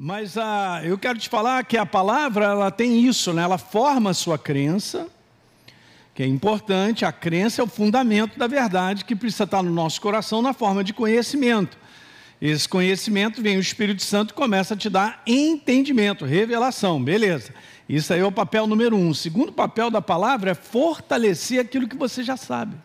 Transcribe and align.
Mas 0.00 0.38
ah, 0.38 0.80
eu 0.84 0.96
quero 0.96 1.18
te 1.18 1.28
falar 1.28 1.64
que 1.64 1.76
a 1.76 1.84
palavra 1.84 2.44
ela 2.44 2.70
tem 2.70 3.04
isso, 3.04 3.32
né? 3.32 3.42
ela 3.42 3.58
forma 3.58 4.10
a 4.10 4.14
sua 4.14 4.38
crença, 4.38 5.08
que 6.14 6.22
é 6.22 6.26
importante, 6.26 7.04
a 7.04 7.10
crença 7.10 7.60
é 7.60 7.64
o 7.64 7.66
fundamento 7.66 8.38
da 8.38 8.46
verdade 8.46 9.04
que 9.04 9.16
precisa 9.16 9.42
estar 9.42 9.60
no 9.60 9.72
nosso 9.72 10.00
coração 10.00 10.40
na 10.40 10.52
forma 10.52 10.84
de 10.84 10.92
conhecimento. 10.92 11.76
Esse 12.40 12.68
conhecimento 12.68 13.42
vem 13.42 13.56
o 13.56 13.60
Espírito 13.60 14.04
Santo 14.04 14.30
e 14.30 14.34
começa 14.34 14.74
a 14.74 14.76
te 14.76 14.88
dar 14.88 15.20
entendimento, 15.26 16.24
revelação, 16.24 17.02
beleza. 17.02 17.52
Isso 17.88 18.12
aí 18.12 18.20
é 18.20 18.24
o 18.24 18.30
papel 18.30 18.68
número 18.68 18.94
um. 18.94 19.08
O 19.08 19.14
segundo 19.16 19.50
papel 19.50 19.90
da 19.90 20.00
palavra 20.00 20.52
é 20.52 20.54
fortalecer 20.54 21.58
aquilo 21.58 21.88
que 21.88 21.96
você 21.96 22.22
já 22.22 22.36
sabe. 22.36 22.76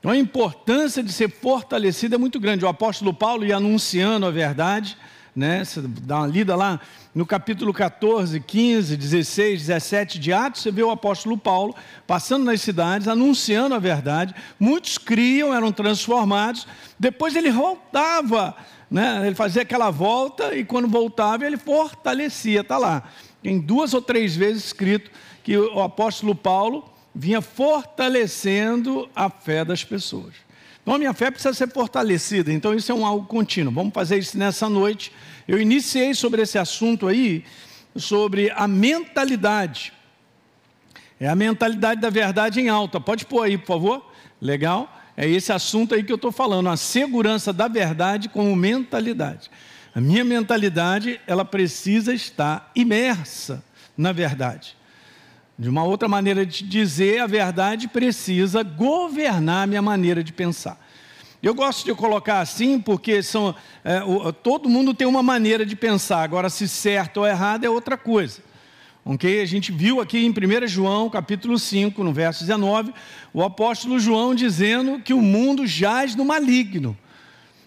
Então 0.00 0.10
a 0.10 0.16
importância 0.16 1.00
de 1.00 1.12
ser 1.12 1.30
fortalecido 1.30 2.16
é 2.16 2.18
muito 2.18 2.40
grande. 2.40 2.64
O 2.64 2.68
apóstolo 2.68 3.14
Paulo 3.14 3.46
ia 3.46 3.58
anunciando 3.58 4.26
a 4.26 4.32
verdade, 4.32 4.98
né? 5.34 5.64
Você 5.64 5.80
dá 5.80 6.18
uma 6.18 6.26
lida 6.26 6.54
lá 6.54 6.80
no 7.14 7.26
capítulo 7.26 7.72
14, 7.72 8.40
15, 8.40 8.96
16, 8.96 9.60
17 9.66 10.18
de 10.18 10.32
Atos, 10.32 10.62
você 10.62 10.70
vê 10.70 10.82
o 10.82 10.90
apóstolo 10.90 11.36
Paulo 11.36 11.74
passando 12.06 12.44
nas 12.44 12.60
cidades, 12.60 13.08
anunciando 13.08 13.74
a 13.74 13.78
verdade. 13.78 14.34
Muitos 14.58 14.96
criam, 14.96 15.54
eram 15.54 15.72
transformados. 15.72 16.66
Depois 16.98 17.36
ele 17.36 17.50
voltava, 17.50 18.54
né? 18.90 19.26
ele 19.26 19.34
fazia 19.34 19.62
aquela 19.62 19.90
volta 19.90 20.54
e 20.54 20.64
quando 20.64 20.88
voltava 20.88 21.44
ele 21.44 21.58
fortalecia. 21.58 22.60
Está 22.60 22.78
lá. 22.78 23.02
Tem 23.42 23.58
duas 23.58 23.92
ou 23.92 24.00
três 24.00 24.36
vezes 24.36 24.66
escrito 24.66 25.10
que 25.42 25.56
o 25.56 25.82
apóstolo 25.82 26.34
Paulo 26.34 26.90
vinha 27.14 27.42
fortalecendo 27.42 29.08
a 29.14 29.28
fé 29.28 29.64
das 29.64 29.84
pessoas. 29.84 30.32
Então 30.82 30.94
a 30.94 30.98
minha 30.98 31.14
fé 31.14 31.30
precisa 31.30 31.54
ser 31.54 31.68
fortalecida, 31.70 32.52
então 32.52 32.74
isso 32.74 32.90
é 32.90 32.94
um 32.94 33.06
algo 33.06 33.26
contínuo. 33.26 33.72
Vamos 33.72 33.94
fazer 33.94 34.18
isso 34.18 34.36
nessa 34.36 34.68
noite. 34.68 35.12
Eu 35.46 35.60
iniciei 35.60 36.12
sobre 36.12 36.42
esse 36.42 36.58
assunto 36.58 37.06
aí, 37.06 37.44
sobre 37.94 38.50
a 38.50 38.66
mentalidade. 38.66 39.92
É 41.20 41.28
a 41.28 41.36
mentalidade 41.36 42.00
da 42.00 42.10
verdade 42.10 42.60
em 42.60 42.68
alta. 42.68 43.00
Pode 43.00 43.24
pôr 43.26 43.44
aí, 43.44 43.56
por 43.56 43.66
favor? 43.66 44.12
Legal? 44.40 44.92
É 45.16 45.28
esse 45.28 45.52
assunto 45.52 45.94
aí 45.94 46.02
que 46.02 46.10
eu 46.10 46.16
estou 46.16 46.32
falando, 46.32 46.68
a 46.68 46.76
segurança 46.76 47.52
da 47.52 47.68
verdade 47.68 48.28
como 48.28 48.56
mentalidade. 48.56 49.50
A 49.94 50.00
minha 50.00 50.24
mentalidade, 50.24 51.20
ela 51.26 51.44
precisa 51.44 52.12
estar 52.12 52.72
imersa 52.74 53.62
na 53.96 54.10
verdade. 54.10 54.76
De 55.62 55.68
uma 55.68 55.84
outra 55.84 56.08
maneira 56.08 56.44
de 56.44 56.64
dizer, 56.64 57.20
a 57.20 57.26
verdade 57.28 57.86
precisa 57.86 58.64
governar 58.64 59.68
minha 59.68 59.80
maneira 59.80 60.24
de 60.24 60.32
pensar. 60.32 60.76
Eu 61.40 61.54
gosto 61.54 61.84
de 61.84 61.94
colocar 61.94 62.40
assim 62.40 62.80
porque 62.80 63.22
são, 63.22 63.54
é, 63.84 64.02
o, 64.02 64.32
todo 64.32 64.68
mundo 64.68 64.92
tem 64.92 65.06
uma 65.06 65.22
maneira 65.22 65.64
de 65.64 65.76
pensar, 65.76 66.24
agora 66.24 66.50
se 66.50 66.66
certo 66.66 67.18
ou 67.18 67.28
errado 67.28 67.62
é 67.62 67.70
outra 67.70 67.96
coisa. 67.96 68.42
Okay? 69.04 69.40
A 69.40 69.44
gente 69.44 69.70
viu 69.70 70.00
aqui 70.00 70.26
em 70.26 70.30
1 70.30 70.66
João, 70.66 71.08
capítulo 71.08 71.56
5, 71.56 72.02
no 72.02 72.12
verso 72.12 72.40
19, 72.40 72.92
o 73.32 73.40
apóstolo 73.40 74.00
João 74.00 74.34
dizendo 74.34 74.98
que 74.98 75.14
o 75.14 75.22
mundo 75.22 75.64
jaz 75.64 76.16
no 76.16 76.24
maligno. 76.24 76.98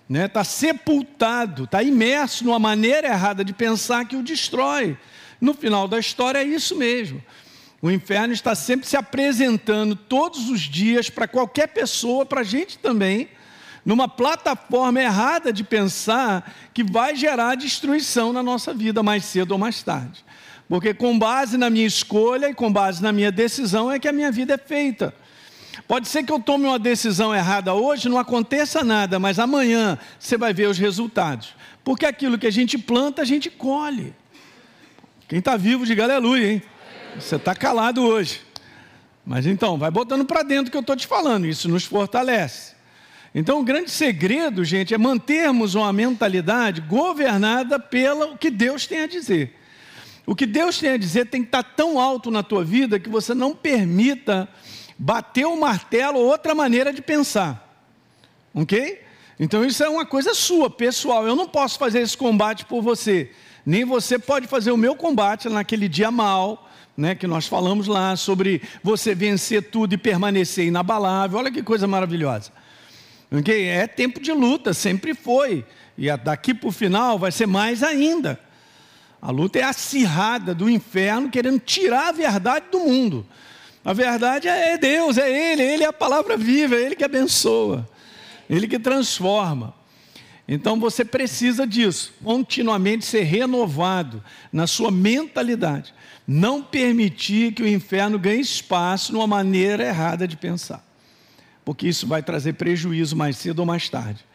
Está 0.02 0.10
né? 0.10 0.28
Tá 0.28 0.44
sepultado, 0.44 1.64
está 1.64 1.82
imerso 1.82 2.44
numa 2.44 2.60
maneira 2.60 3.08
errada 3.08 3.42
de 3.46 3.54
pensar 3.54 4.04
que 4.04 4.18
o 4.18 4.22
destrói. 4.22 4.98
No 5.40 5.54
final 5.54 5.88
da 5.88 5.98
história 5.98 6.40
é 6.40 6.44
isso 6.44 6.76
mesmo. 6.76 7.24
O 7.82 7.92
inferno 7.92 8.34
está 8.34 8.56
sempre 8.56 8.88
se 8.88 8.98
apresentando 8.98 9.96
todos 9.96 10.50
os 10.50 10.62
dias 10.62 11.10
para 11.10 11.28
qualquer 11.28 11.68
pessoa, 11.68 12.26
para 12.26 12.42
a 12.42 12.44
gente 12.44 12.78
também, 12.80 13.30
numa 13.86 14.08
plataforma 14.08 15.02
errada 15.02 15.54
de 15.54 15.64
pensar 15.64 16.52
que 16.74 16.84
vai 16.84 17.16
gerar 17.16 17.56
destruição 17.56 18.34
na 18.34 18.42
nossa 18.42 18.74
vida 18.74 19.04
mais 19.04 19.26
cedo 19.26 19.52
ou 19.52 19.58
mais 19.58 19.84
tarde. 19.84 20.26
Porque 20.68 20.94
com 20.94 21.18
base 21.20 21.58
na 21.58 21.70
minha 21.70 21.86
escolha 21.86 22.50
e 22.50 22.54
com 22.54 22.72
base 22.72 23.04
na 23.04 23.12
minha 23.12 23.32
decisão 23.32 23.92
é 23.92 24.00
que 24.00 24.08
a 24.08 24.14
minha 24.14 24.32
vida 24.32 24.56
é 24.56 24.58
feita. 24.58 25.14
Pode 25.88 26.08
ser 26.08 26.24
que 26.24 26.32
eu 26.32 26.40
tome 26.40 26.66
uma 26.66 26.80
decisão 26.80 27.36
errada 27.36 27.74
hoje, 27.74 28.10
não 28.10 28.18
aconteça 28.18 28.84
nada, 28.84 29.20
mas 29.20 29.38
amanhã 29.38 30.00
você 30.18 30.38
vai 30.38 30.54
ver 30.54 30.68
os 30.68 30.80
resultados. 30.80 31.54
Porque 31.84 32.06
aquilo 32.06 32.40
que 32.40 32.48
a 32.48 32.52
gente 32.52 32.78
planta, 32.78 33.22
a 33.22 33.26
gente 33.26 33.52
colhe. 33.52 34.16
Quem 35.28 35.40
está 35.40 35.56
vivo, 35.56 35.86
diga 35.86 36.04
aleluia, 36.04 36.54
hein? 36.54 36.62
Você 37.20 37.38
está 37.38 37.56
calado 37.56 38.04
hoje. 38.04 38.42
Mas 39.26 39.46
então, 39.46 39.78
vai 39.78 39.90
botando 39.90 40.26
para 40.26 40.44
dentro 40.44 40.70
que 40.70 40.78
eu 40.78 40.82
estou 40.82 40.96
te 40.96 41.08
falando, 41.08 41.48
isso 41.48 41.70
nos 41.70 41.86
fortalece. 41.86 42.76
Então, 43.34 43.60
o 43.60 43.64
grande 43.64 43.90
segredo, 43.90 44.64
gente, 44.64 44.94
é 44.94 44.98
mantermos 44.98 45.76
uma 45.76 45.92
mentalidade 45.92 46.82
governada 46.82 47.80
pelo 47.80 48.38
que 48.38 48.50
Deus 48.50 48.86
tem 48.86 49.02
a 49.02 49.08
dizer. 49.08 49.56
O 50.26 50.36
que 50.36 50.46
Deus 50.46 50.78
tem 50.78 50.92
a 50.92 50.98
dizer 50.98 51.28
tem 51.28 51.42
que 51.42 51.48
estar 51.48 51.64
tá 51.64 51.70
tão 51.76 52.00
alto 52.00 52.30
na 52.30 52.44
tua 52.44 52.64
vida 52.64 53.00
que 53.00 53.10
você 53.10 53.34
não 53.34 53.56
permita 53.56 54.48
bater 54.98 55.46
o 55.46 55.60
martelo 55.60 56.20
ou 56.20 56.26
outra 56.26 56.54
maneira 56.54 56.94
de 56.94 57.02
pensar. 57.02 57.84
Ok? 58.54 59.02
Então, 59.40 59.66
isso 59.66 59.84
é 59.84 59.90
uma 59.90 60.06
coisa 60.06 60.34
sua, 60.34 60.70
pessoal. 60.70 61.26
Eu 61.26 61.36
não 61.36 61.48
posso 61.48 61.78
fazer 61.78 62.00
esse 62.00 62.16
combate 62.16 62.66
por 62.66 62.82
você. 62.82 63.32
Nem 63.66 63.84
você 63.84 64.20
pode 64.20 64.48
fazer 64.48 64.72
o 64.72 64.78
meu 64.78 64.96
combate 64.96 65.50
naquele 65.50 65.90
dia 65.90 66.10
mal, 66.10 66.70
né, 66.98 67.14
que 67.14 67.28
nós 67.28 67.46
falamos 67.48 67.88
lá 67.88 68.16
sobre 68.16 68.62
você 68.82 69.14
vencer 69.14 69.64
tudo 69.64 69.94
e 69.94 69.98
permanecer 69.98 70.66
inabalável. 70.66 71.40
Olha 71.40 71.52
que 71.52 71.62
coisa 71.62 71.88
maravilhosa. 71.88 72.52
Okay? 73.32 73.68
É 73.68 73.86
tempo 73.88 74.20
de 74.20 74.32
luta, 74.32 74.74
sempre 74.74 75.14
foi. 75.14 75.66
E 75.98 76.16
daqui 76.18 76.54
para 76.54 76.70
o 76.70 76.72
final 76.72 77.20
vai 77.20 77.32
ser 77.32 77.46
mais 77.46 77.84
ainda. 77.84 78.40
A 79.22 79.32
luta 79.32 79.60
é 79.60 79.64
acirrada 79.64 80.54
do 80.54 80.70
inferno 80.70 81.30
querendo 81.30 81.60
tirar 81.60 82.10
a 82.10 82.12
verdade 82.12 82.66
do 82.72 82.80
mundo. 82.80 83.26
A 83.84 83.94
verdade 83.94 84.48
é 84.48 84.78
Deus, 84.78 85.18
é 85.18 85.52
Ele, 85.52 85.62
Ele 85.62 85.84
é 85.84 85.88
a 85.88 85.94
palavra 85.94 86.38
viva, 86.38 86.76
é 86.76 86.82
Ele 86.82 86.96
que 86.96 87.04
abençoa, 87.04 87.88
Ele 88.50 88.68
que 88.68 88.80
transforma. 88.80 89.74
Então 90.48 90.80
você 90.80 91.04
precisa 91.04 91.66
disso, 91.66 92.14
continuamente 92.24 93.06
ser 93.06 93.24
renovado 93.24 94.24
na 94.52 94.68
sua 94.68 94.92
mentalidade 94.92 95.94
não 96.28 96.62
permitir 96.62 97.54
que 97.54 97.64
o 97.64 97.68
inferno 97.68 98.18
ganhe 98.18 98.42
espaço 98.42 99.14
numa 99.14 99.28
maneira 99.28 99.84
errada 99.84 100.28
de 100.28 100.36
pensar, 100.36 100.84
porque 101.64 101.88
isso 101.88 102.08
vai 102.08 102.24
trazer 102.24 102.54
prejuízo 102.54 103.16
mais 103.16 103.38
cedo 103.38 103.60
ou 103.60 103.66
mais 103.66 103.90
tarde. 103.90 104.26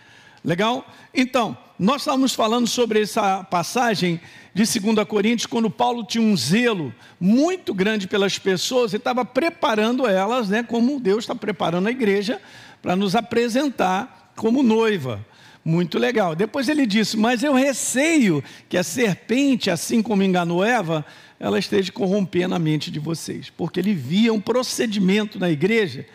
Legal? 0.43 0.87
Então, 1.13 1.57
nós 1.79 2.03
estávamos 2.03 2.35
falando 2.35 2.67
sobre 2.67 3.03
essa 3.03 3.45
passagem 3.45 4.21
de 4.55 4.65
2 4.65 5.07
Coríntios, 5.07 5.47
quando 5.47 5.71
Paulo 5.71 6.05
tinha 6.05 6.25
um 6.25 6.37
zelo 6.37 6.95
muito 7.21 7.75
grande 7.75 8.09
pelas 8.09 8.39
pessoas 8.39 8.93
e 8.93 8.97
estava 8.97 9.25
preparando 9.25 10.07
elas, 10.07 10.49
né, 10.49 10.63
como 10.63 10.99
Deus 10.99 11.25
está 11.25 11.35
preparando 11.35 11.89
a 11.89 11.91
igreja 11.91 12.41
para 12.81 12.97
nos 12.97 13.15
apresentar 13.15 14.33
como 14.35 14.63
noiva. 14.63 15.25
Muito 15.63 15.99
legal. 15.99 16.35
Depois 16.35 16.71
ele 16.71 16.87
disse: 16.87 17.19
Mas 17.19 17.43
eu 17.43 17.53
receio 17.53 18.43
que 18.67 18.79
a 18.79 18.83
serpente, 18.83 19.71
assim 19.71 20.03
como 20.03 20.23
enganou 20.23 20.65
Eva, 20.65 21.05
ela 21.41 21.59
esteja 21.59 21.91
corrompendo 21.91 22.55
a 22.55 22.59
mente 22.59 22.91
de 22.91 23.01
vocês, 23.01 23.49
porque 23.49 23.81
ele 23.81 23.95
via 23.95 24.31
um 24.31 24.41
procedimento 24.41 25.39
na 25.39 25.49
igreja 25.51 26.07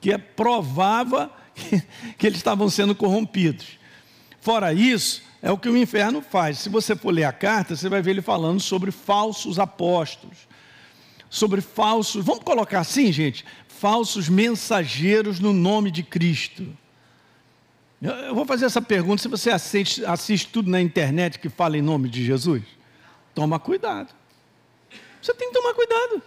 que 0.00 0.16
provava 0.16 1.32
que, 1.52 1.82
que 2.16 2.24
eles 2.24 2.38
estavam 2.38 2.70
sendo 2.70 2.94
corrompidos. 2.94 3.76
Fora 4.40 4.72
isso, 4.72 5.20
é 5.42 5.50
o 5.50 5.58
que 5.58 5.68
o 5.68 5.76
inferno 5.76 6.22
faz. 6.22 6.60
Se 6.60 6.68
você 6.68 6.94
for 6.94 7.10
ler 7.10 7.24
a 7.24 7.32
carta, 7.32 7.74
você 7.74 7.88
vai 7.88 8.00
ver 8.00 8.12
ele 8.12 8.22
falando 8.22 8.60
sobre 8.60 8.92
falsos 8.92 9.58
apóstolos, 9.58 10.46
sobre 11.28 11.60
falsos, 11.60 12.24
vamos 12.24 12.44
colocar 12.44 12.78
assim, 12.78 13.10
gente, 13.10 13.44
falsos 13.66 14.28
mensageiros 14.28 15.40
no 15.40 15.52
nome 15.52 15.90
de 15.90 16.04
Cristo. 16.04 16.64
Eu 18.00 18.32
vou 18.32 18.46
fazer 18.46 18.66
essa 18.66 18.80
pergunta: 18.80 19.20
se 19.20 19.26
você 19.26 19.50
assiste, 19.50 20.04
assiste 20.04 20.48
tudo 20.52 20.70
na 20.70 20.80
internet 20.80 21.40
que 21.40 21.48
fala 21.48 21.76
em 21.76 21.82
nome 21.82 22.08
de 22.08 22.24
Jesus, 22.24 22.62
toma 23.34 23.58
cuidado. 23.58 24.17
Você 25.20 25.34
tem 25.34 25.48
que 25.48 25.54
tomar 25.54 25.74
cuidado. 25.74 26.22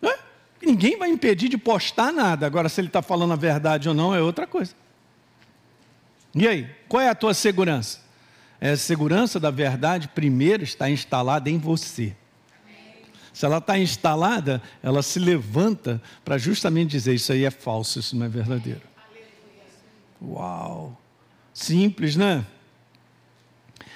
Né? 0.00 0.14
Ninguém 0.62 0.98
vai 0.98 1.08
impedir 1.08 1.48
de 1.48 1.58
postar 1.58 2.12
nada. 2.12 2.46
Agora, 2.46 2.68
se 2.68 2.80
ele 2.80 2.88
está 2.88 3.02
falando 3.02 3.32
a 3.32 3.36
verdade 3.36 3.88
ou 3.88 3.94
não, 3.94 4.14
é 4.14 4.20
outra 4.20 4.46
coisa. 4.46 4.74
E 6.34 6.46
aí, 6.46 6.68
qual 6.88 7.00
é 7.00 7.08
a 7.08 7.14
tua 7.14 7.34
segurança? 7.34 8.00
É 8.60 8.70
a 8.70 8.76
segurança 8.76 9.40
da 9.40 9.50
verdade, 9.50 10.08
primeiro, 10.08 10.62
está 10.62 10.88
instalada 10.90 11.48
em 11.48 11.58
você. 11.58 12.14
Se 13.32 13.46
ela 13.46 13.58
está 13.58 13.78
instalada, 13.78 14.60
ela 14.82 15.02
se 15.02 15.18
levanta 15.18 16.02
para 16.24 16.36
justamente 16.36 16.90
dizer: 16.90 17.14
Isso 17.14 17.32
aí 17.32 17.44
é 17.44 17.50
falso, 17.50 17.98
isso 17.98 18.16
não 18.16 18.26
é 18.26 18.28
verdadeiro. 18.28 18.82
Uau! 20.22 21.00
Simples, 21.54 22.16
né? 22.16 22.44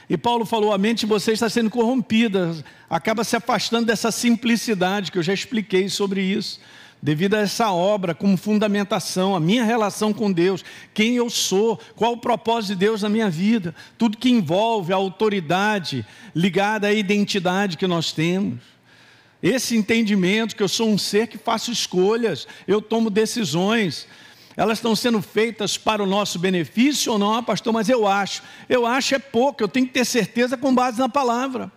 E 0.08 0.16
Paulo 0.16 0.44
falou: 0.44 0.72
a 0.72 0.78
mente 0.78 1.00
de 1.00 1.06
vocês 1.06 1.36
está 1.36 1.48
sendo 1.48 1.70
corrompida, 1.70 2.54
acaba 2.88 3.24
se 3.24 3.36
afastando 3.36 3.86
dessa 3.86 4.10
simplicidade 4.10 5.10
que 5.10 5.18
eu 5.18 5.22
já 5.22 5.32
expliquei 5.32 5.88
sobre 5.88 6.22
isso. 6.22 6.60
devido 7.04 7.34
a 7.34 7.40
essa 7.40 7.70
obra 7.70 8.14
como 8.14 8.34
fundamentação, 8.34 9.36
a 9.36 9.40
minha 9.40 9.62
relação 9.62 10.10
com 10.10 10.32
Deus, 10.32 10.64
quem 10.94 11.16
eu 11.16 11.28
sou, 11.28 11.78
qual 11.94 12.14
o 12.14 12.16
propósito 12.16 12.72
de 12.72 12.76
Deus 12.76 13.02
na 13.02 13.10
minha 13.10 13.28
vida, 13.28 13.74
tudo 13.98 14.16
que 14.16 14.30
envolve 14.30 14.90
a 14.90 14.96
autoridade 14.96 16.02
ligada 16.34 16.86
à 16.86 16.92
identidade 16.94 17.76
que 17.76 17.86
nós 17.86 18.10
temos. 18.10 18.58
Esse 19.42 19.76
entendimento 19.76 20.56
que 20.56 20.62
eu 20.62 20.68
sou 20.68 20.88
um 20.88 20.96
ser 20.96 21.26
que 21.26 21.36
faço 21.36 21.70
escolhas, 21.70 22.48
eu 22.66 22.80
tomo 22.80 23.10
decisões, 23.10 24.08
elas 24.56 24.78
estão 24.78 24.94
sendo 24.94 25.20
feitas 25.20 25.76
para 25.76 26.02
o 26.02 26.06
nosso 26.06 26.38
benefício 26.38 27.12
ou 27.12 27.18
não, 27.18 27.42
pastor? 27.42 27.72
Mas 27.72 27.88
eu 27.88 28.06
acho, 28.06 28.42
eu 28.68 28.86
acho 28.86 29.14
é 29.14 29.18
pouco, 29.18 29.62
eu 29.62 29.68
tenho 29.68 29.86
que 29.86 29.92
ter 29.92 30.04
certeza 30.04 30.56
com 30.56 30.74
base 30.74 30.98
na 30.98 31.08
palavra. 31.08 31.70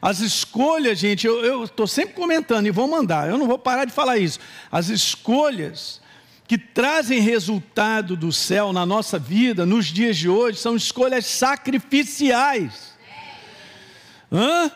As 0.00 0.20
escolhas, 0.20 0.98
gente, 0.98 1.26
eu 1.26 1.64
estou 1.64 1.86
sempre 1.86 2.14
comentando 2.14 2.66
e 2.66 2.70
vou 2.70 2.88
mandar, 2.88 3.28
eu 3.28 3.38
não 3.38 3.46
vou 3.46 3.58
parar 3.58 3.84
de 3.84 3.92
falar 3.92 4.18
isso. 4.18 4.38
As 4.70 4.88
escolhas 4.88 6.00
que 6.46 6.56
trazem 6.56 7.20
resultado 7.20 8.16
do 8.16 8.32
céu 8.32 8.72
na 8.72 8.86
nossa 8.86 9.18
vida, 9.18 9.66
nos 9.66 9.86
dias 9.86 10.16
de 10.16 10.28
hoje, 10.28 10.58
são 10.58 10.74
escolhas 10.74 11.26
sacrificiais. 11.26 12.94
Hã? 14.32 14.70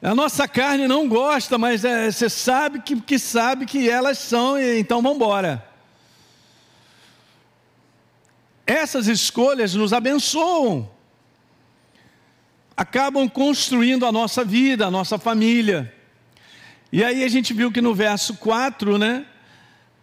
A 0.00 0.14
nossa 0.14 0.46
carne 0.46 0.86
não 0.86 1.08
gosta, 1.08 1.56
mas 1.56 1.84
é, 1.84 2.10
você 2.10 2.28
sabe 2.28 2.80
que, 2.80 3.00
que 3.00 3.18
sabe 3.18 3.64
que 3.64 3.88
elas 3.88 4.18
são, 4.18 4.60
então 4.60 5.00
vamos 5.00 5.16
embora. 5.16 5.73
Essas 8.66 9.06
escolhas 9.06 9.74
nos 9.74 9.92
abençoam 9.92 10.88
acabam 12.76 13.28
construindo 13.28 14.04
a 14.04 14.12
nossa 14.12 14.44
vida, 14.44 14.86
a 14.86 14.90
nossa 14.90 15.18
família. 15.18 15.92
E 16.92 17.02
aí 17.02 17.24
a 17.24 17.28
gente 17.28 17.52
viu 17.52 17.70
que 17.70 17.80
no 17.80 17.94
verso 17.94 18.34
4, 18.34 18.98
né? 18.98 19.26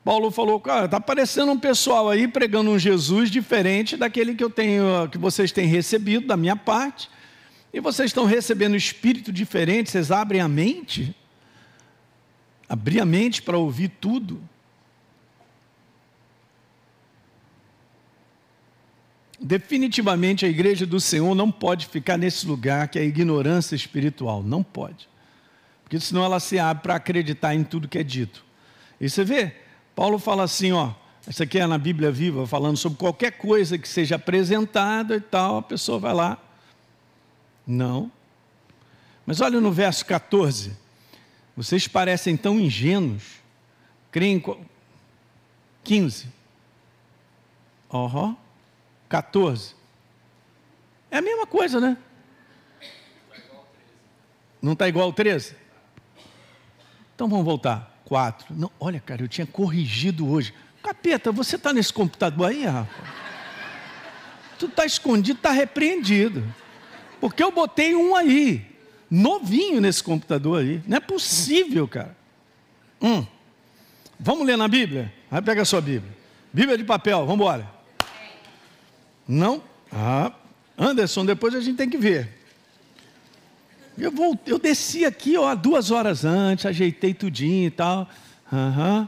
Paulo 0.04 0.32
falou, 0.32 0.60
cara, 0.60 0.86
está 0.86 0.98
aparecendo 0.98 1.52
um 1.52 1.60
pessoal 1.60 2.10
aí 2.10 2.28
pregando 2.28 2.72
um 2.72 2.80
Jesus 2.80 3.30
diferente 3.30 3.96
daquele 3.96 4.34
que 4.34 4.44
eu 4.44 4.50
tenho, 4.50 5.08
que 5.12 5.18
vocês 5.18 5.52
têm 5.52 5.68
recebido 5.68 6.26
da 6.26 6.36
minha 6.36 6.56
parte. 6.56 7.10
E 7.74 7.80
vocês 7.80 8.10
estão 8.10 8.26
recebendo 8.26 8.76
espírito 8.76 9.32
diferente, 9.32 9.92
vocês 9.92 10.12
abrem 10.12 10.42
a 10.42 10.48
mente? 10.48 11.16
Abrir 12.68 13.00
a 13.00 13.06
mente 13.06 13.42
para 13.42 13.58
ouvir 13.58 13.90
tudo. 14.02 14.42
Definitivamente 19.44 20.46
a 20.46 20.50
igreja 20.50 20.86
do 20.86 21.00
Senhor 21.00 21.34
não 21.34 21.52
pode 21.52 21.88
ficar 21.88 22.16
nesse 22.16 22.46
lugar 22.46 22.88
que 22.88 23.00
é 23.00 23.02
a 23.02 23.06
ignorância 23.06 23.76
espiritual. 23.76 24.44
Não 24.44 24.62
pode. 24.62 25.10
Porque 25.84 26.00
senão 26.00 26.24
ela 26.24 26.40
se 26.40 26.60
abre 26.60 26.84
para 26.84 26.96
acreditar 26.96 27.56
em 27.56 27.64
tudo 27.64 27.88
que 27.88 27.98
é 27.98 28.04
dito. 28.04 28.46
E 29.00 29.10
você 29.10 29.24
vê, 29.24 29.56
Paulo 29.96 30.20
fala 30.20 30.44
assim, 30.44 30.72
ó, 30.72 30.92
isso 31.28 31.42
aqui 31.42 31.58
é 31.58 31.66
na 31.66 31.80
Bíblia 31.80 32.12
Viva, 32.12 32.46
falando 32.46 32.78
sobre 32.78 33.00
qualquer 33.00 33.32
coisa 33.32 33.80
que 33.80 33.90
seja 33.90 34.16
apresentada 34.16 35.16
e 35.16 35.22
tal, 35.22 35.58
a 35.58 35.62
pessoa 35.64 35.98
vai 35.98 36.14
lá. 36.14 36.38
Não. 37.66 38.12
Mas 39.26 39.42
olha 39.42 39.60
no 39.60 39.72
verso 39.72 40.06
14. 40.06 40.78
Vocês 41.58 41.88
parecem 41.88 42.38
tão 42.38 42.60
ingênuos. 42.60 43.24
Creem. 44.12 44.44
15. 45.84 46.28
Uhum. 47.92 48.36
14. 49.12 49.76
É 51.12 51.18
a 51.18 51.22
mesma 51.22 51.46
coisa, 51.46 51.82
né? 51.82 51.98
Não 54.62 54.72
está 54.72 54.88
igual 54.88 55.08
ao 55.08 55.14
13? 55.14 55.54
Então 57.14 57.28
vamos 57.28 57.44
voltar. 57.44 58.02
4. 58.06 58.56
Não, 58.56 58.72
olha, 58.80 59.02
cara, 59.02 59.22
eu 59.22 59.28
tinha 59.28 59.46
corrigido 59.46 60.30
hoje. 60.30 60.54
Capeta, 60.82 61.32
você 61.32 61.58
está 61.58 61.74
nesse 61.74 61.92
computador 61.92 62.50
aí, 62.50 62.64
rapaz? 62.66 63.10
Tu 64.58 64.68
está 64.68 64.86
escondido, 64.86 65.38
está 65.38 65.52
repreendido. 65.52 66.44
Porque 67.20 67.44
eu 67.44 67.52
botei 67.52 67.94
um 67.94 68.16
aí, 68.16 68.66
novinho 69.10 69.82
nesse 69.82 70.02
computador 70.02 70.62
aí. 70.62 70.82
Não 70.88 70.98
é 70.98 71.00
possível, 71.00 71.88
cara. 71.88 72.16
Um. 73.02 73.26
Vamos 74.20 74.46
ler 74.46 74.58
na 74.58 74.68
Bíblia? 74.68 75.14
Vai 75.30 75.42
pegar 75.42 75.64
a 75.64 75.66
sua 75.66 75.82
Bíblia. 75.82 76.16
Bíblia 76.54 76.78
de 76.78 76.84
papel, 76.84 77.20
vamos 77.20 77.36
embora. 77.36 77.81
Não? 79.32 79.64
Ah, 79.90 80.34
Anderson, 80.78 81.26
depois 81.26 81.56
a 81.56 81.62
gente 81.62 81.78
tem 81.78 81.90
que 81.90 81.98
ver. 81.98 82.38
Eu, 83.98 84.12
vou, 84.12 84.38
eu 84.46 84.60
desci 84.60 85.06
aqui 85.06 85.38
ó, 85.38 85.56
duas 85.56 85.90
horas 85.90 86.26
antes, 86.26 86.66
ajeitei 86.66 87.14
tudinho 87.14 87.68
e 87.68 87.72
tal. 87.72 88.10
Uhum. 88.52 89.08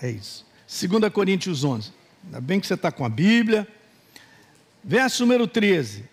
É 0.00 0.10
isso. 0.10 0.46
2 0.66 1.12
Coríntios 1.12 1.62
11. 1.62 1.92
Ainda 2.24 2.40
bem 2.40 2.58
que 2.58 2.66
você 2.66 2.72
está 2.72 2.90
com 2.90 3.04
a 3.04 3.08
Bíblia. 3.10 3.68
Verso 4.82 5.24
número 5.24 5.46
13. 5.46 6.08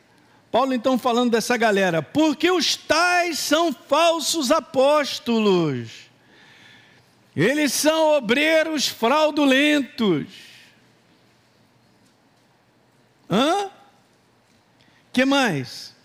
Paulo 0.52 0.74
então 0.74 1.00
falando 1.00 1.32
dessa 1.32 1.56
galera. 1.56 2.02
Porque 2.02 2.52
os 2.52 2.76
tais 2.76 3.40
são 3.40 3.72
falsos 3.72 4.52
apóstolos. 4.52 6.10
Eles 7.34 7.72
são 7.72 8.18
obreiros 8.18 8.90
fraudulentos 8.90 10.51
Hã? 13.32 13.72
Que 15.14 15.24
mais? 15.24 15.96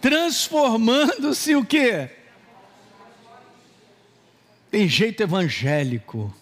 Transformando-se 0.00 1.54
o 1.54 1.62
quê? 1.64 2.08
Tem 4.70 4.88
jeito 4.88 5.22
evangélico. 5.22 6.34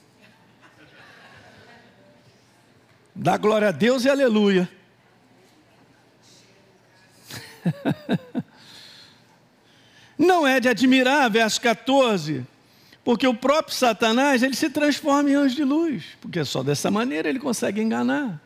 Dá 3.13 3.37
glória 3.37 3.69
a 3.69 3.73
Deus 3.73 4.05
e 4.05 4.11
aleluia. 4.11 4.69
Não 10.17 10.47
é 10.47 10.61
de 10.61 10.69
admirar, 10.69 11.29
verso 11.31 11.61
14, 11.61 12.47
porque 13.05 13.27
o 13.27 13.35
próprio 13.35 13.75
Satanás 13.75 14.43
ele 14.43 14.55
se 14.55 14.71
transforma 14.71 15.29
em 15.29 15.35
anjo 15.35 15.57
de 15.57 15.65
luz, 15.65 16.05
porque 16.21 16.45
só 16.45 16.63
dessa 16.63 16.91
maneira 16.91 17.29
ele 17.29 17.41
consegue 17.41 17.81
enganar 17.81 18.46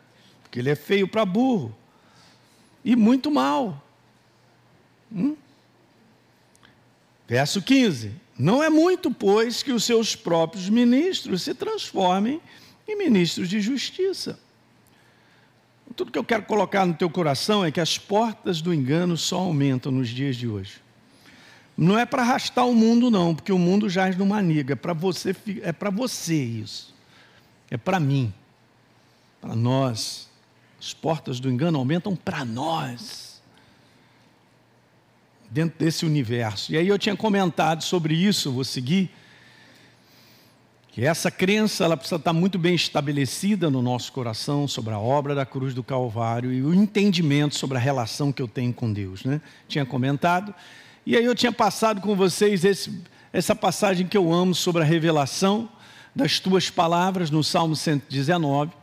porque 0.51 0.59
ele 0.59 0.69
é 0.69 0.75
feio 0.75 1.07
para 1.07 1.23
burro 1.23 1.73
e 2.83 2.93
muito 2.93 3.31
mal. 3.31 3.81
Hum? 5.09 5.37
Verso 7.25 7.61
15: 7.61 8.11
Não 8.37 8.61
é 8.61 8.69
muito, 8.69 9.09
pois, 9.09 9.63
que 9.63 9.71
os 9.71 9.85
seus 9.85 10.13
próprios 10.13 10.67
ministros 10.67 11.43
se 11.43 11.53
transformem 11.53 12.41
em 12.85 12.97
ministros 12.97 13.47
de 13.47 13.61
justiça. 13.61 14.37
Tudo 15.95 16.11
que 16.11 16.19
eu 16.19 16.23
quero 16.23 16.43
colocar 16.43 16.85
no 16.85 16.95
teu 16.95 17.09
coração 17.09 17.63
é 17.63 17.71
que 17.71 17.79
as 17.79 17.97
portas 17.97 18.61
do 18.61 18.73
engano 18.73 19.15
só 19.15 19.39
aumentam 19.39 19.89
nos 19.89 20.09
dias 20.09 20.35
de 20.35 20.49
hoje. 20.49 20.81
Não 21.77 21.97
é 21.97 22.05
para 22.05 22.23
arrastar 22.23 22.67
o 22.67 22.75
mundo, 22.75 23.09
não, 23.09 23.33
porque 23.33 23.53
o 23.53 23.57
mundo 23.57 23.89
jaz 23.89 24.17
no 24.17 24.25
maniga. 24.25 24.73
É 24.73 24.75
para 24.75 24.91
você, 24.91 25.33
é 25.61 25.71
para 25.71 25.89
você 25.89 26.35
isso. 26.35 26.93
É 27.69 27.77
para 27.77 28.01
mim, 28.01 28.33
para 29.39 29.55
nós. 29.55 30.29
As 30.81 30.95
portas 30.95 31.39
do 31.39 31.47
engano 31.47 31.77
aumentam 31.77 32.15
para 32.15 32.43
nós, 32.43 33.39
dentro 35.47 35.77
desse 35.77 36.07
universo. 36.07 36.73
E 36.73 36.77
aí 36.77 36.87
eu 36.87 36.97
tinha 36.97 37.15
comentado 37.15 37.83
sobre 37.83 38.15
isso, 38.15 38.51
vou 38.51 38.63
seguir, 38.63 39.11
que 40.91 41.05
essa 41.05 41.29
crença 41.29 41.83
ela 41.83 41.95
precisa 41.95 42.15
estar 42.15 42.33
muito 42.33 42.57
bem 42.57 42.73
estabelecida 42.73 43.69
no 43.69 43.79
nosso 43.79 44.11
coração 44.11 44.67
sobre 44.67 44.91
a 44.91 44.97
obra 44.97 45.35
da 45.35 45.45
cruz 45.45 45.75
do 45.75 45.83
Calvário 45.83 46.51
e 46.51 46.63
o 46.63 46.73
entendimento 46.73 47.53
sobre 47.53 47.77
a 47.77 47.79
relação 47.79 48.31
que 48.31 48.41
eu 48.41 48.47
tenho 48.47 48.73
com 48.73 48.91
Deus. 48.91 49.23
Né? 49.23 49.39
Tinha 49.67 49.85
comentado. 49.85 50.51
E 51.05 51.15
aí 51.15 51.23
eu 51.23 51.35
tinha 51.35 51.51
passado 51.51 52.01
com 52.01 52.15
vocês 52.15 52.65
esse, 52.65 53.03
essa 53.31 53.55
passagem 53.55 54.07
que 54.07 54.17
eu 54.17 54.33
amo 54.33 54.55
sobre 54.55 54.81
a 54.81 54.85
revelação 54.85 55.69
das 56.15 56.39
tuas 56.39 56.71
palavras 56.71 57.29
no 57.29 57.43
Salmo 57.43 57.75
119 57.75 58.80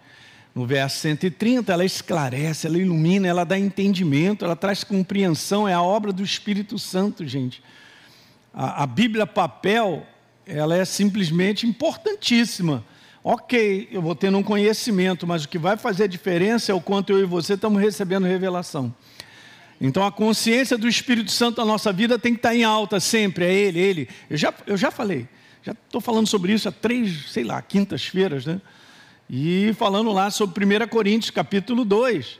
no 0.54 0.66
verso 0.66 0.98
130, 1.00 1.72
ela 1.72 1.84
esclarece, 1.84 2.66
ela 2.66 2.78
ilumina, 2.78 3.28
ela 3.28 3.44
dá 3.44 3.58
entendimento, 3.58 4.44
ela 4.44 4.56
traz 4.56 4.82
compreensão, 4.82 5.68
é 5.68 5.74
a 5.74 5.82
obra 5.82 6.12
do 6.12 6.22
Espírito 6.22 6.78
Santo, 6.78 7.26
gente. 7.26 7.62
A, 8.52 8.82
a 8.82 8.86
Bíblia 8.86 9.26
papel, 9.26 10.06
ela 10.46 10.76
é 10.76 10.84
simplesmente 10.84 11.66
importantíssima. 11.66 12.84
Ok, 13.22 13.88
eu 13.92 14.00
vou 14.00 14.14
tendo 14.14 14.38
um 14.38 14.42
conhecimento, 14.42 15.26
mas 15.26 15.44
o 15.44 15.48
que 15.48 15.58
vai 15.58 15.76
fazer 15.76 16.04
a 16.04 16.08
diferença 16.08 16.72
é 16.72 16.74
o 16.74 16.80
quanto 16.80 17.12
eu 17.12 17.20
e 17.20 17.24
você 17.24 17.54
estamos 17.54 17.80
recebendo 17.80 18.26
revelação. 18.26 18.94
Então 19.80 20.04
a 20.04 20.10
consciência 20.10 20.76
do 20.76 20.88
Espírito 20.88 21.30
Santo 21.30 21.58
na 21.58 21.64
nossa 21.64 21.92
vida 21.92 22.18
tem 22.18 22.32
que 22.32 22.38
estar 22.38 22.54
em 22.54 22.64
alta 22.64 22.98
sempre, 22.98 23.44
é 23.44 23.52
Ele, 23.52 23.78
Ele. 23.78 24.08
Eu 24.28 24.36
já, 24.36 24.52
eu 24.66 24.76
já 24.76 24.90
falei, 24.90 25.28
já 25.62 25.72
estou 25.72 26.00
falando 26.00 26.26
sobre 26.26 26.52
isso 26.52 26.68
há 26.68 26.72
três, 26.72 27.30
sei 27.30 27.44
lá, 27.44 27.60
quintas-feiras, 27.62 28.46
né? 28.46 28.60
E 29.28 29.74
falando 29.74 30.10
lá 30.10 30.30
sobre 30.30 30.64
1 30.64 30.88
Coríntios 30.88 31.30
capítulo 31.30 31.84
2, 31.84 32.38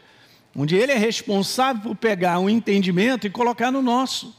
onde 0.56 0.74
ele 0.74 0.92
é 0.92 0.96
responsável 0.96 1.82
por 1.82 1.96
pegar 1.96 2.38
um 2.38 2.48
entendimento 2.48 3.26
e 3.26 3.30
colocar 3.30 3.70
no 3.70 3.82
nosso. 3.82 4.34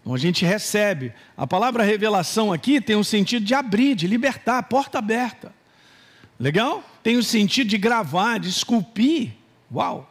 Então 0.00 0.14
a 0.14 0.18
gente 0.18 0.44
recebe. 0.44 1.12
A 1.36 1.46
palavra 1.46 1.82
revelação 1.82 2.52
aqui 2.52 2.80
tem 2.80 2.94
um 2.94 3.02
sentido 3.02 3.44
de 3.44 3.54
abrir, 3.54 3.96
de 3.96 4.06
libertar, 4.06 4.62
porta 4.64 4.98
aberta. 4.98 5.52
Legal? 6.38 6.84
Tem 7.02 7.16
o 7.16 7.22
sentido 7.22 7.68
de 7.68 7.78
gravar, 7.78 8.38
de 8.38 8.48
esculpir. 8.48 9.32
Uau! 9.72 10.10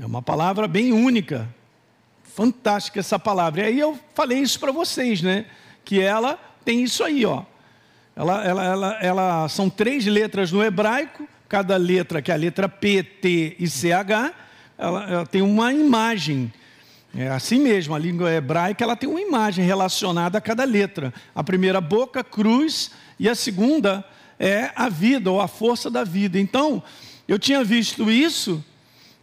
É 0.00 0.06
uma 0.06 0.22
palavra 0.22 0.66
bem 0.68 0.92
única. 0.92 1.48
Fantástica 2.22 3.00
essa 3.00 3.18
palavra. 3.18 3.62
E 3.62 3.64
aí 3.64 3.80
eu 3.80 3.98
falei 4.14 4.38
isso 4.38 4.60
para 4.60 4.72
vocês, 4.72 5.20
né? 5.20 5.46
Que 5.84 6.00
ela 6.00 6.38
tem 6.64 6.82
isso 6.82 7.02
aí, 7.02 7.24
ó. 7.26 7.42
Ela, 8.16 8.42
ela, 8.42 8.64
ela, 8.64 8.98
ela, 9.02 9.48
são 9.50 9.68
três 9.68 10.06
letras 10.06 10.50
no 10.50 10.64
hebraico, 10.64 11.28
cada 11.46 11.76
letra, 11.76 12.22
que 12.22 12.30
é 12.30 12.34
a 12.34 12.38
letra 12.38 12.66
P, 12.66 13.02
T 13.02 13.56
e 13.58 13.68
CH, 13.68 14.32
ela, 14.78 15.10
ela 15.10 15.26
tem 15.26 15.42
uma 15.42 15.70
imagem. 15.70 16.50
É 17.14 17.28
assim 17.28 17.60
mesmo, 17.60 17.94
a 17.94 17.98
língua 17.98 18.32
hebraica 18.32 18.82
ela 18.82 18.96
tem 18.96 19.06
uma 19.06 19.20
imagem 19.20 19.66
relacionada 19.66 20.38
a 20.38 20.40
cada 20.40 20.64
letra. 20.64 21.12
A 21.34 21.44
primeira 21.44 21.78
boca, 21.78 22.24
cruz, 22.24 22.90
e 23.20 23.28
a 23.28 23.34
segunda 23.34 24.02
é 24.38 24.70
a 24.74 24.88
vida 24.88 25.30
ou 25.30 25.38
a 25.38 25.46
força 25.46 25.90
da 25.90 26.02
vida. 26.02 26.40
Então, 26.40 26.82
eu 27.28 27.38
tinha 27.38 27.62
visto 27.62 28.10
isso 28.10 28.64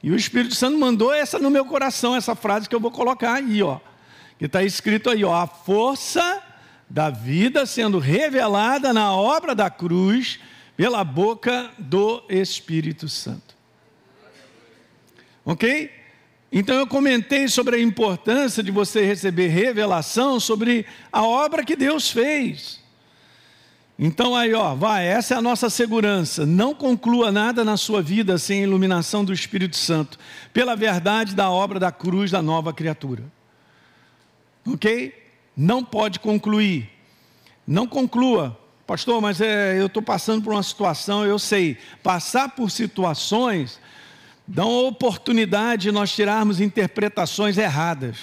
e 0.04 0.12
o 0.12 0.16
Espírito 0.16 0.54
Santo 0.54 0.78
mandou 0.78 1.12
essa 1.12 1.40
no 1.40 1.50
meu 1.50 1.66
coração, 1.66 2.16
essa 2.16 2.36
frase 2.36 2.70
que 2.70 2.76
eu 2.76 2.80
vou 2.80 2.92
colocar 2.92 3.34
aí, 3.34 3.64
ó. 3.64 3.80
Que 4.38 4.46
está 4.46 4.62
escrito 4.62 5.10
aí, 5.10 5.24
ó, 5.24 5.34
a 5.34 5.48
força 5.48 6.43
da 6.90 7.10
vida 7.10 7.66
sendo 7.66 8.00
revelada 8.00 8.94
na 8.94 9.14
obra 9.14 9.56
da 9.56 9.70
cruz 9.70 10.40
pela 10.76 11.04
boca 11.04 11.72
do 11.78 12.24
Espírito 12.30 13.08
Santo. 13.08 13.56
Ok? 15.46 15.92
Então 16.52 16.76
eu 16.76 16.86
comentei 16.86 17.48
sobre 17.48 17.78
a 17.78 17.82
importância 17.82 18.62
de 18.62 18.72
você 18.72 19.04
receber 19.04 19.48
revelação 19.48 20.40
sobre 20.40 20.86
a 21.12 21.24
obra 21.24 21.66
que 21.66 21.76
Deus 21.76 22.12
fez. 22.12 22.80
Então 23.98 24.36
aí, 24.36 24.54
ó, 24.54 24.76
vai, 24.76 25.06
essa 25.08 25.36
é 25.36 25.38
a 25.38 25.42
nossa 25.42 25.70
segurança. 25.70 26.46
Não 26.46 26.74
conclua 26.74 27.32
nada 27.32 27.64
na 27.64 27.78
sua 27.78 28.02
vida 28.02 28.38
sem 28.38 28.60
a 28.60 28.64
iluminação 28.64 29.24
do 29.24 29.34
Espírito 29.34 29.78
Santo, 29.78 30.18
pela 30.52 30.76
verdade 30.76 31.36
da 31.36 31.50
obra 31.50 31.80
da 31.80 31.92
cruz 31.92 32.30
da 32.30 32.42
nova 32.42 32.74
criatura. 32.74 33.24
Ok? 34.66 35.23
Não 35.56 35.84
pode 35.84 36.20
concluir. 36.20 36.90
Não 37.66 37.88
conclua. 37.88 38.58
Pastor, 38.86 39.22
mas 39.22 39.40
é, 39.40 39.80
eu 39.80 39.86
estou 39.86 40.04
passando 40.04 40.44
por 40.44 40.54
uma 40.54 40.64
situação, 40.64 41.26
eu 41.26 41.40
sei. 41.40 41.78
Passar 42.02 42.50
por 42.50 42.70
situações 42.70 43.80
dão 44.48 44.88
oportunidade 44.88 45.84
de 45.84 45.92
nós 45.92 46.12
tirarmos 46.14 46.60
interpretações 46.60 47.58
erradas. 47.58 48.18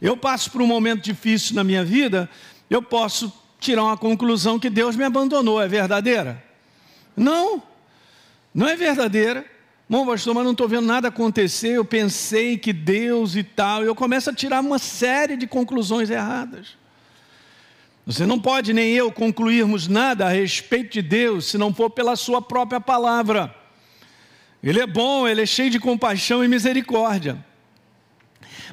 Eu 0.00 0.16
passo 0.16 0.50
por 0.50 0.62
um 0.62 0.66
momento 0.66 1.02
difícil 1.02 1.54
na 1.54 1.62
minha 1.62 1.84
vida, 1.84 2.28
eu 2.68 2.82
posso 2.82 3.32
tirar 3.60 3.84
uma 3.84 3.96
conclusão 3.96 4.58
que 4.58 4.70
Deus 4.70 4.96
me 4.96 5.04
abandonou. 5.04 5.60
É 5.60 5.68
verdadeira? 5.68 6.42
Não, 7.16 7.62
não 8.54 8.66
é 8.66 8.74
verdadeira. 8.74 9.44
Bom, 9.92 10.06
pastor, 10.06 10.34
mas 10.34 10.44
não 10.44 10.52
estou 10.52 10.66
vendo 10.66 10.86
nada 10.86 11.08
acontecer. 11.08 11.72
Eu 11.72 11.84
pensei 11.84 12.56
que 12.56 12.72
Deus 12.72 13.36
e 13.36 13.42
tal. 13.42 13.84
Eu 13.84 13.94
começo 13.94 14.30
a 14.30 14.32
tirar 14.32 14.62
uma 14.62 14.78
série 14.78 15.36
de 15.36 15.46
conclusões 15.46 16.08
erradas. 16.08 16.78
Você 18.06 18.24
não 18.24 18.40
pode 18.40 18.72
nem 18.72 18.94
eu 18.94 19.12
concluirmos 19.12 19.88
nada 19.88 20.24
a 20.24 20.30
respeito 20.30 20.94
de 20.94 21.02
Deus 21.02 21.44
se 21.44 21.58
não 21.58 21.74
for 21.74 21.90
pela 21.90 22.16
Sua 22.16 22.40
própria 22.40 22.80
palavra. 22.80 23.54
Ele 24.62 24.80
é 24.80 24.86
bom, 24.86 25.28
ele 25.28 25.42
é 25.42 25.46
cheio 25.46 25.68
de 25.68 25.78
compaixão 25.78 26.42
e 26.42 26.48
misericórdia. 26.48 27.44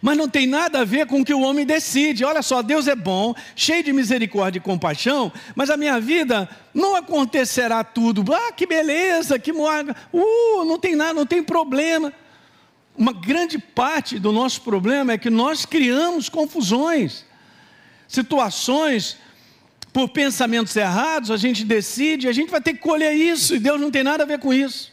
Mas 0.01 0.17
não 0.17 0.29
tem 0.29 0.47
nada 0.47 0.79
a 0.79 0.85
ver 0.85 1.05
com 1.05 1.21
o 1.21 1.25
que 1.25 1.33
o 1.33 1.41
homem 1.41 1.65
decide. 1.65 2.25
Olha 2.25 2.41
só, 2.41 2.61
Deus 2.61 2.87
é 2.87 2.95
bom, 2.95 3.33
cheio 3.55 3.83
de 3.83 3.93
misericórdia 3.93 4.59
e 4.59 4.61
compaixão, 4.61 5.31
mas 5.55 5.69
a 5.69 5.77
minha 5.77 5.99
vida 5.99 6.49
não 6.73 6.95
acontecerá 6.95 7.83
tudo. 7.83 8.23
Ah, 8.33 8.51
que 8.51 8.65
beleza, 8.65 9.39
que 9.39 9.51
moaga. 9.51 9.95
Uh, 10.13 10.65
não 10.65 10.79
tem 10.79 10.95
nada, 10.95 11.13
não 11.13 11.25
tem 11.25 11.43
problema. 11.43 12.13
Uma 12.97 13.13
grande 13.13 13.57
parte 13.57 14.19
do 14.19 14.31
nosso 14.31 14.61
problema 14.61 15.13
é 15.13 15.17
que 15.17 15.29
nós 15.29 15.65
criamos 15.65 16.27
confusões, 16.27 17.25
situações 18.07 19.17
por 19.91 20.09
pensamentos 20.09 20.75
errados, 20.75 21.31
a 21.31 21.37
gente 21.37 21.63
decide, 21.63 22.27
a 22.27 22.31
gente 22.31 22.51
vai 22.51 22.61
ter 22.61 22.73
que 22.73 22.79
colher 22.79 23.13
isso, 23.13 23.55
e 23.55 23.59
Deus 23.59 23.79
não 23.79 23.89
tem 23.89 24.03
nada 24.03 24.23
a 24.23 24.25
ver 24.25 24.39
com 24.39 24.53
isso. 24.53 24.91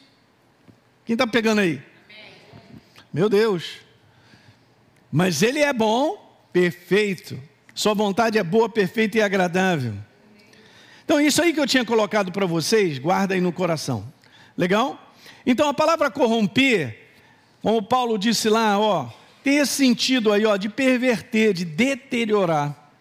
Quem 1.05 1.15
está 1.15 1.27
pegando 1.27 1.61
aí? 1.61 1.81
Meu 3.13 3.29
Deus. 3.29 3.86
Mas 5.17 5.41
Ele 5.41 5.61
é 5.61 5.73
bom, 5.73 6.47
perfeito. 6.53 7.43
Sua 7.75 7.95
vontade 7.95 8.37
é 8.37 8.43
boa, 8.43 8.69
perfeita 8.69 9.17
e 9.17 9.23
agradável. 9.23 9.95
Então, 11.07 11.19
isso 11.19 11.41
aí 11.41 11.55
que 11.55 11.61
eu 11.61 11.67
tinha 11.67 11.87
colocado 11.87 12.31
para 12.31 12.45
vocês, 12.45 12.99
guarda 12.99 13.33
aí 13.33 13.41
no 13.41 13.51
coração. 13.51 14.13
Legal? 14.59 15.15
Então, 15.47 15.71
a 15.71 15.73
palavra 15.73 16.11
corromper, 16.11 17.13
como 17.63 17.83
Paulo 17.83 18.19
disse 18.19 18.51
lá, 18.51 18.79
ó, 18.79 19.09
tem 19.43 19.57
esse 19.57 19.73
sentido 19.73 20.31
aí, 20.31 20.45
ó, 20.45 20.55
de 20.59 20.69
perverter, 20.69 21.55
de 21.55 21.65
deteriorar. 21.65 22.93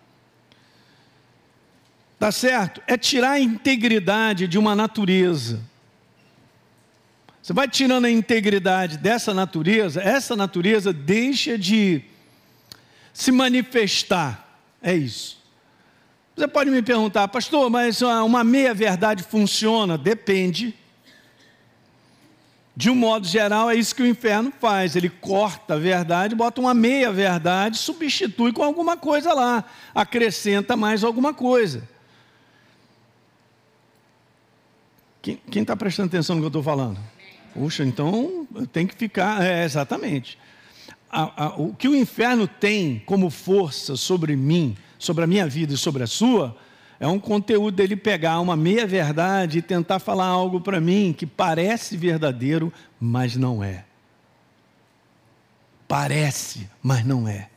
Tá 2.18 2.32
certo? 2.32 2.82
É 2.88 2.98
tirar 2.98 3.32
a 3.32 3.40
integridade 3.42 4.48
de 4.48 4.58
uma 4.58 4.74
natureza. 4.74 5.62
Você 7.46 7.54
vai 7.54 7.68
tirando 7.68 8.06
a 8.06 8.10
integridade 8.10 8.98
dessa 8.98 9.32
natureza, 9.32 10.02
essa 10.02 10.36
natureza 10.36 10.92
deixa 10.92 11.60
de 11.60 12.02
se 13.14 13.32
manifestar. 13.32 14.60
É 14.82 14.96
isso. 14.96 15.38
Você 16.36 16.48
pode 16.48 16.72
me 16.72 16.82
perguntar, 16.82 17.28
pastor, 17.28 17.70
mas 17.70 18.02
uma 18.02 18.44
meia-verdade 18.44 19.22
funciona? 19.22 19.96
Depende. 19.96 20.74
De 22.76 22.90
um 22.90 22.96
modo 22.96 23.28
geral, 23.28 23.70
é 23.70 23.76
isso 23.76 23.94
que 23.94 24.02
o 24.02 24.08
inferno 24.08 24.52
faz. 24.60 24.96
Ele 24.96 25.08
corta 25.08 25.76
a 25.76 25.78
verdade, 25.78 26.34
bota 26.34 26.60
uma 26.60 26.74
meia-verdade, 26.74 27.78
substitui 27.78 28.54
com 28.54 28.64
alguma 28.64 28.98
coisa 28.98 29.36
lá, 29.36 29.64
acrescenta 29.94 30.76
mais 30.76 31.04
alguma 31.04 31.32
coisa. 31.32 31.88
Quem 35.22 35.62
está 35.62 35.76
prestando 35.76 36.08
atenção 36.08 36.36
no 36.36 36.42
que 36.42 36.46
eu 36.46 36.50
estou 36.50 36.64
falando? 36.64 37.00
Puxa, 37.56 37.86
então 37.86 38.46
tem 38.74 38.86
que 38.86 38.94
ficar. 38.94 39.42
É, 39.42 39.64
exatamente. 39.64 40.38
A, 41.10 41.46
a, 41.46 41.56
o 41.56 41.74
que 41.74 41.88
o 41.88 41.96
inferno 41.96 42.50
tem 42.50 43.02
como 43.06 43.30
força 43.30 43.96
sobre 43.96 44.36
mim, 44.36 44.76
sobre 45.00 45.24
a 45.24 45.28
minha 45.28 45.48
vida 45.48 45.74
e 45.74 45.78
sobre 45.78 46.04
a 46.04 46.08
sua, 46.08 46.54
é 47.00 47.08
um 47.08 47.18
conteúdo 47.18 47.74
dele 47.74 47.96
pegar 47.96 48.42
uma 48.42 48.58
meia-verdade 48.58 49.60
e 49.60 49.62
tentar 49.62 50.00
falar 50.00 50.26
algo 50.26 50.60
para 50.60 50.82
mim 50.82 51.16
que 51.18 51.26
parece 51.26 51.96
verdadeiro, 51.96 52.74
mas 53.00 53.38
não 53.38 53.64
é. 53.64 53.86
Parece, 55.88 56.70
mas 56.84 57.06
não 57.06 57.26
é. 57.26 57.48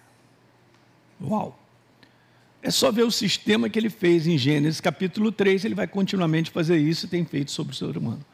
Uau! 1.21 1.59
É 2.62 2.71
só 2.71 2.93
ver 2.93 3.02
o 3.02 3.11
sistema 3.11 3.69
que 3.69 3.76
ele 3.76 3.90
fez 3.90 4.28
em 4.28 4.38
Gênesis 4.38 4.81
capítulo 4.81 5.33
3, 5.33 5.64
ele 5.64 5.75
vai 5.75 5.88
continuamente 5.88 6.52
fazer 6.52 6.78
isso 6.78 7.07
e 7.07 7.09
tem 7.09 7.25
feito 7.25 7.50
sobre 7.50 7.73
o 7.73 7.76
ser 7.76 7.97
humano. 7.97 8.25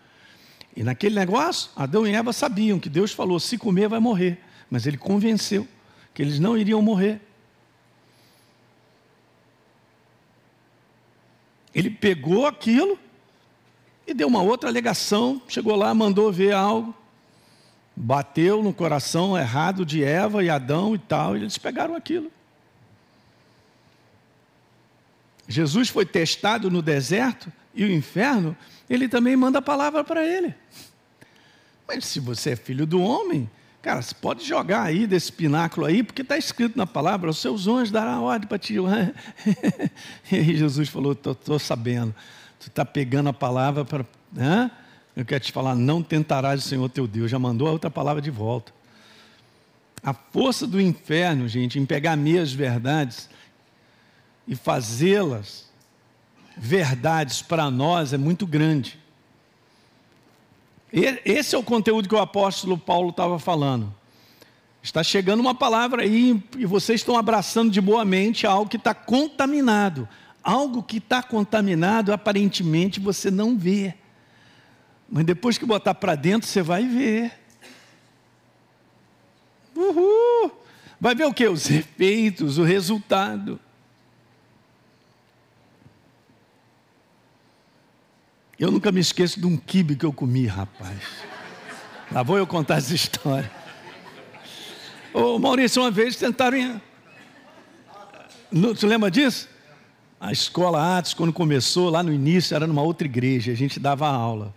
E 0.77 0.83
naquele 0.83 1.15
negócio, 1.15 1.71
Adão 1.77 2.07
e 2.07 2.15
Eva 2.15 2.33
sabiam 2.33 2.81
que 2.81 2.89
Deus 2.89 3.13
falou: 3.13 3.39
se 3.39 3.57
comer, 3.57 3.89
vai 3.89 4.01
morrer. 4.01 4.41
Mas 4.69 4.87
ele 4.87 4.97
convenceu 4.97 5.69
que 6.13 6.23
eles 6.23 6.39
não 6.39 6.57
iriam 6.57 6.83
morrer. 6.83 7.21
Ele 11.75 11.91
pegou 11.91 12.47
aquilo 12.47 12.99
e 14.07 14.15
deu 14.15 14.29
uma 14.29 14.43
outra 14.43 14.69
alegação, 14.69 15.43
chegou 15.49 15.75
lá, 15.75 15.93
mandou 15.93 16.31
ver 16.31 16.53
algo, 16.53 16.95
bateu 17.97 18.63
no 18.63 18.73
coração 18.73 19.37
errado 19.37 19.85
de 19.85 20.05
Eva 20.05 20.45
e 20.45 20.51
Adão 20.51 20.95
e 20.95 20.99
tal, 20.99 21.37
e 21.37 21.41
eles 21.41 21.59
pegaram 21.59 21.97
aquilo. 21.97 22.31
Jesus 25.49 25.89
foi 25.89 26.07
testado 26.07 26.71
no 26.71 26.81
deserto 26.81 27.53
e 27.75 27.85
o 27.85 27.93
inferno 27.93 28.57
ele 28.89 29.09
também 29.09 29.37
manda 29.37 29.59
a 29.59 29.63
palavra 29.63 30.05
para 30.05 30.25
ele. 30.25 30.55
Mas 31.87 32.05
se 32.05 32.21
você 32.21 32.51
é 32.51 32.57
filho 32.57 32.87
do 32.87 33.01
homem, 33.01 33.51
cara, 33.83 34.01
você 34.01 34.15
pode 34.15 34.45
jogar 34.45 34.83
aí 34.83 35.07
desse 35.07 35.33
pináculo 35.33 35.87
aí, 35.87 36.03
porque 36.03 36.23
está 36.23 36.39
escrito 36.39 36.77
na 36.77 36.87
palavra: 36.87 37.31
os 37.31 37.39
seus 37.39 37.67
anjos 37.67 37.91
darão 37.91 38.25
ordem 38.25 38.49
para 38.49 38.59
ti. 38.59 38.77
e 40.31 40.37
aí 40.37 40.57
Jesus 40.57 40.89
falou: 40.89 41.13
estou 41.13 41.59
sabendo, 41.59 42.15
tu 42.61 42.69
está 42.69 42.85
pegando 42.85 43.29
a 43.29 43.33
palavra 43.33 43.85
para. 43.85 44.05
Né? 44.33 44.71
Eu 45.17 45.25
quero 45.25 45.43
te 45.43 45.53
falar: 45.53 45.75
não 45.75 46.03
tentarás 46.03 46.65
o 46.65 46.69
Senhor 46.69 46.89
teu 46.89 47.07
Deus. 47.07 47.31
Já 47.31 47.39
mandou 47.39 47.69
a 47.69 47.73
outra 47.73 47.91
palavra 47.91 48.23
de 48.23 48.31
volta. 48.31 48.73
A 50.03 50.13
força 50.13 50.67
do 50.67 50.81
inferno, 50.81 51.49
gente, 51.49 51.79
em 51.79 51.87
pegar 51.87 52.15
meias 52.15 52.53
verdades 52.53 53.29
e 54.47 54.55
fazê-las 54.55 55.73
verdades 56.57 57.43
para 57.43 57.71
nós 57.71 58.13
é 58.13 58.19
muito 58.19 58.47
grande. 58.47 58.99
Esse 60.93 61.55
é 61.57 61.59
o 61.59 61.63
conteúdo 61.63 62.09
que 62.09 62.15
o 62.15 62.21
apóstolo 62.21 62.79
Paulo 62.79 63.11
estava 63.11 63.39
falando. 63.39 63.93
Está 64.83 65.03
chegando 65.03 65.41
uma 65.41 65.55
palavra 65.55 66.03
aí 66.03 66.43
e 66.57 66.67
vocês 66.67 67.01
estão 67.01 67.17
abraçando 67.17 67.71
de 67.71 67.81
boa 67.81 68.05
mente 68.05 68.47
algo 68.47 68.71
que 68.71 68.77
está 68.77 68.95
contaminado. 68.95 70.09
Algo 70.43 70.83
que 70.83 70.99
está 70.99 71.23
contaminado, 71.23 72.13
aparentemente 72.13 73.01
você 73.01 73.31
não 73.31 73.57
vê. 73.57 73.95
Mas 75.09 75.25
depois 75.25 75.57
que 75.57 75.65
botar 75.65 75.95
para 75.95 76.15
dentro, 76.15 76.49
você 76.49 76.63
vai 76.63 76.87
ver. 76.87 77.33
Uhul! 79.75 80.53
Vai 81.01 81.15
ver 81.15 81.25
o 81.25 81.35
que? 81.35 81.49
Os 81.49 81.71
efeitos, 81.71 82.59
o 82.59 82.63
resultado. 82.63 83.59
Eu 88.59 88.71
nunca 88.71 88.93
me 88.93 89.01
esqueço 89.01 89.41
de 89.41 89.47
um 89.47 89.57
quibe 89.57 89.97
que 89.97 90.07
eu 90.07 90.13
comi, 90.13 90.47
rapaz. 90.47 90.99
Lá 92.13 92.23
vou 92.23 92.39
eu 92.39 92.47
contar 92.47 92.77
essa 92.77 92.95
história. 92.95 93.51
Ô 95.13 95.39
Maurício, 95.39 95.83
uma 95.83 95.91
vez 95.91 96.17
tentaram. 96.17 96.81
Você 98.53 98.87
lembra 98.87 99.11
disso? 99.11 99.49
A 100.21 100.31
escola 100.31 100.99
Atos, 100.99 101.15
quando 101.15 101.33
começou, 101.33 101.91
lá 101.91 102.03
no 102.03 102.13
início, 102.13 102.55
era 102.55 102.67
numa 102.67 102.83
outra 102.83 103.07
igreja, 103.07 103.51
a 103.51 103.55
gente 103.55 103.81
dava 103.81 104.07
aula. 104.09 104.55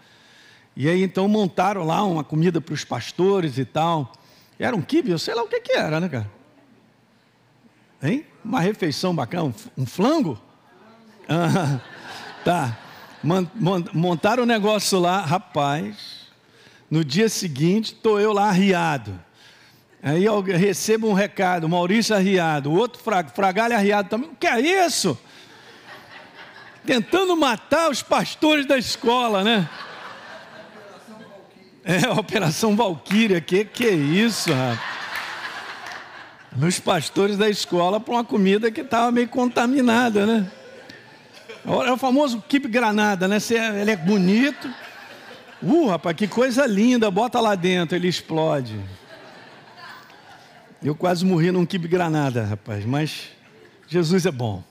E 0.75 0.87
aí 0.87 1.01
então 1.01 1.27
montaram 1.27 1.83
lá 1.83 2.03
uma 2.03 2.23
comida 2.23 2.61
para 2.61 2.73
os 2.73 2.83
pastores 2.83 3.57
e 3.57 3.65
tal. 3.65 4.13
Era 4.59 4.75
um 4.75 4.81
quibe, 4.81 5.09
eu 5.09 5.19
sei 5.19 5.33
lá 5.33 5.41
o 5.41 5.47
que, 5.47 5.59
que 5.59 5.73
era, 5.73 5.99
né, 5.99 6.07
cara? 6.07 6.31
Hein? 8.01 8.25
Uma 8.45 8.59
refeição 8.59 9.15
bacana, 9.15 9.53
um 9.77 9.85
flango? 9.85 10.39
Ah, 11.29 11.81
tá. 12.45 12.77
Montaram 13.23 14.43
o 14.43 14.45
um 14.45 14.47
negócio 14.47 14.99
lá, 14.99 15.21
rapaz. 15.21 16.27
No 16.89 17.03
dia 17.03 17.27
seguinte, 17.27 17.93
estou 17.93 18.19
eu 18.19 18.31
lá 18.31 18.47
arriado. 18.49 19.19
Aí 20.01 20.23
eu 20.23 20.41
recebo 20.41 21.09
um 21.09 21.13
recado, 21.13 21.67
Maurício 21.67 22.15
arriado, 22.15 22.71
o 22.71 22.75
outro 22.75 23.01
fragalho 23.33 23.75
arriado 23.75 24.09
também. 24.09 24.29
O 24.29 24.35
que 24.35 24.47
é 24.47 24.85
isso? 24.85 25.19
Tentando 26.85 27.35
matar 27.35 27.89
os 27.89 28.01
pastores 28.01 28.65
da 28.65 28.77
escola, 28.77 29.43
né? 29.43 29.69
É, 31.83 32.05
a 32.05 32.13
Operação 32.13 32.75
Valquíria, 32.75 33.41
que 33.41 33.65
que 33.65 33.85
é 33.85 33.93
isso, 33.93 34.51
rapaz? 34.51 34.97
Meus 36.55 36.79
pastores 36.79 37.37
da 37.37 37.47
escola 37.49 37.99
para 37.99 38.15
uma 38.15 38.23
comida 38.23 38.71
que 38.71 38.81
estava 38.81 39.11
meio 39.11 39.27
contaminada, 39.27 40.25
né? 40.25 40.51
É 41.67 41.91
o 41.91 41.97
famoso 41.97 42.41
kibe 42.47 42.69
granada, 42.69 43.27
né? 43.27 43.37
Ele 43.81 43.91
é 43.91 43.95
bonito. 43.97 44.73
Uh, 45.61 45.87
rapaz, 45.87 46.15
que 46.15 46.25
coisa 46.25 46.65
linda, 46.65 47.11
bota 47.11 47.41
lá 47.41 47.55
dentro, 47.55 47.95
ele 47.97 48.07
explode. 48.07 48.79
Eu 50.81 50.95
quase 50.95 51.25
morri 51.25 51.51
num 51.51 51.65
kibe 51.65 51.87
granada, 51.89 52.45
rapaz, 52.45 52.85
mas 52.85 53.29
Jesus 53.85 54.25
é 54.25 54.31
bom. 54.31 54.63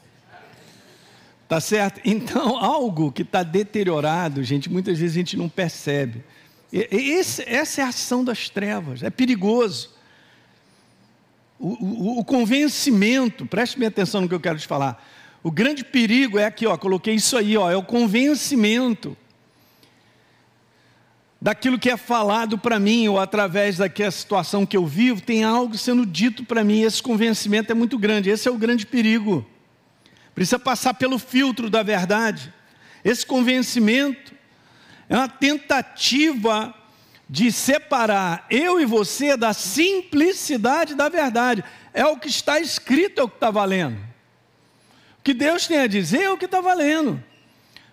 Tá 1.47 1.61
certo? 1.61 2.01
Então, 2.03 2.57
algo 2.65 3.13
que 3.13 3.23
está 3.23 3.43
deteriorado, 3.43 4.43
gente, 4.43 4.71
muitas 4.71 4.99
vezes 4.99 5.17
a 5.17 5.19
gente 5.19 5.37
não 5.37 5.51
percebe. 5.51 6.25
Esse, 6.73 7.43
essa 7.47 7.83
é 7.83 7.85
a 7.85 7.89
ação 7.89 8.25
das 8.25 8.49
trevas, 8.49 9.03
é 9.03 9.11
perigoso. 9.11 9.95
O, 11.59 11.69
o, 11.69 12.19
o, 12.21 12.25
convencimento, 12.25 13.45
preste 13.45 13.79
bem 13.79 13.89
atenção 13.89 14.23
no 14.23 14.29
que 14.29 14.35
eu 14.35 14.41
quero 14.41 14.59
te 14.59 14.67
falar. 14.67 15.03
O 15.43 15.51
grande 15.51 15.85
perigo 15.85 16.39
é 16.39 16.45
aqui, 16.45 16.67
ó, 16.67 16.77
coloquei 16.77 17.15
isso 17.15 17.37
aí, 17.37 17.57
ó, 17.57 17.71
é 17.71 17.77
o 17.77 17.83
convencimento 17.83 19.17
daquilo 21.41 21.79
que 21.79 21.91
é 21.91 21.97
falado 21.97 22.59
para 22.59 22.79
mim, 22.79 23.07
ou 23.09 23.21
através 23.21 23.77
daquela 23.77 24.11
situação 24.11 24.67
que 24.67 24.77
eu 24.77 24.87
vivo, 24.87 25.21
tem 25.21 25.45
algo 25.45 25.77
sendo 25.79 26.05
dito 26.05 26.45
para 26.45 26.65
mim, 26.65 26.83
esse 26.83 27.03
convencimento 27.03 27.71
é 27.71 27.75
muito 27.75 27.99
grande, 27.99 28.31
esse 28.31 28.49
é 28.49 28.51
o 28.51 28.59
grande 28.59 28.87
perigo. 28.87 29.47
Precisa 30.35 30.59
passar 30.59 30.95
pelo 30.95 31.19
filtro 31.19 31.71
da 31.71 31.83
verdade. 31.83 32.53
Esse 33.05 33.25
convencimento 33.25 34.35
é 35.09 35.17
uma 35.17 35.29
tentativa 35.29 36.75
de 37.29 37.51
separar 37.51 38.47
eu 38.51 38.81
e 38.81 38.85
você 38.85 39.37
da 39.37 39.53
simplicidade 39.53 40.95
da 40.95 41.09
verdade. 41.09 41.65
É 41.95 42.05
o 42.05 42.19
que 42.19 42.29
está 42.29 42.61
escrito, 42.61 43.21
é 43.21 43.25
o 43.25 43.29
que 43.29 43.37
está 43.37 43.51
valendo. 43.51 44.06
Que 45.27 45.35
Deus 45.35 45.67
tem 45.67 45.79
a 45.79 45.89
dizer 45.89 46.23
é 46.23 46.31
o 46.31 46.39
que 46.39 46.45
está 46.45 46.61
valendo. 46.61 47.21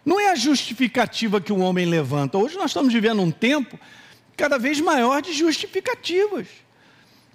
Não 0.06 0.20
é 0.20 0.30
a 0.30 0.36
justificativa 0.36 1.42
que 1.42 1.52
o 1.52 1.58
homem 1.58 1.84
levanta. 1.84 2.38
Hoje 2.38 2.56
nós 2.58 2.70
estamos 2.70 2.94
vivendo 2.94 3.24
um 3.24 3.32
tempo 3.32 3.80
cada 4.38 4.60
vez 4.60 4.80
maior 4.80 5.20
de 5.20 5.34
justificativas. 5.34 6.46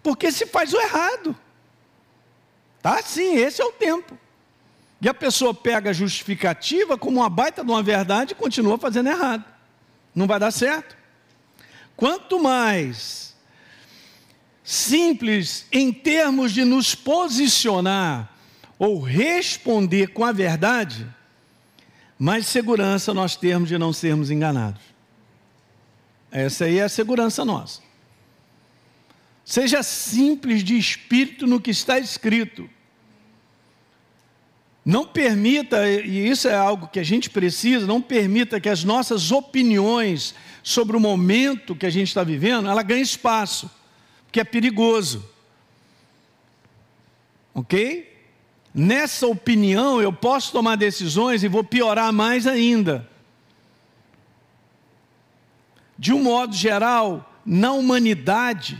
Porque 0.00 0.30
se 0.30 0.46
faz 0.46 0.72
o 0.72 0.80
errado. 0.80 1.36
Tá? 2.80 3.02
Sim, 3.02 3.38
esse 3.38 3.60
é 3.60 3.64
o 3.64 3.72
tempo. 3.72 4.16
E 5.02 5.08
a 5.08 5.14
pessoa 5.14 5.52
pega 5.52 5.90
a 5.90 5.92
justificativa 5.92 6.96
como 6.96 7.18
uma 7.18 7.28
baita 7.28 7.64
de 7.64 7.68
uma 7.72 7.82
verdade 7.82 8.34
e 8.34 8.36
continua 8.36 8.78
fazendo 8.78 9.08
errado 9.08 9.44
não 10.14 10.28
vai 10.28 10.38
dar 10.38 10.52
certo. 10.52 10.96
Quanto 11.96 12.40
mais 12.40 13.34
simples 14.62 15.66
em 15.72 15.92
termos 15.92 16.52
de 16.52 16.64
nos 16.64 16.94
posicionar 16.94 18.37
ou 18.78 19.00
responder 19.00 20.08
com 20.08 20.24
a 20.24 20.32
verdade, 20.32 21.06
mais 22.18 22.46
segurança 22.46 23.12
nós 23.12 23.36
temos 23.36 23.68
de 23.68 23.76
não 23.76 23.92
sermos 23.92 24.30
enganados. 24.30 24.82
Essa 26.30 26.66
aí 26.66 26.78
é 26.78 26.82
a 26.82 26.88
segurança 26.88 27.44
nossa. 27.44 27.80
Seja 29.44 29.82
simples 29.82 30.62
de 30.62 30.76
espírito 30.76 31.46
no 31.46 31.60
que 31.60 31.70
está 31.70 31.98
escrito. 31.98 32.68
Não 34.84 35.06
permita, 35.06 35.88
e 35.88 36.28
isso 36.28 36.48
é 36.48 36.54
algo 36.54 36.88
que 36.88 37.00
a 37.00 37.02
gente 37.02 37.30
precisa, 37.30 37.86
não 37.86 38.00
permita 38.00 38.60
que 38.60 38.68
as 38.68 38.84
nossas 38.84 39.32
opiniões 39.32 40.34
sobre 40.62 40.96
o 40.96 41.00
momento 41.00 41.74
que 41.74 41.86
a 41.86 41.90
gente 41.90 42.08
está 42.08 42.22
vivendo, 42.22 42.68
ela 42.68 42.82
ganhe 42.82 43.02
espaço, 43.02 43.70
porque 44.24 44.40
é 44.40 44.44
perigoso. 44.44 45.28
Ok? 47.54 48.17
Nessa 48.78 49.26
opinião 49.26 50.00
eu 50.00 50.12
posso 50.12 50.52
tomar 50.52 50.76
decisões 50.76 51.42
e 51.42 51.48
vou 51.48 51.64
piorar 51.64 52.12
mais 52.12 52.46
ainda. 52.46 53.10
De 55.98 56.12
um 56.12 56.22
modo 56.22 56.54
geral, 56.54 57.28
na 57.44 57.72
humanidade, 57.72 58.78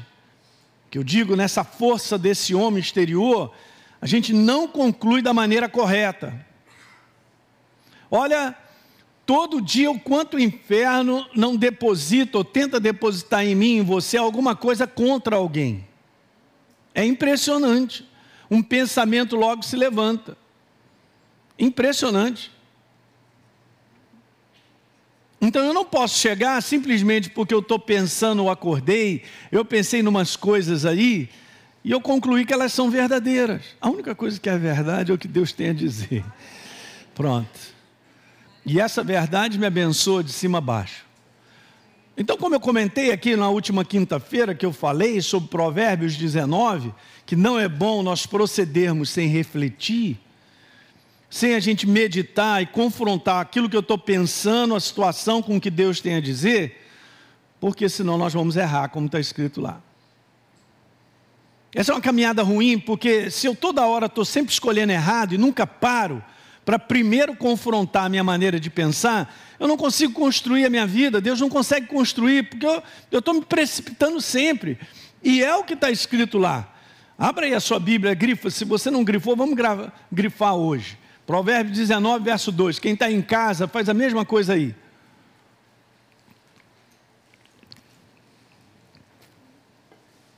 que 0.89 0.99
eu 0.99 1.03
digo 1.03 1.35
nessa 1.35 1.65
força 1.65 2.17
desse 2.17 2.55
homem 2.55 2.79
exterior, 2.79 3.53
a 4.01 4.07
gente 4.07 4.33
não 4.33 4.69
conclui 4.69 5.21
da 5.21 5.35
maneira 5.35 5.69
correta. 5.69 6.47
Olha, 8.09 8.57
todo 9.27 9.61
dia 9.61 9.91
o 9.91 9.99
quanto 9.99 10.37
o 10.37 10.41
inferno 10.41 11.27
não 11.35 11.57
deposita 11.57 12.39
ou 12.39 12.45
tenta 12.45 12.79
depositar 12.79 13.45
em 13.45 13.57
mim, 13.57 13.79
em 13.79 13.83
você, 13.83 14.17
alguma 14.17 14.55
coisa 14.55 14.87
contra 14.87 15.35
alguém. 15.35 15.85
É 16.95 17.05
impressionante. 17.05 18.08
Um 18.51 18.63
pensamento 18.63 19.37
logo 19.37 19.63
se 19.63 19.77
levanta. 19.77 20.37
Impressionante. 21.59 22.51
Então 25.41 25.65
eu 25.65 25.73
não 25.73 25.85
posso 25.85 26.19
chegar 26.19 26.61
simplesmente 26.63 27.31
porque 27.31 27.55
eu 27.55 27.61
estou 27.61 27.79
pensando 27.79 28.43
ou 28.43 28.51
acordei, 28.51 29.23
eu 29.53 29.65
pensei 29.65 30.01
em 30.01 30.07
umas 30.07 30.35
coisas 30.35 30.85
aí, 30.85 31.29
e 31.85 31.93
eu 31.93 32.01
concluí 32.01 32.45
que 32.45 32.53
elas 32.53 32.73
são 32.73 32.91
verdadeiras. 32.91 33.63
A 33.81 33.89
única 33.89 34.15
coisa 34.15 34.39
que 34.39 34.49
é 34.49 34.59
verdade 34.59 35.13
é 35.13 35.15
o 35.15 35.19
que 35.19 35.29
Deus 35.29 35.53
tem 35.53 35.71
a 35.71 35.73
dizer. 35.73 36.25
Pronto. 37.15 37.59
E 38.67 38.81
essa 38.81 39.03
verdade 39.03 39.59
me 39.59 39.67
abençoa 39.67 40.23
de 40.23 40.33
cima 40.33 40.59
a 40.59 40.61
baixo. 40.61 41.08
Então, 42.21 42.37
como 42.37 42.57
eu 42.57 42.59
comentei 42.59 43.13
aqui 43.13 43.37
na 43.37 43.49
última 43.49 43.85
quinta-feira, 43.85 44.53
que 44.53 44.67
eu 44.67 44.73
falei 44.73 45.23
sobre 45.23 45.49
Provérbios 45.49 46.17
19, 46.17 46.93
que 47.25 47.37
não 47.37 47.57
é 47.57 47.69
bom 47.69 48.03
nós 48.03 48.27
procedermos 48.27 49.11
sem 49.11 49.29
refletir, 49.29 50.19
sem 51.31 51.55
a 51.55 51.61
gente 51.61 51.87
meditar 51.87 52.61
e 52.61 52.67
confrontar 52.67 53.41
aquilo 53.41 53.71
que 53.71 53.77
eu 53.77 53.81
estou 53.81 53.97
pensando, 53.97 54.75
a 54.75 54.81
situação 54.81 55.41
com 55.41 55.59
o 55.59 55.61
que 55.61 55.71
Deus 55.71 56.01
tem 56.01 56.17
a 56.17 56.21
dizer, 56.21 56.85
porque 57.61 57.89
senão 57.89 58.19
nós 58.19 58.33
vamos 58.33 58.57
errar, 58.57 58.89
como 58.89 59.07
está 59.07 59.21
escrito 59.21 59.61
lá. 59.61 59.81
Essa 61.73 61.93
é 61.93 61.95
uma 61.95 62.01
caminhada 62.01 62.43
ruim, 62.43 62.81
porque 62.81 63.31
se 63.31 63.47
eu 63.47 63.55
toda 63.55 63.87
hora 63.87 64.07
estou 64.07 64.25
sempre 64.25 64.53
escolhendo 64.53 64.91
errado 64.91 65.37
e 65.37 65.39
nunca 65.39 65.69
paro 65.69 66.21
para 66.69 66.79
primeiro 66.79 67.35
confrontar 67.35 68.05
a 68.05 68.09
minha 68.11 68.23
maneira 68.23 68.61
de 68.61 68.69
pensar, 68.69 69.35
eu 69.59 69.67
não 69.67 69.75
consigo 69.75 70.13
construir 70.13 70.67
a 70.67 70.69
minha 70.69 70.87
vida, 70.87 71.19
Deus 71.19 71.41
não 71.41 71.49
consegue 71.49 71.87
construir, 71.87 72.43
porque 72.43 72.67
eu 73.11 73.21
estou 73.21 73.33
me 73.33 73.41
precipitando 73.41 74.21
sempre. 74.21 74.79
E 75.23 75.43
é 75.43 75.57
o 75.57 75.65
que 75.65 75.73
está 75.73 75.91
escrito 75.91 76.37
lá. 76.37 76.71
Abra 77.17 77.47
aí 77.47 77.55
a 77.55 77.59
sua 77.59 77.81
Bíblia, 77.81 78.13
grifa. 78.13 78.51
Se 78.51 78.67
você 78.67 78.91
não 78.91 79.03
grifou, 79.03 79.35
vamos 79.35 79.57
grifar 80.13 80.57
hoje. 80.57 80.99
Provérbios 81.27 81.79
19, 81.79 82.23
verso 82.23 82.53
2. 82.53 82.79
Quem 82.79 82.93
está 82.93 83.11
em 83.11 83.23
casa 83.23 83.67
faz 83.67 83.89
a 83.89 83.95
mesma 83.95 84.27
coisa 84.27 84.53
aí. 84.53 84.75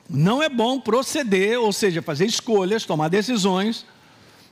Não 0.09 0.41
é 0.41 0.49
bom 0.49 0.79
proceder, 0.79 1.59
ou 1.59 1.73
seja, 1.73 2.01
fazer 2.01 2.27
escolhas, 2.27 2.85
tomar 2.85 3.09
decisões, 3.09 3.85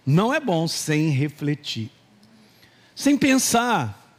não 0.09 0.33
é 0.33 0.41
bom 0.41 0.67
sem 0.67 1.11
refletir, 1.11 1.91
sem 2.95 3.19
pensar. 3.19 4.17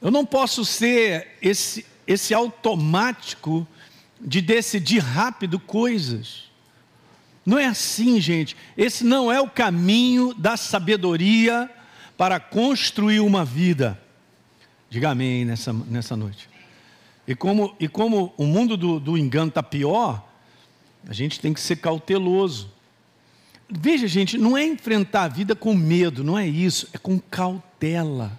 Eu 0.00 0.08
não 0.08 0.24
posso 0.24 0.64
ser 0.64 1.36
esse, 1.42 1.84
esse 2.06 2.32
automático 2.32 3.66
de 4.20 4.40
decidir 4.40 5.00
rápido 5.00 5.58
coisas. 5.58 6.44
Não 7.44 7.58
é 7.58 7.66
assim, 7.66 8.20
gente. 8.20 8.56
Esse 8.76 9.02
não 9.02 9.32
é 9.32 9.40
o 9.40 9.50
caminho 9.50 10.32
da 10.32 10.56
sabedoria 10.56 11.68
para 12.16 12.38
construir 12.38 13.18
uma 13.18 13.44
vida. 13.44 14.00
Diga 14.88 15.10
amém 15.10 15.44
nessa, 15.44 15.72
nessa 15.72 16.16
noite. 16.16 16.48
E 17.26 17.34
como, 17.34 17.74
e 17.80 17.88
como 17.88 18.32
o 18.36 18.44
mundo 18.44 18.76
do, 18.76 19.00
do 19.00 19.18
engano 19.18 19.48
está 19.48 19.62
pior, 19.62 20.24
a 21.08 21.12
gente 21.12 21.40
tem 21.40 21.52
que 21.52 21.60
ser 21.60 21.76
cauteloso. 21.76 22.73
Veja, 23.68 24.06
gente, 24.06 24.36
não 24.36 24.56
é 24.56 24.64
enfrentar 24.64 25.24
a 25.24 25.28
vida 25.28 25.54
com 25.54 25.74
medo, 25.74 26.22
não 26.22 26.38
é 26.38 26.46
isso, 26.46 26.88
é 26.92 26.98
com 26.98 27.18
cautela. 27.18 28.38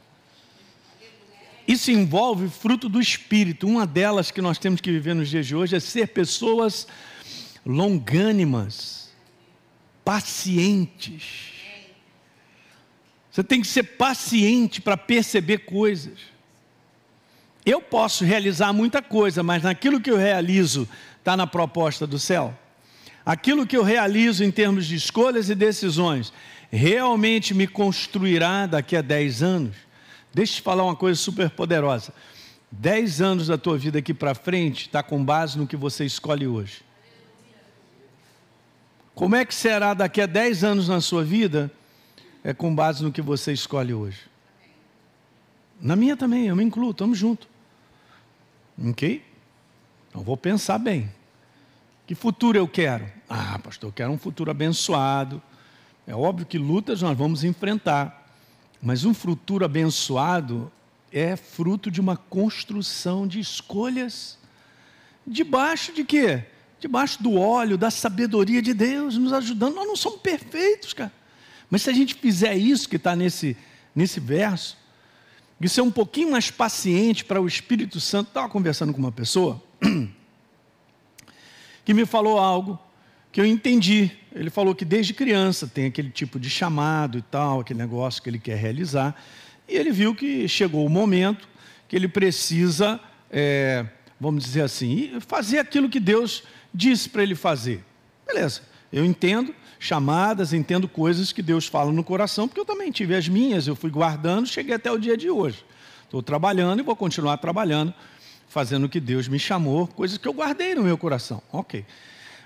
Isso 1.67 1.89
envolve 1.89 2.47
fruto 2.47 2.87
do 2.87 3.01
espírito. 3.01 3.67
Uma 3.67 3.87
delas 3.87 4.29
que 4.29 4.41
nós 4.41 4.57
temos 4.57 4.79
que 4.79 4.91
viver 4.91 5.15
nos 5.15 5.29
dias 5.29 5.47
de 5.47 5.55
hoje 5.55 5.75
é 5.75 5.79
ser 5.79 6.09
pessoas 6.09 6.87
longânimas, 7.65 9.09
pacientes. 10.03 11.53
Você 13.31 13.43
tem 13.43 13.61
que 13.61 13.67
ser 13.67 13.83
paciente 13.83 14.79
para 14.79 14.95
perceber 14.95 15.59
coisas. 15.59 16.19
Eu 17.65 17.81
posso 17.81 18.23
realizar 18.23 18.71
muita 18.71 19.01
coisa, 19.01 19.41
mas 19.41 19.63
naquilo 19.63 19.99
que 19.99 20.11
eu 20.11 20.17
realizo 20.17 20.87
está 21.17 21.35
na 21.35 21.47
proposta 21.47 22.05
do 22.05 22.19
céu. 22.19 22.55
Aquilo 23.25 23.65
que 23.65 23.75
eu 23.75 23.83
realizo 23.83 24.43
em 24.43 24.51
termos 24.51 24.85
de 24.85 24.95
escolhas 24.95 25.49
e 25.49 25.55
decisões 25.55 26.31
realmente 26.71 27.53
me 27.53 27.65
construirá 27.65 28.67
daqui 28.67 28.95
a 28.95 29.01
10 29.01 29.41
anos. 29.41 29.75
Deixa 30.33 30.53
eu 30.53 30.55
te 30.57 30.61
falar 30.61 30.83
uma 30.83 30.95
coisa 30.95 31.19
super 31.19 31.49
poderosa. 31.49 32.13
10 32.71 33.21
anos 33.21 33.47
da 33.47 33.57
tua 33.57 33.77
vida 33.77 33.99
aqui 33.99 34.13
para 34.13 34.35
frente 34.35 34.87
está 34.87 35.01
com 35.01 35.23
base 35.23 35.57
no 35.57 35.65
que 35.65 35.75
você 35.75 36.05
escolhe 36.05 36.45
hoje. 36.45 36.83
Como 39.15 39.35
é 39.35 39.45
que 39.45 39.55
será 39.55 39.93
daqui 39.93 40.21
a 40.21 40.25
10 40.25 40.63
anos 40.63 40.87
na 40.89 40.99
sua 40.99 41.23
vida? 41.23 41.71
É 42.43 42.53
com 42.53 42.75
base 42.75 43.01
no 43.01 43.11
que 43.11 43.21
você 43.21 43.53
escolhe 43.53 43.93
hoje. 43.93 44.19
Na 45.81 45.95
minha 45.95 46.15
também, 46.15 46.47
eu 46.47 46.55
me 46.55 46.63
incluo, 46.63 46.91
estamos 46.91 47.17
juntos. 47.17 47.47
Ok? 48.89 49.23
Então 50.09 50.21
vou 50.21 50.35
pensar 50.35 50.77
bem. 50.77 51.09
Que 52.05 52.13
futuro 52.13 52.57
eu 52.57 52.67
quero? 52.67 53.14
Ah, 53.29 53.59
pastor, 53.59 53.89
eu 53.89 53.93
quero 53.93 54.11
um 54.11 54.17
futuro 54.17 54.51
abençoado. 54.51 55.41
É 56.05 56.15
óbvio 56.15 56.45
que 56.45 56.57
lutas 56.57 57.01
nós 57.01 57.17
vamos 57.17 57.43
enfrentar. 57.43 58.27
Mas 58.81 59.03
um 59.03 59.13
futuro 59.13 59.65
abençoado 59.65 60.71
é 61.11 61.35
fruto 61.35 61.89
de 61.89 61.99
uma 61.99 62.15
construção 62.17 63.27
de 63.27 63.39
escolhas. 63.39 64.37
Debaixo 65.25 65.93
de 65.93 66.03
quê? 66.03 66.43
Debaixo 66.79 67.23
do 67.23 67.33
óleo, 67.33 67.77
da 67.77 67.89
sabedoria 67.89 68.61
de 68.61 68.73
Deus, 68.73 69.17
nos 69.17 69.33
ajudando. 69.33 69.75
Nós 69.75 69.87
não 69.87 69.95
somos 69.95 70.19
perfeitos, 70.21 70.93
cara. 70.93 71.11
Mas 71.69 71.81
se 71.81 71.89
a 71.89 71.93
gente 71.93 72.13
fizer 72.13 72.55
isso 72.55 72.87
que 72.87 72.97
está 72.97 73.15
nesse, 73.15 73.57
nesse 73.95 74.19
verso, 74.19 74.77
e 75.59 75.69
ser 75.69 75.81
um 75.81 75.91
pouquinho 75.91 76.31
mais 76.31 76.51
paciente 76.51 77.25
para 77.25 77.41
o 77.41 77.47
Espírito 77.47 77.99
Santo. 77.99 78.27
Estava 78.27 78.47
conversando 78.47 78.93
com 78.93 78.99
uma 78.99 79.11
pessoa 79.11 79.61
que 81.83 81.93
me 81.93 82.05
falou 82.05 82.37
algo 82.37 82.79
que 83.35 83.41
eu 83.41 83.45
entendi. 83.45 84.11
Ele 84.33 84.49
falou 84.49 84.73
que 84.73 84.85
desde 84.85 85.13
criança 85.13 85.67
tem 85.67 85.87
aquele 85.87 86.09
tipo 86.09 86.39
de 86.39 86.49
chamado 86.49 87.17
e 87.17 87.21
tal, 87.21 87.59
aquele 87.59 87.79
negócio 87.79 88.23
que 88.23 88.29
ele 88.29 88.39
quer 88.39 88.55
realizar. 88.55 89.13
E 89.67 89.75
ele 89.75 89.91
viu 89.91 90.15
que 90.15 90.47
chegou 90.47 90.85
o 90.85 90.89
momento 90.89 91.45
que 91.89 91.97
ele 91.97 92.07
precisa, 92.07 92.97
é, 93.29 93.85
vamos 94.17 94.45
dizer 94.45 94.61
assim, 94.61 95.19
fazer 95.19 95.59
aquilo 95.59 95.89
que 95.89 95.99
Deus 95.99 96.43
disse 96.73 97.09
para 97.09 97.23
ele 97.23 97.35
fazer. 97.35 97.83
Beleza, 98.25 98.61
eu 98.89 99.03
entendo, 99.03 99.53
chamadas, 99.77 100.53
entendo 100.53 100.87
coisas 100.87 101.33
que 101.33 101.41
Deus 101.41 101.67
fala 101.67 101.91
no 101.91 102.05
coração, 102.05 102.47
porque 102.47 102.61
eu 102.61 102.65
também 102.65 102.89
tive 102.89 103.17
as 103.17 103.27
minhas, 103.27 103.67
eu 103.67 103.75
fui 103.75 103.89
guardando, 103.89 104.47
cheguei 104.47 104.75
até 104.75 104.89
o 104.89 104.97
dia 104.97 105.17
de 105.17 105.29
hoje. 105.29 105.65
Estou 106.05 106.23
trabalhando 106.23 106.79
e 106.79 106.83
vou 106.83 106.95
continuar 106.95 107.35
trabalhando, 107.35 107.93
fazendo 108.47 108.85
o 108.85 108.89
que 108.89 109.01
Deus 109.01 109.27
me 109.27 109.39
chamou, 109.39 109.87
coisas 109.87 110.17
que 110.17 110.25
eu 110.25 110.33
guardei 110.33 110.73
no 110.73 110.83
meu 110.83 110.97
coração. 110.97 111.43
Ok. 111.51 111.83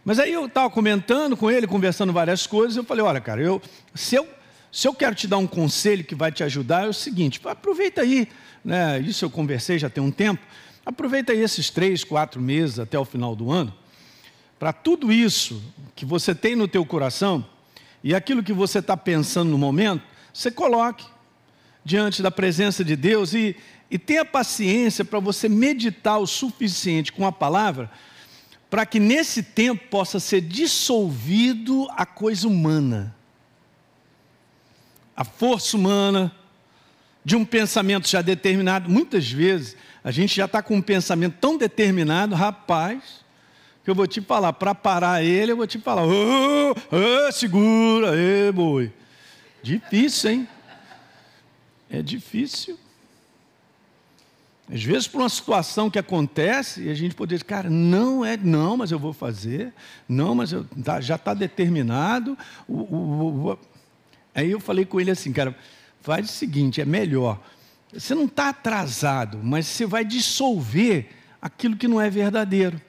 Mas 0.03 0.19
aí 0.19 0.31
eu 0.33 0.45
estava 0.45 0.69
comentando 0.69 1.35
com 1.35 1.51
ele, 1.51 1.67
conversando 1.67 2.13
várias 2.13 2.47
coisas, 2.47 2.77
eu 2.77 2.83
falei, 2.83 3.03
olha, 3.03 3.19
cara, 3.19 3.41
eu, 3.41 3.61
se, 3.93 4.15
eu, 4.15 4.27
se 4.71 4.87
eu 4.87 4.93
quero 4.93 5.15
te 5.15 5.27
dar 5.27 5.37
um 5.37 5.47
conselho 5.47 6.03
que 6.03 6.15
vai 6.15 6.31
te 6.31 6.43
ajudar, 6.43 6.85
é 6.85 6.89
o 6.89 6.93
seguinte, 6.93 7.39
aproveita 7.45 8.01
aí, 8.01 8.27
né, 8.63 8.99
isso 8.99 9.25
eu 9.25 9.29
conversei 9.29 9.77
já 9.77 9.89
tem 9.89 10.03
um 10.03 10.11
tempo, 10.11 10.41
aproveita 10.85 11.33
aí 11.33 11.39
esses 11.39 11.69
três, 11.69 12.03
quatro 12.03 12.41
meses 12.41 12.79
até 12.79 12.97
o 12.97 13.05
final 13.05 13.35
do 13.35 13.51
ano, 13.51 13.73
para 14.57 14.73
tudo 14.73 15.11
isso 15.11 15.61
que 15.95 16.05
você 16.05 16.33
tem 16.33 16.55
no 16.55 16.67
teu 16.67 16.85
coração 16.85 17.45
e 18.03 18.15
aquilo 18.15 18.43
que 18.43 18.53
você 18.53 18.79
está 18.79 18.95
pensando 18.95 19.49
no 19.49 19.57
momento, 19.57 20.03
você 20.33 20.49
coloque 20.49 21.05
diante 21.83 22.21
da 22.21 22.31
presença 22.31 22.83
de 22.83 22.95
Deus 22.95 23.33
e, 23.33 23.55
e 23.89 23.97
tenha 23.97 24.23
paciência 24.23 25.03
para 25.03 25.19
você 25.19 25.49
meditar 25.49 26.19
o 26.19 26.27
suficiente 26.27 27.11
com 27.11 27.25
a 27.25 27.31
palavra 27.31 27.89
para 28.69 28.85
que 28.85 28.99
nesse 28.99 29.41
tempo 29.41 29.87
possa 29.89 30.19
ser 30.19 30.41
dissolvido 30.41 31.87
a 31.91 32.05
coisa 32.05 32.47
humana, 32.47 33.15
a 35.15 35.23
força 35.23 35.75
humana, 35.75 36.31
de 37.25 37.35
um 37.35 37.43
pensamento 37.43 38.07
já 38.07 38.21
determinado. 38.21 38.89
Muitas 38.89 39.29
vezes 39.29 39.75
a 40.03 40.11
gente 40.11 40.35
já 40.35 40.45
está 40.45 40.61
com 40.61 40.75
um 40.75 40.81
pensamento 40.81 41.37
tão 41.39 41.57
determinado, 41.57 42.35
rapaz, 42.35 43.25
que 43.83 43.89
eu 43.89 43.95
vou 43.95 44.07
te 44.07 44.21
falar, 44.21 44.53
para 44.53 44.73
parar 44.73 45.23
ele, 45.23 45.51
eu 45.51 45.57
vou 45.57 45.67
te 45.67 45.79
falar, 45.79 46.05
oh, 46.05 46.75
oh, 46.91 47.31
segura, 47.31 48.15
ê, 48.15 48.51
boi. 48.51 48.93
Difícil, 49.61 50.31
hein? 50.31 50.47
É 51.89 52.01
difícil. 52.01 52.79
Às 54.71 54.83
vezes, 54.83 55.07
por 55.07 55.19
uma 55.19 55.29
situação 55.29 55.89
que 55.89 55.97
acontece, 55.97 56.83
e 56.83 56.89
a 56.91 56.93
gente 56.93 57.15
poderia 57.15 57.39
dizer, 57.39 57.47
cara, 57.47 57.69
não 57.71 58.23
é, 58.23 58.37
não, 58.37 58.77
mas 58.77 58.91
eu 58.91 58.99
vou 58.99 59.11
fazer, 59.11 59.73
não, 60.07 60.35
mas 60.35 60.51
eu, 60.51 60.63
tá, 60.83 61.01
já 61.01 61.15
está 61.15 61.33
determinado. 61.33 62.37
O, 62.67 62.75
o, 62.75 63.51
o, 63.51 63.59
aí 64.33 64.51
eu 64.51 64.59
falei 64.59 64.85
com 64.85 65.01
ele 65.01 65.09
assim, 65.09 65.33
cara, 65.33 65.57
faz 66.01 66.29
o 66.29 66.31
seguinte, 66.31 66.79
é 66.79 66.85
melhor. 66.85 67.41
Você 67.91 68.13
não 68.13 68.25
está 68.25 68.49
atrasado, 68.49 69.39
mas 69.41 69.65
você 69.65 69.87
vai 69.87 70.05
dissolver 70.05 71.09
aquilo 71.41 71.75
que 71.75 71.87
não 71.87 71.99
é 71.99 72.07
verdadeiro. 72.07 72.79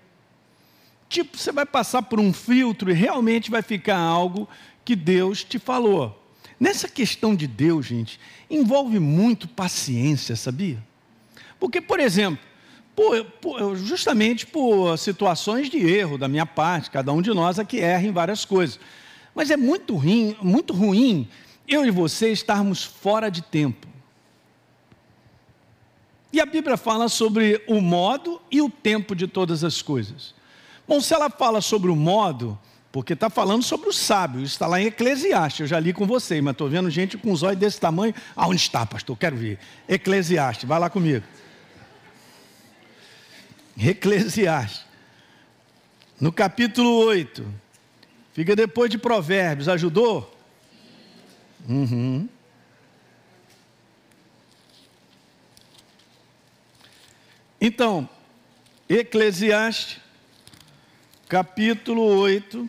Tipo, 1.09 1.39
você 1.39 1.51
vai 1.51 1.65
passar 1.65 2.03
por 2.03 2.21
um 2.21 2.31
filtro 2.31 2.91
e 2.91 2.95
realmente 2.95 3.51
vai 3.51 3.63
ficar 3.63 3.99
algo 3.99 4.47
que 4.85 4.95
Deus 4.95 5.43
te 5.43 5.59
falou. 5.59 6.17
Nessa 6.59 6.87
questão 6.87 7.35
de 7.35 7.47
Deus, 7.47 7.87
gente, 7.87 8.21
envolve 8.51 8.99
muito 8.99 9.49
paciência, 9.49 10.37
sabia? 10.37 10.90
Porque, 11.61 11.81
por 11.81 12.01
exemplo, 12.01 12.43
por, 12.97 13.25
por, 13.41 13.77
justamente 13.77 14.47
por 14.47 14.97
situações 14.99 15.71
de 15.71 15.79
erro 15.79 16.19
da 16.19 16.27
minha 16.27 16.47
parte, 16.47 16.91
cada 16.91 17.13
um 17.13 17.23
de 17.23 17.33
nós 17.33 17.59
aqui 17.59 17.79
erra 17.79 18.07
em 18.07 18.13
várias 18.13 18.45
coisas. 18.45 18.81
Mas 19.35 19.51
é 19.51 19.57
muito 19.57 19.95
ruim, 19.95 20.37
muito 20.43 20.73
ruim 20.73 21.29
eu 21.69 21.87
e 21.87 21.91
você 21.91 22.33
estarmos 22.33 22.83
fora 22.83 23.31
de 23.31 23.43
tempo. 23.43 23.87
E 26.33 26.41
a 26.41 26.47
Bíblia 26.47 26.77
fala 26.77 27.09
sobre 27.09 27.63
o 27.69 27.81
modo 27.81 28.41
e 28.51 28.61
o 28.61 28.69
tempo 28.69 29.15
de 29.15 29.29
todas 29.29 29.63
as 29.63 29.81
coisas. 29.81 30.35
Bom, 30.87 31.01
se 31.01 31.15
ela 31.15 31.31
fala 31.31 31.61
sobre 31.61 31.91
o 31.91 31.97
modo, 31.97 32.59
porque 32.91 33.13
está 33.13 33.31
falando 33.31 33.63
sobre 33.63 33.89
o 33.89 33.93
sábio, 33.93 34.43
está 34.43 34.67
lá 34.67 34.81
em 34.81 34.87
Eclesiastes, 34.87 35.61
eu 35.61 35.67
já 35.67 35.79
li 35.79 35.93
com 35.93 36.07
você, 36.07 36.41
mas 36.41 36.53
estou 36.53 36.69
vendo 36.69 36.91
gente 36.91 37.17
com 37.17 37.31
os 37.31 37.43
olhos 37.43 37.59
desse 37.59 37.81
tamanho. 37.81 38.15
Aonde 38.35 38.61
está, 38.61 38.85
pastor? 38.85 39.17
Quero 39.17 39.37
ver. 39.37 39.59
Eclesiastes, 39.89 40.69
vai 40.69 40.79
lá 40.79 40.91
comigo. 40.91 41.25
Eclesiastes, 43.83 44.85
no 46.21 46.31
capítulo 46.31 46.91
8, 47.07 47.47
fica 48.35 48.55
depois 48.55 48.91
de 48.91 48.99
Provérbios, 48.99 49.69
ajudou? 49.69 50.37
Uhum. 51.67 52.29
Então, 57.59 58.09
Eclesiastes, 58.89 59.99
capítulo 61.27 62.03
8, 62.03 62.69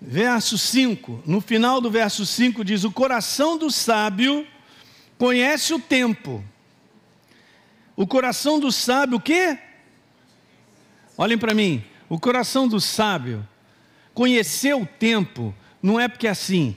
verso 0.00 0.56
5. 0.56 1.22
No 1.26 1.40
final 1.40 1.80
do 1.80 1.90
verso 1.90 2.24
5 2.24 2.64
diz: 2.64 2.84
O 2.84 2.92
coração 2.92 3.58
do 3.58 3.70
sábio 3.70 4.46
conhece 5.18 5.72
o 5.72 5.80
tempo. 5.80 6.44
O 7.96 8.06
coração 8.06 8.58
do 8.58 8.72
sábio, 8.72 9.18
o 9.18 9.20
quê? 9.20 9.58
Olhem 11.16 11.38
para 11.38 11.54
mim, 11.54 11.84
o 12.08 12.18
coração 12.18 12.66
do 12.66 12.80
sábio 12.80 13.46
conhecer 14.12 14.74
o 14.74 14.86
tempo 14.86 15.54
não 15.82 16.00
é 16.00 16.08
porque 16.08 16.26
assim, 16.26 16.76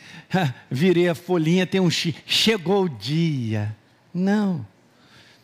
virei 0.70 1.08
a 1.08 1.14
folhinha, 1.14 1.66
tem 1.66 1.80
um 1.80 1.90
chi, 1.90 2.16
chegou 2.24 2.84
o 2.84 2.88
dia. 2.88 3.76
Não. 4.12 4.66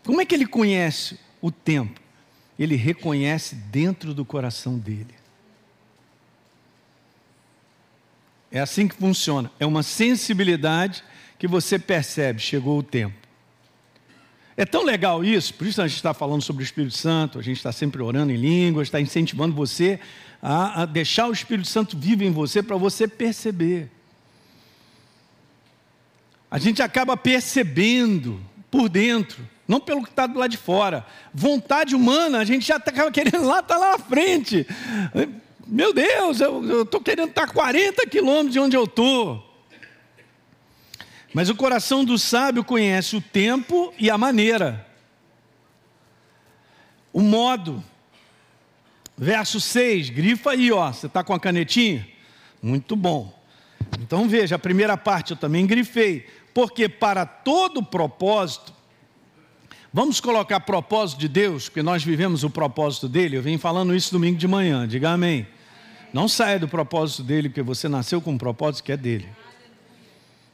Como 0.04 0.20
é 0.20 0.24
que 0.24 0.34
ele 0.34 0.46
conhece 0.46 1.18
o 1.40 1.50
tempo? 1.50 2.00
Ele 2.58 2.76
reconhece 2.76 3.54
dentro 3.54 4.14
do 4.14 4.24
coração 4.24 4.78
dele. 4.78 5.14
É 8.50 8.60
assim 8.60 8.86
que 8.86 8.94
funciona. 8.94 9.50
É 9.58 9.66
uma 9.66 9.82
sensibilidade 9.82 11.02
que 11.38 11.48
você 11.48 11.78
percebe, 11.78 12.40
chegou 12.40 12.78
o 12.78 12.82
tempo. 12.82 13.23
É 14.56 14.64
tão 14.64 14.84
legal 14.84 15.24
isso, 15.24 15.52
por 15.54 15.66
isso 15.66 15.82
a 15.82 15.86
gente 15.88 15.96
está 15.96 16.14
falando 16.14 16.42
sobre 16.42 16.62
o 16.62 16.64
Espírito 16.64 16.96
Santo, 16.96 17.40
a 17.40 17.42
gente 17.42 17.56
está 17.56 17.72
sempre 17.72 18.00
orando 18.00 18.32
em 18.32 18.36
línguas, 18.36 18.86
está 18.86 19.00
incentivando 19.00 19.54
você 19.54 19.98
a, 20.40 20.82
a 20.82 20.86
deixar 20.86 21.26
o 21.26 21.32
Espírito 21.32 21.66
Santo 21.66 21.98
vivo 21.98 22.22
em 22.22 22.30
você 22.30 22.62
para 22.62 22.76
você 22.76 23.08
perceber. 23.08 23.90
A 26.48 26.58
gente 26.58 26.80
acaba 26.82 27.16
percebendo 27.16 28.40
por 28.70 28.88
dentro, 28.88 29.44
não 29.66 29.80
pelo 29.80 30.04
que 30.04 30.10
está 30.10 30.24
do 30.24 30.38
lado 30.38 30.50
de 30.52 30.56
fora. 30.56 31.04
Vontade 31.32 31.96
humana, 31.96 32.38
a 32.38 32.44
gente 32.44 32.64
já 32.64 32.76
acaba 32.76 33.10
querendo 33.10 33.44
lá, 33.44 33.58
está 33.58 33.76
lá 33.76 33.92
na 33.92 33.98
frente. 33.98 34.64
Meu 35.66 35.92
Deus, 35.92 36.40
eu 36.40 36.82
estou 36.82 37.00
querendo 37.00 37.30
estar 37.30 37.48
40 37.48 38.06
quilômetros 38.06 38.52
de 38.52 38.60
onde 38.60 38.76
eu 38.76 38.84
estou. 38.84 39.43
Mas 41.34 41.50
o 41.50 41.56
coração 41.56 42.04
do 42.04 42.16
sábio 42.16 42.62
conhece 42.62 43.16
o 43.16 43.20
tempo 43.20 43.92
e 43.98 44.08
a 44.08 44.16
maneira, 44.16 44.86
o 47.12 47.20
modo. 47.20 47.82
Verso 49.18 49.60
6, 49.60 50.10
grifa 50.10 50.52
aí, 50.52 50.70
ó. 50.70 50.92
Você 50.92 51.06
está 51.06 51.24
com 51.24 51.34
a 51.34 51.40
canetinha? 51.40 52.06
Muito 52.62 52.94
bom. 52.94 53.36
Então 54.00 54.28
veja, 54.28 54.54
a 54.54 54.58
primeira 54.58 54.96
parte 54.96 55.32
eu 55.32 55.36
também 55.36 55.66
grifei. 55.66 56.26
Porque 56.52 56.88
para 56.88 57.26
todo 57.26 57.82
propósito, 57.82 58.72
vamos 59.92 60.20
colocar 60.20 60.60
propósito 60.60 61.18
de 61.18 61.28
Deus, 61.28 61.68
porque 61.68 61.82
nós 61.82 62.04
vivemos 62.04 62.44
o 62.44 62.50
propósito 62.50 63.08
dele. 63.08 63.36
Eu 63.36 63.42
venho 63.42 63.58
falando 63.58 63.94
isso 63.94 64.12
domingo 64.12 64.38
de 64.38 64.46
manhã, 64.46 64.86
diga 64.86 65.10
amém. 65.10 65.48
Não 66.12 66.28
saia 66.28 66.60
do 66.60 66.68
propósito 66.68 67.24
dele, 67.24 67.48
porque 67.48 67.62
você 67.62 67.88
nasceu 67.88 68.20
com 68.20 68.32
um 68.32 68.38
propósito 68.38 68.84
que 68.84 68.92
é 68.92 68.96
dele. 68.96 69.28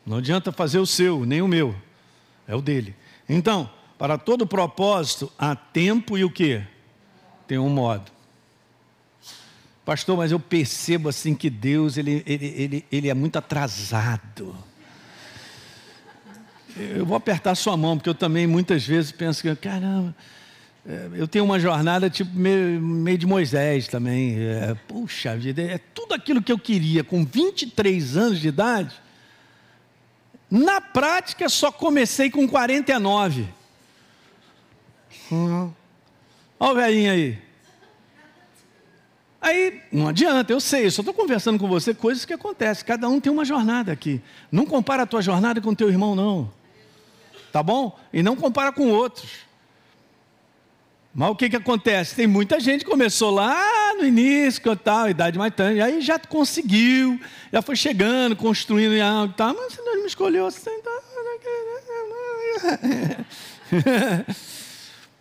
Não 0.05 0.19
adianta 0.19 0.51
fazer 0.51 0.79
o 0.79 0.87
seu, 0.87 1.25
nem 1.25 1.43
o 1.43 1.49
meu. 1.49 1.75
É 2.47 2.55
o 2.55 2.61
dele. 2.61 2.95
Então, 3.29 3.71
para 3.99 4.17
todo 4.19 4.47
propósito, 4.47 5.31
há 5.39 5.55
tempo 5.55 6.17
e 6.17 6.25
o 6.25 6.31
que? 6.31 6.63
Tem 7.47 7.59
um 7.59 7.69
modo. 7.69 8.11
Pastor, 9.85 10.17
mas 10.17 10.33
eu 10.33 10.41
percebo 10.41 11.09
assim 11.09 11.35
que 11.35 11.51
Deus 11.51 11.97
ele, 11.97 12.23
ele, 12.27 12.47
ele, 12.47 12.87
ele 12.91 13.09
é 13.09 13.15
muito 13.15 13.37
atrasado. 13.37 14.57
Eu 16.77 17.05
vou 17.05 17.17
apertar 17.17 17.55
sua 17.55 17.77
mão, 17.77 17.97
porque 17.97 18.09
eu 18.09 18.15
também 18.15 18.47
muitas 18.47 18.87
vezes 18.87 19.13
penso 19.13 19.43
que, 19.43 19.55
caramba, 19.57 20.15
é, 20.87 21.11
eu 21.15 21.29
tenho 21.29 21.45
uma 21.45 21.59
jornada 21.59 22.09
tipo 22.09 22.35
meio, 22.35 22.81
meio 22.81 23.19
de 23.19 23.27
Moisés 23.27 23.87
também. 23.89 24.37
É, 24.39 24.75
puxa 24.89 25.37
vida, 25.37 25.61
é 25.61 25.79
tudo 25.79 26.15
aquilo 26.15 26.43
que 26.43 26.53
eu 26.53 26.59
queria 26.59 27.05
com 27.05 27.25
23 27.25 28.17
anos 28.17 28.41
de 28.41 28.49
idade 28.49 28.95
na 30.51 30.81
prática, 30.81 31.49
só 31.49 31.71
comecei 31.71 32.31
com 32.31 32.49
49. 32.49 33.47
Uhum. 35.31 35.73
Olha 36.59 36.73
o 36.73 36.75
velhinho 36.75 37.13
aí. 37.13 37.39
Aí, 39.41 39.81
não 39.91 40.09
adianta, 40.09 40.53
eu 40.53 40.61
sei, 40.61 40.85
eu 40.85 40.91
só 40.91 41.01
estou 41.01 41.15
conversando 41.15 41.59
com 41.59 41.67
você 41.67 41.95
coisas 41.95 42.27
que 42.27 42.33
acontecem. 42.35 42.85
Cada 42.85 43.09
um 43.09 43.19
tem 43.19 43.33
uma 43.33 43.45
jornada 43.45 43.91
aqui. 43.91 44.21
Não 44.53 44.67
compara 44.67 45.05
a 45.05 45.07
tua 45.07 45.23
jornada 45.23 45.61
com 45.61 45.71
o 45.71 45.77
teu 45.77 45.89
irmão, 45.89 46.15
não. 46.15 46.53
Tá 47.51 47.63
bom? 47.63 47.99
E 48.13 48.23
não 48.23 48.37
compara 48.37 48.71
com 48.71 48.91
outros. 48.91 49.31
Mas 51.15 51.31
o 51.31 51.35
que, 51.35 51.49
que 51.51 51.57
acontece? 51.57 52.15
Tem 52.15 52.27
muita 52.27 52.61
gente 52.61 52.85
que 52.85 52.91
começou 52.91 53.31
lá 53.31 53.95
no 53.97 54.05
início, 54.05 54.77
tal, 54.77 55.09
idade 55.09 55.39
mais 55.39 55.55
tarde, 55.55 55.81
aí 55.81 56.01
já 56.01 56.19
conseguiu, 56.19 57.21
já 57.53 57.61
foi 57.61 57.75
chegando, 57.75 58.37
construindo 58.37 58.95
e 58.95 59.01
tal, 59.37 59.55
mas 59.55 59.77
me 60.01 60.07
escolheu 60.07 60.47
assim. 60.47 60.71
Tá... 60.83 60.91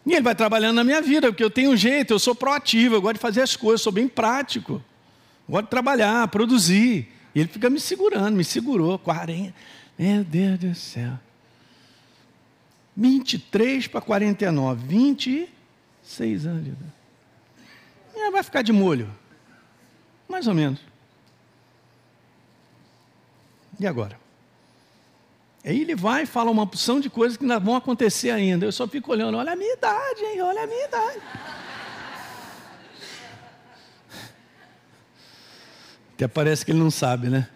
e 0.05 0.13
ele 0.13 0.21
vai 0.21 0.35
trabalhando 0.35 0.75
na 0.75 0.83
minha 0.83 1.01
vida, 1.01 1.27
porque 1.27 1.43
eu 1.43 1.49
tenho 1.49 1.75
jeito, 1.77 2.13
eu 2.13 2.19
sou 2.19 2.33
proativo, 2.33 2.95
eu 2.95 3.01
gosto 3.01 3.15
de 3.15 3.21
fazer 3.21 3.41
as 3.41 3.55
coisas, 3.55 3.81
sou 3.81 3.91
bem 3.91 4.07
prático. 4.07 4.83
Eu 5.47 5.53
gosto 5.53 5.65
de 5.65 5.69
trabalhar, 5.69 6.27
produzir. 6.29 7.07
E 7.35 7.39
ele 7.39 7.49
fica 7.49 7.69
me 7.69 7.79
segurando, 7.79 8.35
me 8.35 8.43
segurou, 8.43 8.97
40. 8.97 9.53
Meu 9.97 10.23
Deus 10.23 10.59
do 10.59 10.75
céu. 10.75 11.19
23 12.95 13.87
para 13.87 14.01
49, 14.01 14.87
20 14.87 15.49
Seis 16.09 16.47
anos 16.47 16.63
de 16.63 16.71
idade. 16.71 18.31
Vai 18.31 18.41
ficar 18.41 18.63
de 18.63 18.73
molho. 18.73 19.09
Mais 20.27 20.47
ou 20.47 20.55
menos. 20.55 20.79
E 23.79 23.85
agora? 23.85 24.19
Aí 25.63 25.81
ele 25.81 25.95
vai 25.95 26.23
e 26.23 26.25
fala 26.25 26.49
uma 26.49 26.63
opção 26.63 26.99
de 26.99 27.09
coisas 27.09 27.37
que 27.37 27.43
ainda 27.43 27.59
vão 27.59 27.75
acontecer 27.75 28.29
ainda. 28.29 28.65
Eu 28.65 28.71
só 28.71 28.87
fico 28.87 29.11
olhando, 29.11 29.37
olha 29.37 29.53
a 29.53 29.55
minha 29.55 29.73
idade, 29.73 30.21
hein? 30.23 30.41
Olha 30.41 30.63
a 30.63 30.67
minha 30.67 30.85
idade. 30.85 31.19
Até 36.13 36.27
parece 36.27 36.65
que 36.65 36.71
ele 36.71 36.79
não 36.79 36.91
sabe, 36.91 37.29
né? 37.29 37.47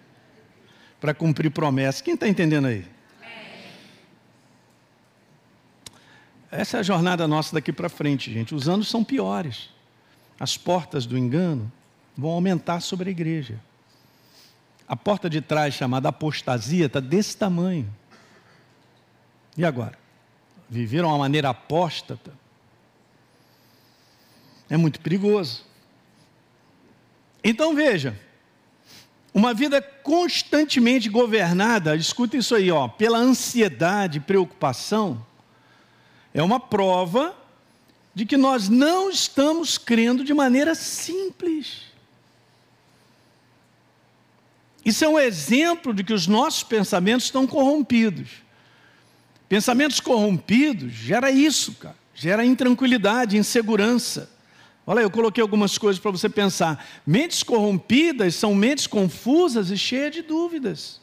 Para 1.00 1.14
cumprir 1.14 1.50
promessas. 1.50 2.02
Quem 2.02 2.14
está 2.14 2.28
entendendo 2.28 2.68
aí? 2.68 2.86
Essa 6.52 6.78
é 6.78 6.80
a 6.82 6.84
jornada 6.84 7.28
nossa 7.28 7.56
daqui 7.56 7.74
para 7.74 7.90
frente, 7.90 8.32
gente. 8.32 8.54
Os 8.54 8.70
anos 8.70 8.88
são 8.88 9.04
piores. 9.04 9.70
As 10.40 10.56
portas 10.56 11.06
do 11.06 11.18
engano 11.18 11.72
vão 12.16 12.30
aumentar 12.32 12.80
sobre 12.80 13.10
a 13.10 13.12
igreja. 13.12 13.60
A 14.94 14.96
porta 14.96 15.28
de 15.28 15.42
trás, 15.42 15.74
chamada 15.74 16.10
apostasia, 16.10 16.86
está 16.86 17.00
desse 17.00 17.36
tamanho. 17.36 17.92
E 19.58 19.66
agora? 19.66 19.98
Viveram 20.70 21.10
uma 21.10 21.18
maneira 21.18 21.50
apóstata? 21.50 22.32
É 24.70 24.78
muito 24.78 25.00
perigoso. 25.00 25.66
Então 27.44 27.74
veja, 27.74 28.16
uma 29.34 29.52
vida 29.52 29.82
constantemente 29.82 31.10
governada, 31.10 31.96
escuta 31.96 32.38
isso 32.38 32.54
aí, 32.54 32.70
ó, 32.70 32.88
pela 32.88 33.18
ansiedade 33.18 34.20
e 34.20 34.22
preocupação, 34.22 35.26
é 36.32 36.44
uma 36.44 36.60
prova 36.60 37.36
de 38.14 38.28
que 38.28 38.38
nós 38.38 38.70
não 38.70 39.10
estamos 39.10 39.76
crendo 39.76 40.24
de 40.24 40.36
maneira 40.36 40.76
simples. 40.76 41.93
Isso 44.86 45.06
é 45.06 45.08
um 45.08 45.20
exemplo 45.20 45.94
de 45.94 46.04
que 46.04 46.14
os 46.14 46.28
nossos 46.28 46.64
pensamentos 46.64 47.26
estão 47.26 47.48
corrompidos. 47.48 48.30
Pensamentos 49.48 50.00
corrompidos 50.00 50.92
gera 50.92 51.32
isso, 51.32 51.74
cara. 51.76 51.96
Gera 52.14 52.46
intranquilidade, 52.46 53.38
insegurança. 53.38 54.30
Olha, 54.86 55.00
eu 55.00 55.10
coloquei 55.10 55.42
algumas 55.42 55.78
coisas 55.78 56.02
para 56.02 56.12
você 56.12 56.28
pensar. 56.28 56.86
Mentes 57.08 57.44
corrompidas 57.44 58.36
são 58.36 58.54
mentes 58.54 58.86
confusas 58.86 59.70
e 59.70 59.78
cheias 59.78 60.12
de 60.12 60.22
dúvidas. 60.22 61.02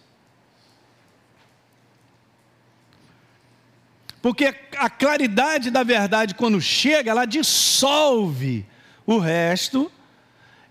Porque 4.20 4.54
a 4.76 4.90
claridade 4.90 5.70
da 5.70 5.82
verdade, 5.82 6.34
quando 6.34 6.60
chega, 6.60 7.10
ela 7.10 7.24
dissolve 7.24 8.66
o 9.06 9.18
resto. 9.18 9.90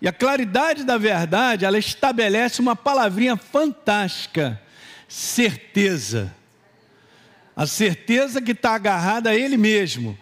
E 0.02 0.08
a 0.08 0.14
claridade 0.14 0.84
da 0.84 0.98
verdade, 0.98 1.66
ela 1.66 1.78
estabelece 1.78 2.62
uma 2.62 2.76
palavrinha 2.76 3.36
fantástica: 3.36 4.62
certeza. 5.08 6.34
A 7.56 7.68
certeza 7.68 8.42
que 8.42 8.52
está 8.52 8.76
agarrada 8.76 9.32
a 9.32 9.36
Ele 9.36 9.58
mesmo. 9.58 10.18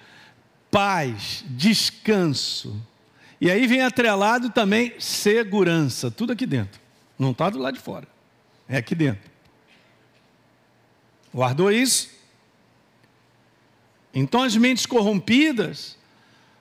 Paz, 0.72 1.46
descanso. 1.48 2.82
E 3.40 3.52
aí 3.52 3.68
vem 3.68 3.82
atrelado 3.82 4.50
também 4.50 4.94
segurança. 5.00 6.10
Tudo 6.10 6.34
aqui 6.34 6.48
dentro. 6.48 6.82
Não 7.18 7.32
está 7.32 7.50
do 7.50 7.60
lado 7.60 7.76
de 7.76 7.80
fora. 7.80 8.08
É 8.68 8.78
aqui 8.78 8.96
dentro. 8.96 9.30
Guardou 11.34 11.72
isso? 11.72 12.10
Então 14.14 14.42
as 14.42 14.56
mentes 14.56 14.88
corrompidas 14.88 15.96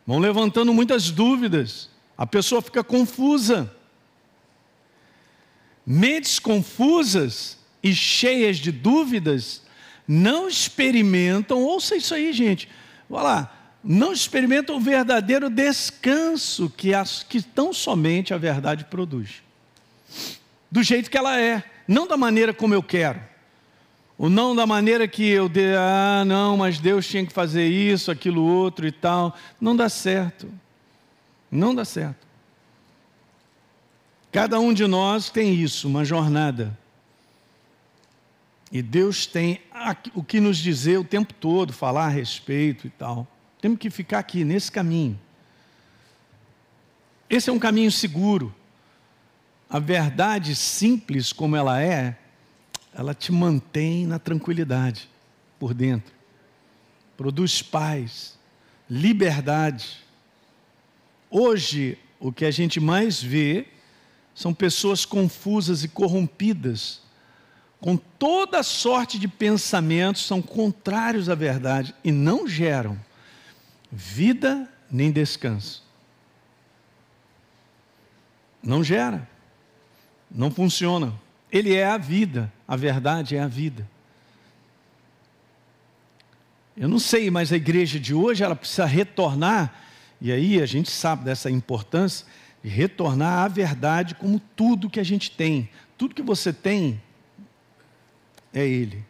vão 0.06 0.18
levantando 0.18 0.74
muitas 0.74 1.10
dúvidas, 1.10 1.88
a 2.16 2.26
pessoa 2.26 2.62
fica 2.62 2.82
confusa. 2.82 3.72
Mentes 5.84 6.38
confusas 6.38 7.58
e 7.82 7.94
cheias 7.94 8.56
de 8.56 8.72
dúvidas 8.72 9.62
não 10.08 10.48
experimentam, 10.48 11.62
ouça 11.62 11.96
isso 11.96 12.14
aí, 12.14 12.32
gente. 12.32 12.68
Vai 13.08 13.22
lá, 13.22 13.76
não 13.82 14.12
experimentam 14.12 14.76
o 14.76 14.80
verdadeiro 14.80 15.48
descanso 15.50 16.70
que, 16.76 16.94
as, 16.94 17.22
que 17.22 17.42
tão 17.42 17.72
somente 17.72 18.34
a 18.34 18.38
verdade 18.38 18.84
produz. 18.84 19.42
Do 20.70 20.82
jeito 20.82 21.10
que 21.10 21.16
ela 21.16 21.40
é, 21.40 21.62
não 21.86 22.06
da 22.06 22.16
maneira 22.16 22.52
como 22.52 22.74
eu 22.74 22.82
quero. 22.82 23.20
Ou 24.18 24.30
não 24.30 24.56
da 24.56 24.66
maneira 24.66 25.06
que 25.06 25.28
eu 25.28 25.48
de, 25.48 25.74
ah, 25.76 26.24
não, 26.26 26.56
mas 26.56 26.78
Deus 26.78 27.06
tinha 27.06 27.24
que 27.24 27.32
fazer 27.32 27.68
isso, 27.68 28.10
aquilo 28.10 28.42
outro 28.42 28.86
e 28.86 28.92
tal. 28.92 29.36
Não 29.60 29.76
dá 29.76 29.88
certo. 29.88 30.50
Não 31.50 31.74
dá 31.74 31.84
certo. 31.84 32.26
Cada 34.32 34.60
um 34.60 34.72
de 34.72 34.86
nós 34.86 35.30
tem 35.30 35.54
isso, 35.54 35.88
uma 35.88 36.04
jornada. 36.04 36.76
E 38.70 38.82
Deus 38.82 39.26
tem 39.26 39.60
o 40.14 40.22
que 40.22 40.40
nos 40.40 40.58
dizer 40.58 40.98
o 40.98 41.04
tempo 41.04 41.32
todo, 41.32 41.72
falar 41.72 42.06
a 42.06 42.10
respeito 42.10 42.86
e 42.86 42.90
tal. 42.90 43.26
Temos 43.60 43.78
que 43.78 43.88
ficar 43.88 44.18
aqui, 44.18 44.44
nesse 44.44 44.70
caminho. 44.70 45.18
Esse 47.30 47.50
é 47.50 47.52
um 47.52 47.58
caminho 47.58 47.90
seguro. 47.90 48.54
A 49.68 49.78
verdade 49.78 50.54
simples 50.54 51.32
como 51.32 51.56
ela 51.56 51.80
é, 51.80 52.16
ela 52.94 53.14
te 53.14 53.32
mantém 53.32 54.06
na 54.06 54.18
tranquilidade 54.18 55.08
por 55.58 55.74
dentro. 55.74 56.14
Produz 57.16 57.62
paz, 57.62 58.38
liberdade. 58.88 60.04
Hoje, 61.30 61.98
o 62.18 62.32
que 62.32 62.44
a 62.44 62.50
gente 62.50 62.80
mais 62.80 63.22
vê 63.22 63.66
são 64.34 64.52
pessoas 64.52 65.04
confusas 65.04 65.82
e 65.82 65.88
corrompidas, 65.88 67.00
com 67.80 67.96
toda 67.96 68.62
sorte 68.62 69.18
de 69.18 69.28
pensamentos, 69.28 70.26
são 70.26 70.40
contrários 70.40 71.28
à 71.28 71.34
verdade 71.34 71.94
e 72.02 72.10
não 72.10 72.46
geram 72.46 72.98
vida 73.90 74.68
nem 74.90 75.10
descanso. 75.10 75.84
Não 78.62 78.82
gera, 78.82 79.28
não 80.30 80.50
funciona. 80.50 81.14
Ele 81.50 81.74
é 81.74 81.86
a 81.86 81.96
vida, 81.96 82.52
a 82.66 82.76
verdade 82.76 83.36
é 83.36 83.40
a 83.40 83.46
vida. 83.46 83.88
Eu 86.76 86.88
não 86.88 86.98
sei, 86.98 87.30
mas 87.30 87.52
a 87.52 87.56
igreja 87.56 87.98
de 87.98 88.12
hoje 88.12 88.44
ela 88.44 88.56
precisa 88.56 88.84
retornar, 88.84 89.85
e 90.20 90.32
aí 90.32 90.60
a 90.60 90.66
gente 90.66 90.90
sabe 90.90 91.24
dessa 91.24 91.50
importância 91.50 92.26
de 92.62 92.68
retornar 92.68 93.44
à 93.44 93.48
verdade 93.48 94.14
como 94.14 94.40
tudo 94.54 94.90
que 94.90 95.00
a 95.00 95.04
gente 95.04 95.30
tem. 95.30 95.68
Tudo 95.96 96.14
que 96.14 96.22
você 96.22 96.52
tem 96.52 97.00
é 98.52 98.66
Ele. 98.66 99.04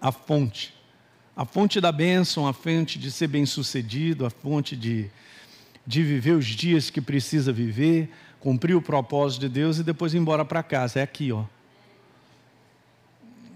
A 0.00 0.12
fonte 0.12 0.76
a 1.36 1.44
fonte 1.44 1.82
da 1.82 1.92
bênção, 1.92 2.48
a 2.48 2.54
fonte 2.54 2.98
de 2.98 3.10
ser 3.10 3.26
bem-sucedido, 3.26 4.24
a 4.24 4.30
fonte 4.30 4.74
de, 4.74 5.10
de 5.86 6.02
viver 6.02 6.32
os 6.32 6.46
dias 6.46 6.88
que 6.88 6.98
precisa 6.98 7.52
viver, 7.52 8.10
cumprir 8.40 8.74
o 8.74 8.80
propósito 8.80 9.42
de 9.42 9.50
Deus 9.50 9.76
e 9.76 9.84
depois 9.84 10.14
ir 10.14 10.16
embora 10.16 10.46
para 10.46 10.62
casa. 10.62 11.00
É 11.00 11.02
aqui, 11.02 11.30
ó. 11.30 11.44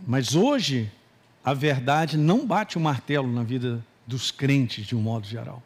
Mas 0.06 0.34
hoje, 0.34 0.92
a 1.44 1.54
verdade 1.54 2.16
não 2.16 2.46
bate 2.46 2.76
o 2.76 2.80
martelo 2.80 3.30
na 3.30 3.42
vida 3.42 3.84
dos 4.06 4.30
crentes, 4.30 4.86
de 4.86 4.94
um 4.94 5.00
modo 5.00 5.26
geral. 5.26 5.62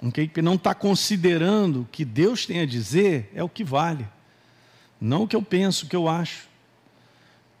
Okay? 0.00 0.28
Que 0.28 0.40
não 0.40 0.54
está 0.54 0.74
considerando 0.74 1.82
o 1.82 1.84
que 1.86 2.04
Deus 2.04 2.46
tem 2.46 2.60
a 2.60 2.66
dizer 2.66 3.30
é 3.34 3.42
o 3.42 3.48
que 3.48 3.64
vale, 3.64 4.06
não 5.00 5.24
o 5.24 5.28
que 5.28 5.34
eu 5.34 5.42
penso, 5.42 5.86
o 5.86 5.88
que 5.88 5.96
eu 5.96 6.08
acho. 6.08 6.46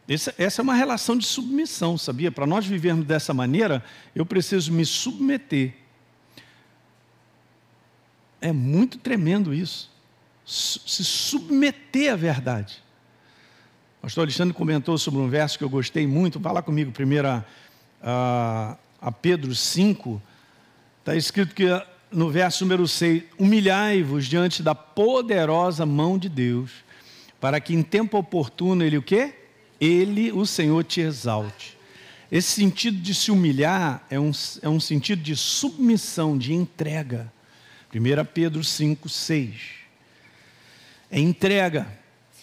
Essa, 0.08 0.34
essa 0.38 0.62
é 0.62 0.64
uma 0.64 0.74
relação 0.74 1.16
de 1.18 1.26
submissão, 1.26 1.98
sabia? 1.98 2.32
Para 2.32 2.46
nós 2.46 2.64
vivermos 2.64 3.04
dessa 3.04 3.34
maneira, 3.34 3.84
eu 4.14 4.24
preciso 4.24 4.72
me 4.72 4.86
submeter. 4.86 5.74
É 8.40 8.52
muito 8.52 8.98
tremendo 8.98 9.52
isso. 9.52 9.90
Se 10.46 11.04
submeter 11.04 12.12
à 12.12 12.16
verdade. 12.16 12.82
Pastor 14.00 14.22
Alexandre 14.22 14.54
comentou 14.54 14.96
sobre 14.96 15.18
um 15.18 15.28
verso 15.28 15.58
que 15.58 15.64
eu 15.64 15.68
gostei 15.68 16.06
muito. 16.06 16.38
Fala 16.38 16.62
comigo, 16.62 16.92
primeiro 16.92 17.26
a, 17.26 17.44
a, 18.00 18.76
a 19.02 19.10
Pedro 19.10 19.52
5. 19.52 20.22
Está 21.00 21.16
escrito 21.16 21.52
que 21.52 21.64
no 22.10 22.30
verso 22.30 22.64
número 22.64 22.86
6: 22.86 23.24
Humilhai-vos 23.36 24.26
diante 24.26 24.62
da 24.62 24.72
poderosa 24.72 25.84
mão 25.84 26.16
de 26.16 26.28
Deus, 26.28 26.70
para 27.40 27.60
que 27.60 27.74
em 27.74 27.82
tempo 27.82 28.16
oportuno 28.16 28.84
ele 28.84 28.96
o 28.96 29.02
quê? 29.02 29.34
Ele, 29.80 30.30
o 30.30 30.46
Senhor, 30.46 30.84
te 30.84 31.00
exalte. 31.00 31.76
Esse 32.30 32.52
sentido 32.52 32.98
de 32.98 33.12
se 33.12 33.32
humilhar 33.32 34.06
é 34.08 34.20
um, 34.20 34.30
é 34.62 34.68
um 34.68 34.78
sentido 34.78 35.22
de 35.22 35.34
submissão, 35.34 36.38
de 36.38 36.52
entrega. 36.52 37.32
1 37.92 38.24
Pedro 38.32 38.62
5, 38.62 39.08
6. 39.08 39.54
É 41.10 41.18
entrega. 41.18 41.97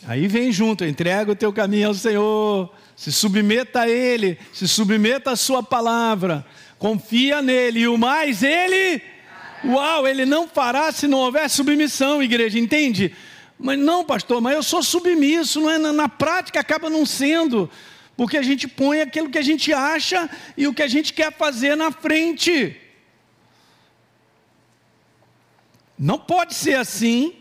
Aí 0.08 0.28
vem 0.28 0.52
junto, 0.52 0.86
entrega 0.86 1.32
o 1.32 1.36
teu 1.36 1.52
caminho 1.52 1.88
ao 1.88 1.94
Senhor, 1.96 2.72
se 2.96 3.12
submeta 3.12 3.82
a 3.82 3.89
Ele, 3.89 4.38
se 4.54 4.68
submeta 4.68 5.32
à 5.32 5.36
Sua 5.36 5.63
palavra, 5.63 6.46
confia 6.78 7.41
nele, 7.41 7.80
e 7.80 7.88
o 7.88 7.98
mais 7.98 8.44
Ele, 8.44 9.02
uau, 9.63 10.08
Ele 10.08 10.24
não 10.24 10.48
fará 10.48 10.91
se 10.91 11.08
não 11.08 11.18
houver 11.18 11.50
submissão, 11.50 12.22
igreja, 12.22 12.60
entende? 12.60 13.15
Mas 13.58 13.80
não, 13.80 14.06
pastor, 14.06 14.39
mas 14.39 14.54
eu 14.54 14.62
sou 14.62 14.84
submisso, 14.84 15.60
não 15.60 15.72
é? 15.72 15.80
na, 15.80 15.91
na 15.91 16.08
prática 16.08 16.60
acaba 16.60 16.88
não 16.88 17.04
sendo, 17.04 17.68
porque 18.15 18.38
a 18.38 18.44
gente 18.44 18.68
põe 18.68 19.02
aquilo 19.02 19.32
que 19.32 19.39
a 19.39 19.44
gente 19.44 19.74
acha 19.74 20.30
e 20.56 20.68
o 20.68 20.74
que 20.74 20.84
a 20.84 20.88
gente 20.88 21.13
quer 21.13 21.34
fazer 21.34 21.76
na 21.76 21.91
frente. 21.91 22.80
Não 25.98 26.20
pode 26.20 26.54
ser 26.54 26.76
assim. 26.76 27.34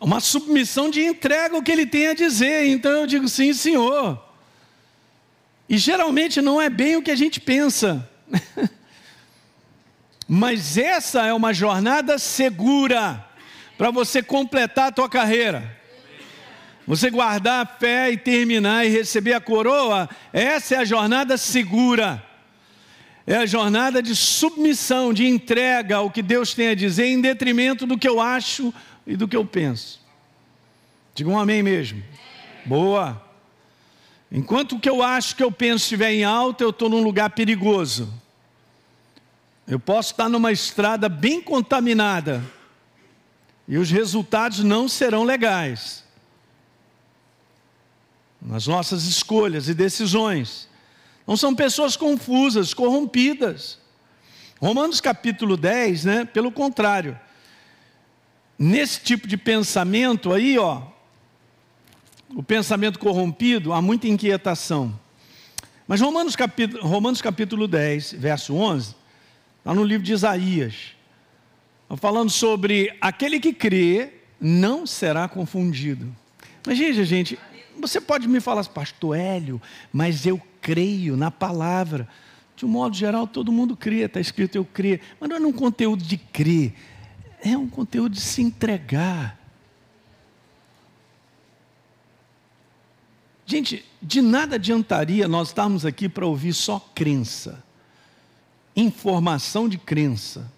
Uma 0.00 0.18
submissão 0.18 0.90
de 0.90 1.04
entrega 1.04 1.56
o 1.56 1.62
que 1.62 1.70
ele 1.70 1.84
tem 1.84 2.08
a 2.08 2.14
dizer. 2.14 2.66
Então 2.66 2.90
eu 2.90 3.06
digo 3.06 3.28
sim, 3.28 3.52
senhor. 3.52 4.18
E 5.68 5.76
geralmente 5.76 6.40
não 6.40 6.60
é 6.60 6.70
bem 6.70 6.96
o 6.96 7.02
que 7.02 7.10
a 7.10 7.16
gente 7.16 7.38
pensa. 7.38 8.08
Mas 10.26 10.78
essa 10.78 11.26
é 11.26 11.34
uma 11.34 11.52
jornada 11.52 12.18
segura 12.18 13.24
para 13.76 13.90
você 13.90 14.22
completar 14.22 14.88
a 14.88 14.92
tua 14.92 15.08
carreira. 15.08 15.78
Você 16.86 17.10
guardar 17.10 17.64
a 17.64 17.66
fé 17.66 18.10
e 18.10 18.16
terminar 18.16 18.86
e 18.86 18.88
receber 18.88 19.32
a 19.34 19.40
coroa, 19.40 20.08
essa 20.32 20.74
é 20.74 20.78
a 20.78 20.84
jornada 20.84 21.36
segura. 21.36 22.24
É 23.26 23.36
a 23.36 23.46
jornada 23.46 24.02
de 24.02 24.16
submissão, 24.16 25.12
de 25.12 25.26
entrega 25.26 25.96
ao 25.96 26.10
que 26.10 26.22
Deus 26.22 26.52
tem 26.52 26.68
a 26.68 26.74
dizer, 26.74 27.06
em 27.06 27.20
detrimento 27.20 27.86
do 27.86 27.98
que 27.98 28.08
eu 28.08 28.20
acho 28.20 28.74
e 29.10 29.16
do 29.16 29.26
que 29.26 29.36
eu 29.36 29.44
penso. 29.44 30.00
Diga 31.16 31.28
um 31.28 31.38
amém 31.38 31.64
mesmo. 31.64 32.00
Boa. 32.64 33.20
Enquanto 34.30 34.76
o 34.76 34.80
que 34.80 34.88
eu 34.88 35.02
acho 35.02 35.34
que 35.34 35.42
eu 35.42 35.50
penso 35.50 35.82
estiver 35.82 36.12
em 36.12 36.22
alta, 36.22 36.62
eu 36.62 36.70
estou 36.70 36.88
num 36.88 37.02
lugar 37.02 37.30
perigoso. 37.30 38.12
Eu 39.66 39.80
posso 39.80 40.12
estar 40.12 40.28
numa 40.28 40.52
estrada 40.52 41.08
bem 41.08 41.42
contaminada 41.42 42.40
e 43.66 43.76
os 43.76 43.90
resultados 43.90 44.60
não 44.60 44.88
serão 44.88 45.24
legais. 45.24 46.04
Nas 48.40 48.68
nossas 48.68 49.04
escolhas 49.06 49.68
e 49.68 49.74
decisões. 49.74 50.68
Não 51.26 51.36
são 51.36 51.52
pessoas 51.52 51.96
confusas, 51.96 52.72
corrompidas. 52.72 53.76
Romanos 54.60 55.00
capítulo 55.00 55.56
10, 55.56 56.04
né? 56.04 56.24
Pelo 56.24 56.52
contrário. 56.52 57.18
Nesse 58.60 59.00
tipo 59.00 59.26
de 59.26 59.38
pensamento 59.38 60.32
aí, 60.32 60.58
ó, 60.58 60.82
o 62.34 62.42
pensamento 62.42 62.98
corrompido, 62.98 63.72
há 63.72 63.80
muita 63.80 64.06
inquietação. 64.06 64.96
Mas 65.88 66.00
Romanos 66.00 66.36
capítulo, 66.36 66.86
Romanos 66.86 67.22
capítulo 67.22 67.66
10, 67.66 68.12
verso 68.12 68.54
11, 68.54 68.94
está 69.58 69.74
no 69.74 69.82
livro 69.82 70.04
de 70.04 70.12
Isaías 70.12 71.00
falando 71.96 72.30
sobre 72.30 72.96
aquele 73.00 73.40
que 73.40 73.52
crê 73.52 74.12
não 74.40 74.86
será 74.86 75.28
confundido. 75.28 76.14
Mas, 76.66 76.78
gente, 76.78 77.04
gente, 77.04 77.38
você 77.78 78.00
pode 78.00 78.28
me 78.28 78.40
falar, 78.40 78.64
pastor 78.66 79.16
Hélio, 79.16 79.60
mas 79.92 80.26
eu 80.26 80.40
creio 80.60 81.16
na 81.16 81.30
palavra. 81.30 82.08
De 82.56 82.66
um 82.66 82.68
modo 82.68 82.94
geral, 82.94 83.26
todo 83.26 83.50
mundo 83.50 83.76
crê, 83.76 84.00
está 84.00 84.20
escrito 84.20 84.56
eu 84.56 84.64
creio. 84.64 85.00
Mas 85.18 85.28
não 85.28 85.36
é 85.36 85.40
um 85.40 85.52
conteúdo 85.52 86.04
de 86.04 86.16
crer, 86.16 86.74
é 87.42 87.56
um 87.56 87.68
conteúdo 87.68 88.14
de 88.14 88.20
se 88.20 88.42
entregar. 88.42 89.38
Gente, 93.46 93.84
de 94.00 94.22
nada 94.22 94.54
adiantaria 94.54 95.26
nós 95.26 95.48
estarmos 95.48 95.84
aqui 95.84 96.08
para 96.08 96.24
ouvir 96.24 96.52
só 96.52 96.78
crença, 96.94 97.62
informação 98.76 99.68
de 99.68 99.76
crença 99.76 100.50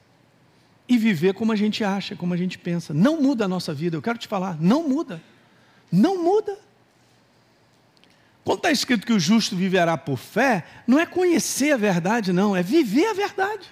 e 0.89 0.99
viver 0.99 1.33
como 1.33 1.53
a 1.53 1.57
gente 1.57 1.83
acha, 1.83 2.15
como 2.15 2.35
a 2.35 2.37
gente 2.37 2.59
pensa. 2.59 2.93
Não 2.93 3.23
muda 3.23 3.47
a 3.47 3.49
nossa 3.49 3.73
vida, 3.73 3.97
eu 3.97 4.03
quero 4.03 4.19
te 4.19 4.29
falar, 4.29 4.61
não 4.61 4.89
muda. 4.89 5.23
Não 5.91 6.23
muda. 6.23 6.59
Quando 8.45 8.59
está 8.59 8.71
escrito 8.71 9.07
que 9.07 9.13
o 9.13 9.21
justo 9.21 9.55
viverá 9.55 9.97
por 9.97 10.19
fé, 10.19 10.67
não 10.87 10.99
é 10.99 11.07
conhecer 11.07 11.73
a 11.73 11.77
verdade, 11.77 12.33
não, 12.33 12.57
é 12.57 12.63
viver 12.63 13.07
a 13.07 13.15
verdade. 13.15 13.71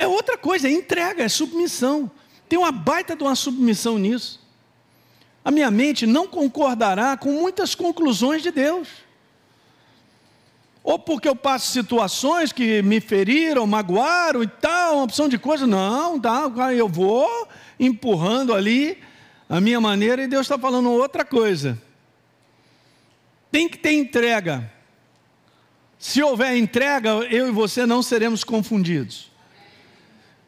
É 0.00 0.06
outra 0.06 0.38
coisa, 0.38 0.66
é 0.66 0.72
entrega, 0.72 1.22
é 1.22 1.28
submissão. 1.28 2.10
Tem 2.48 2.58
uma 2.58 2.72
baita 2.72 3.14
de 3.14 3.22
uma 3.22 3.34
submissão 3.34 3.98
nisso. 3.98 4.40
A 5.44 5.50
minha 5.50 5.70
mente 5.70 6.06
não 6.06 6.26
concordará 6.26 7.18
com 7.18 7.30
muitas 7.32 7.74
conclusões 7.74 8.42
de 8.42 8.50
Deus. 8.50 8.88
Ou 10.82 10.98
porque 10.98 11.28
eu 11.28 11.36
passo 11.36 11.70
situações 11.70 12.50
que 12.50 12.80
me 12.80 12.98
feriram, 12.98 13.66
magoaram 13.66 14.42
e 14.42 14.46
tal, 14.46 14.94
uma 14.94 15.04
opção 15.04 15.28
de 15.28 15.38
coisa. 15.38 15.66
Não, 15.66 16.18
tá, 16.18 16.50
eu 16.74 16.88
vou 16.88 17.46
empurrando 17.78 18.54
ali 18.54 18.96
a 19.50 19.60
minha 19.60 19.82
maneira 19.82 20.22
e 20.22 20.26
Deus 20.26 20.46
está 20.46 20.58
falando 20.58 20.90
outra 20.90 21.26
coisa. 21.26 21.78
Tem 23.52 23.68
que 23.68 23.76
ter 23.76 23.92
entrega. 23.92 24.72
Se 25.98 26.22
houver 26.22 26.56
entrega, 26.56 27.10
eu 27.30 27.48
e 27.48 27.50
você 27.50 27.84
não 27.84 28.02
seremos 28.02 28.42
confundidos. 28.42 29.29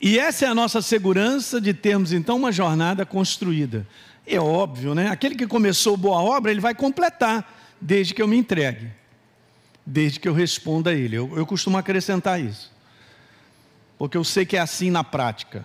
E 0.04 0.18
essa 0.18 0.44
é 0.44 0.48
a 0.48 0.54
nossa 0.54 0.82
segurança 0.82 1.60
de 1.60 1.72
termos 1.72 2.12
então 2.12 2.36
uma 2.36 2.50
jornada 2.50 3.06
construída. 3.06 3.86
É 4.26 4.40
óbvio, 4.40 4.96
né? 4.96 5.08
Aquele 5.08 5.36
que 5.36 5.46
começou 5.46 5.96
boa 5.96 6.20
obra, 6.20 6.50
ele 6.50 6.60
vai 6.60 6.74
completar, 6.74 7.76
desde 7.80 8.12
que 8.12 8.20
eu 8.20 8.26
me 8.26 8.36
entregue, 8.36 8.90
desde 9.86 10.18
que 10.18 10.28
eu 10.28 10.32
responda 10.32 10.90
a 10.90 10.92
ele. 10.92 11.14
Eu, 11.14 11.32
eu 11.36 11.46
costumo 11.46 11.78
acrescentar 11.78 12.40
isso, 12.40 12.72
porque 13.96 14.16
eu 14.16 14.24
sei 14.24 14.44
que 14.44 14.56
é 14.56 14.60
assim 14.60 14.90
na 14.90 15.04
prática. 15.04 15.64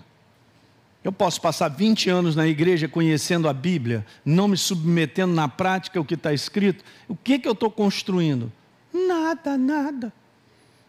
Eu 1.04 1.12
posso 1.12 1.42
passar 1.42 1.70
20 1.70 2.08
anos 2.12 2.36
na 2.36 2.46
igreja 2.46 2.88
conhecendo 2.88 3.50
a 3.50 3.54
Bíblia, 3.54 4.06
não 4.24 4.48
me 4.48 4.58
submetendo 4.58 5.34
na 5.34 5.48
prática 5.48 6.00
o 6.00 6.06
que 6.06 6.14
está 6.14 6.32
escrito. 6.32 6.84
O 7.08 7.16
que, 7.16 7.40
que 7.40 7.48
eu 7.48 7.54
estou 7.54 7.72
construindo? 7.72 8.52
Nada, 8.94 9.58
nada. 9.58 10.14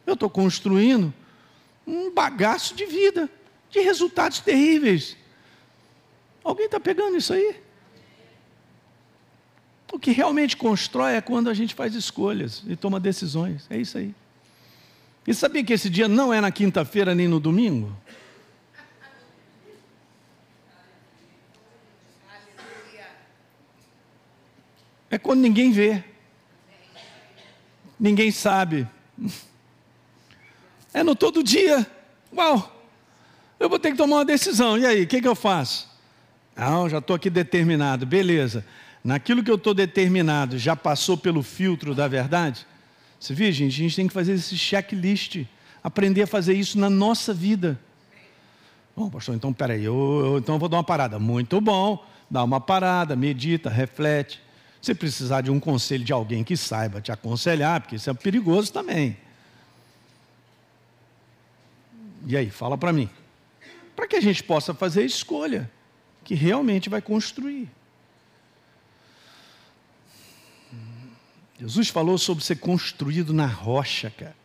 Eu 0.06 0.14
estou 0.14 0.28
construindo 0.28 1.14
um 1.88 2.12
bagaço 2.12 2.74
de 2.74 2.84
vida, 2.84 3.30
de 3.78 3.84
resultados 3.84 4.40
terríveis. 4.40 5.16
Alguém 6.42 6.66
está 6.66 6.80
pegando 6.80 7.16
isso 7.16 7.32
aí? 7.32 7.56
O 9.92 9.98
que 9.98 10.10
realmente 10.10 10.56
constrói 10.56 11.14
é 11.14 11.20
quando 11.20 11.48
a 11.48 11.54
gente 11.54 11.74
faz 11.74 11.94
escolhas 11.94 12.62
e 12.66 12.76
toma 12.76 13.00
decisões. 13.00 13.66
É 13.70 13.76
isso 13.76 13.96
aí. 13.96 14.14
E 15.26 15.34
sabia 15.34 15.64
que 15.64 15.72
esse 15.72 15.88
dia 15.88 16.08
não 16.08 16.32
é 16.32 16.40
na 16.40 16.50
quinta-feira 16.50 17.14
nem 17.14 17.28
no 17.28 17.40
domingo? 17.40 17.96
É 25.10 25.16
quando 25.18 25.40
ninguém 25.40 25.72
vê. 25.72 26.04
Ninguém 27.98 28.30
sabe. 28.30 28.86
É 30.92 31.02
no 31.02 31.16
todo 31.16 31.42
dia. 31.42 31.90
Uau! 32.34 32.77
Eu 33.58 33.68
vou 33.68 33.78
ter 33.78 33.90
que 33.90 33.96
tomar 33.96 34.16
uma 34.16 34.24
decisão. 34.24 34.78
E 34.78 34.86
aí, 34.86 35.02
o 35.02 35.06
que, 35.06 35.20
que 35.20 35.28
eu 35.28 35.34
faço? 35.34 35.88
Não, 36.56 36.88
já 36.88 36.98
estou 36.98 37.16
aqui 37.16 37.28
determinado. 37.28 38.06
Beleza. 38.06 38.64
Naquilo 39.02 39.42
que 39.42 39.50
eu 39.50 39.56
estou 39.56 39.74
determinado, 39.74 40.58
já 40.58 40.76
passou 40.76 41.16
pelo 41.16 41.42
filtro 41.42 41.94
da 41.94 42.06
verdade? 42.06 42.66
Você 43.18 43.34
viu, 43.34 43.50
gente? 43.50 43.74
A 43.74 43.84
gente 43.84 43.96
tem 43.96 44.06
que 44.06 44.14
fazer 44.14 44.32
esse 44.34 44.56
checklist. 44.56 45.44
Aprender 45.82 46.22
a 46.22 46.26
fazer 46.26 46.54
isso 46.54 46.78
na 46.78 46.90
nossa 46.90 47.32
vida. 47.32 47.78
Bom, 48.96 49.08
pastor, 49.08 49.34
então 49.36 49.52
peraí, 49.52 49.84
eu, 49.84 49.94
eu, 50.24 50.38
então 50.38 50.56
eu 50.56 50.58
vou 50.58 50.68
dar 50.68 50.78
uma 50.78 50.84
parada. 50.84 51.18
Muito 51.18 51.60
bom. 51.60 52.04
Dá 52.30 52.42
uma 52.44 52.60
parada, 52.60 53.16
medita, 53.16 53.70
reflete. 53.70 54.40
Se 54.82 54.94
precisar 54.94 55.40
de 55.40 55.50
um 55.50 55.58
conselho 55.58 56.04
de 56.04 56.12
alguém 56.12 56.44
que 56.44 56.56
saiba 56.56 57.00
te 57.00 57.10
aconselhar, 57.10 57.80
porque 57.80 57.96
isso 57.96 58.10
é 58.10 58.14
perigoso 58.14 58.72
também. 58.72 59.16
E 62.26 62.36
aí, 62.36 62.50
fala 62.50 62.76
para 62.76 62.92
mim. 62.92 63.08
Para 63.98 64.06
que 64.06 64.14
a 64.14 64.20
gente 64.20 64.44
possa 64.44 64.72
fazer 64.72 65.00
a 65.00 65.04
escolha 65.04 65.68
que 66.22 66.32
realmente 66.32 66.88
vai 66.88 67.02
construir. 67.02 67.68
Jesus 71.58 71.88
falou 71.88 72.16
sobre 72.16 72.44
ser 72.44 72.60
construído 72.60 73.34
na 73.34 73.46
rocha, 73.46 74.08
cara. 74.08 74.36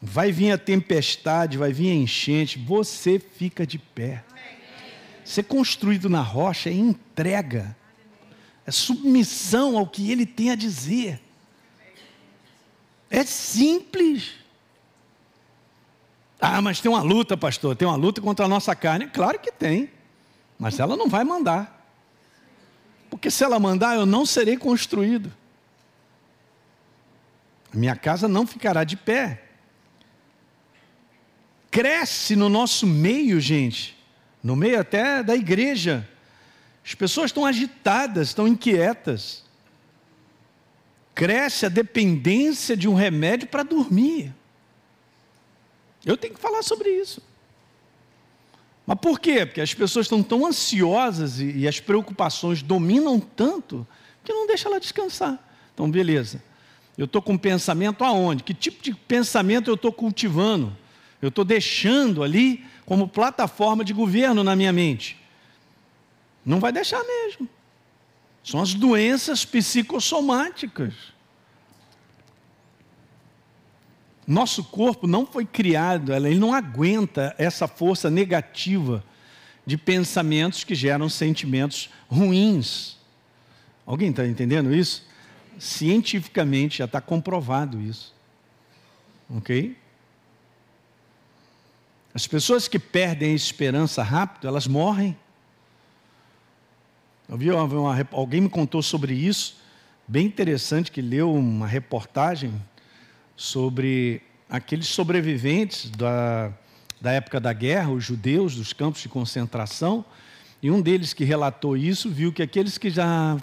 Vai 0.00 0.30
vir 0.30 0.52
a 0.52 0.56
tempestade, 0.56 1.58
vai 1.58 1.72
vir 1.72 1.90
a 1.90 1.94
enchente, 1.94 2.60
você 2.60 3.18
fica 3.18 3.66
de 3.66 3.76
pé. 3.76 4.22
Ser 5.24 5.42
construído 5.42 6.08
na 6.08 6.22
rocha 6.22 6.70
é 6.70 6.72
entrega 6.72 7.76
é 8.64 8.70
submissão 8.70 9.76
ao 9.76 9.84
que 9.84 10.12
ele 10.12 10.24
tem 10.24 10.52
a 10.52 10.54
dizer. 10.54 11.20
É 13.10 13.24
simples. 13.24 14.34
Ah, 16.40 16.62
mas 16.62 16.80
tem 16.80 16.90
uma 16.90 17.02
luta, 17.02 17.36
pastor, 17.36 17.74
tem 17.74 17.86
uma 17.86 17.96
luta 17.96 18.20
contra 18.20 18.44
a 18.44 18.48
nossa 18.48 18.74
carne. 18.74 19.08
Claro 19.08 19.38
que 19.38 19.50
tem, 19.50 19.90
mas 20.58 20.78
ela 20.78 20.96
não 20.96 21.08
vai 21.08 21.24
mandar. 21.24 21.74
Porque 23.10 23.30
se 23.30 23.42
ela 23.42 23.58
mandar, 23.58 23.96
eu 23.96 24.06
não 24.06 24.24
serei 24.24 24.56
construído. 24.56 25.32
A 27.72 27.76
minha 27.76 27.96
casa 27.96 28.28
não 28.28 28.46
ficará 28.46 28.84
de 28.84 28.96
pé. 28.96 29.44
Cresce 31.70 32.36
no 32.36 32.48
nosso 32.48 32.86
meio, 32.86 33.40
gente, 33.40 33.96
no 34.42 34.54
meio 34.54 34.80
até 34.80 35.22
da 35.22 35.34
igreja 35.34 36.08
as 36.88 36.94
pessoas 36.94 37.26
estão 37.26 37.44
agitadas, 37.44 38.28
estão 38.28 38.48
inquietas. 38.48 39.44
Cresce 41.14 41.66
a 41.66 41.68
dependência 41.68 42.74
de 42.74 42.88
um 42.88 42.94
remédio 42.94 43.46
para 43.46 43.62
dormir. 43.62 44.34
Eu 46.04 46.16
tenho 46.16 46.34
que 46.34 46.40
falar 46.40 46.62
sobre 46.62 46.90
isso. 46.90 47.22
Mas 48.86 48.98
por 48.98 49.20
quê? 49.20 49.44
Porque 49.44 49.60
as 49.60 49.74
pessoas 49.74 50.06
estão 50.06 50.22
tão 50.22 50.46
ansiosas 50.46 51.40
e, 51.40 51.58
e 51.58 51.68
as 51.68 51.78
preocupações 51.78 52.62
dominam 52.62 53.20
tanto 53.20 53.86
que 54.24 54.32
não 54.32 54.46
deixa 54.46 54.68
ela 54.68 54.80
descansar. 54.80 55.38
Então, 55.74 55.90
beleza. 55.90 56.42
Eu 56.96 57.04
estou 57.04 57.22
com 57.22 57.36
pensamento 57.36 58.02
aonde? 58.02 58.42
Que 58.42 58.54
tipo 58.54 58.82
de 58.82 58.94
pensamento 58.94 59.70
eu 59.70 59.74
estou 59.74 59.92
cultivando? 59.92 60.76
Eu 61.20 61.28
estou 61.28 61.44
deixando 61.44 62.22
ali 62.22 62.64
como 62.86 63.06
plataforma 63.06 63.84
de 63.84 63.92
governo 63.92 64.42
na 64.42 64.56
minha 64.56 64.72
mente. 64.72 65.16
Não 66.44 66.58
vai 66.58 66.72
deixar 66.72 67.04
mesmo. 67.04 67.48
São 68.42 68.62
as 68.62 68.72
doenças 68.72 69.44
psicossomáticas. 69.44 70.94
Nosso 74.28 74.62
corpo 74.62 75.06
não 75.06 75.24
foi 75.24 75.46
criado, 75.46 76.12
ele 76.12 76.38
não 76.38 76.52
aguenta 76.52 77.34
essa 77.38 77.66
força 77.66 78.10
negativa 78.10 79.02
de 79.64 79.78
pensamentos 79.78 80.64
que 80.64 80.74
geram 80.74 81.08
sentimentos 81.08 81.88
ruins. 82.08 82.98
Alguém 83.86 84.10
está 84.10 84.26
entendendo 84.26 84.74
isso? 84.74 85.06
Cientificamente 85.58 86.76
já 86.76 86.84
está 86.84 87.00
comprovado 87.00 87.80
isso. 87.80 88.14
Ok? 89.34 89.74
As 92.12 92.26
pessoas 92.26 92.68
que 92.68 92.78
perdem 92.78 93.32
a 93.32 93.34
esperança 93.34 94.02
rápido, 94.02 94.46
elas 94.46 94.66
morrem. 94.66 95.16
Eu 97.26 97.38
vi 97.38 97.50
uma, 97.50 98.08
alguém 98.12 98.42
me 98.42 98.50
contou 98.50 98.82
sobre 98.82 99.14
isso, 99.14 99.56
bem 100.06 100.26
interessante, 100.26 100.92
que 100.92 101.00
leu 101.00 101.32
uma 101.32 101.66
reportagem 101.66 102.52
sobre 103.38 104.20
aqueles 104.50 104.88
sobreviventes 104.88 105.88
da, 105.90 106.50
da 107.00 107.12
época 107.12 107.38
da 107.38 107.52
guerra, 107.52 107.92
os 107.92 108.04
judeus 108.04 108.56
dos 108.56 108.72
campos 108.72 109.00
de 109.00 109.08
concentração, 109.08 110.04
e 110.60 110.72
um 110.72 110.82
deles 110.82 111.14
que 111.14 111.22
relatou 111.22 111.76
isso 111.76 112.10
viu 112.10 112.32
que 112.32 112.42
aqueles 112.42 112.76
que 112.76 112.90
já. 112.90 113.36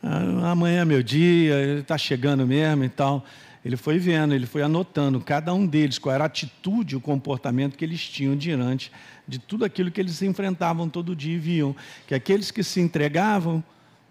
Ah, 0.00 0.52
amanhã 0.52 0.82
é 0.82 0.84
meu 0.84 1.02
dia, 1.02 1.80
está 1.80 1.98
chegando 1.98 2.46
mesmo 2.46 2.84
e 2.84 2.88
tal. 2.88 3.26
Ele 3.64 3.76
foi 3.76 3.98
vendo, 3.98 4.32
ele 4.32 4.46
foi 4.46 4.62
anotando 4.62 5.20
cada 5.20 5.52
um 5.52 5.66
deles, 5.66 5.98
qual 5.98 6.14
era 6.14 6.22
a 6.22 6.28
atitude, 6.28 6.94
o 6.94 7.00
comportamento 7.00 7.76
que 7.76 7.84
eles 7.84 8.00
tinham 8.08 8.36
diante 8.36 8.92
de 9.26 9.40
tudo 9.40 9.64
aquilo 9.64 9.90
que 9.90 10.00
eles 10.00 10.22
enfrentavam 10.22 10.88
todo 10.88 11.16
dia 11.16 11.34
e 11.34 11.38
viam 11.38 11.74
que 12.06 12.14
aqueles 12.14 12.52
que 12.52 12.62
se 12.62 12.80
entregavam 12.80 13.64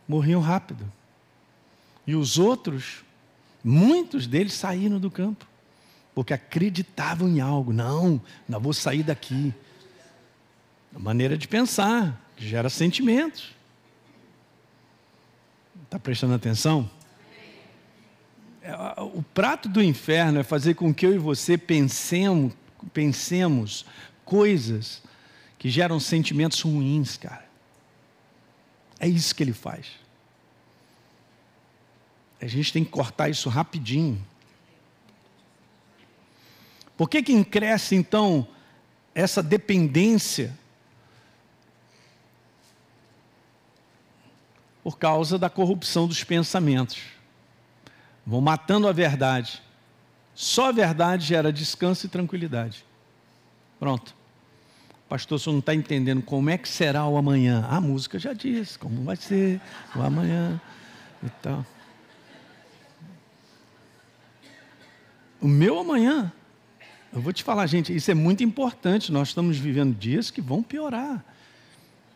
morriam 0.06 0.42
rápido. 0.42 0.86
E 2.06 2.14
os 2.14 2.38
outros, 2.38 3.06
muitos 3.68 4.26
deles 4.26 4.54
saíram 4.54 5.00
do 5.00 5.12
campo, 5.12 5.46
porque 6.16 6.34
acreditavam 6.34 7.28
em 7.28 7.42
algo. 7.42 7.74
Não, 7.74 8.22
não 8.48 8.60
vou 8.60 8.74
sair 8.74 9.04
daqui. 9.04 9.54
A 10.96 11.00
maneira 11.00 11.38
de 11.38 11.48
pensar, 11.48 12.20
que 12.36 12.48
gera 12.48 12.70
sentimentos. 12.70 13.56
Está 15.84 16.00
prestando 16.00 16.34
atenção? 16.34 16.90
É, 18.62 18.74
o 19.02 19.24
prato 19.34 19.70
do 19.70 19.82
inferno 19.82 20.40
é 20.40 20.44
fazer 20.44 20.74
com 20.74 20.94
que 20.94 21.06
eu 21.06 21.14
e 21.14 21.18
você 21.18 21.58
pensemos, 21.58 22.54
pensemos 22.94 23.86
coisas 24.26 25.02
que 25.58 25.70
geram 25.70 26.00
sentimentos 26.00 26.62
ruins, 26.62 27.18
cara. 27.18 27.46
É 29.00 29.08
isso 29.08 29.36
que 29.36 29.44
ele 29.44 29.54
faz. 29.54 29.88
A 32.48 32.50
gente 32.50 32.72
tem 32.72 32.86
que 32.86 32.90
cortar 32.90 33.28
isso 33.28 33.50
rapidinho. 33.50 34.26
Por 36.96 37.10
que, 37.10 37.22
que 37.22 37.44
cresce, 37.44 37.94
então, 37.94 38.48
essa 39.14 39.44
dependência? 39.44 40.58
Por 44.82 44.98
causa 44.98 45.38
da 45.38 45.50
corrupção 45.50 46.08
dos 46.08 46.24
pensamentos. 46.24 47.00
Vão 48.26 48.40
matando 48.40 48.88
a 48.88 48.94
verdade. 48.94 49.62
Só 50.34 50.70
a 50.70 50.72
verdade 50.72 51.26
gera 51.26 51.52
descanso 51.52 52.06
e 52.06 52.10
tranquilidade. 52.10 52.86
Pronto. 53.78 54.16
Pastor, 55.10 55.38
você 55.38 55.50
não 55.50 55.60
está 55.60 55.76
entendendo 55.76 56.22
como 56.22 56.50
é 56.50 56.58
que 56.58 56.70
será 56.70 57.06
o 57.08 57.18
amanhã. 57.18 57.68
A 57.70 57.82
música 57.82 58.18
já 58.18 58.32
diz 58.32 58.78
como 58.78 59.04
vai 59.04 59.18
ser 59.18 59.60
o 59.94 60.02
amanhã 60.02 60.62
e 61.22 61.30
tal. 61.42 61.66
O 65.40 65.48
meu 65.48 65.80
amanhã, 65.80 66.32
eu 67.14 67.22
vou 67.22 67.32
te 67.32 67.44
falar, 67.44 67.68
gente, 67.68 67.96
isso 67.96 68.10
é 68.10 68.14
muito 68.14 68.44
importante. 68.44 69.12
Nós 69.12 69.30
estamos 69.30 69.58
vivendo 69.58 69.96
dias 69.96 70.32
que 70.32 70.42
vão 70.42 70.64
piorar. 70.64 71.24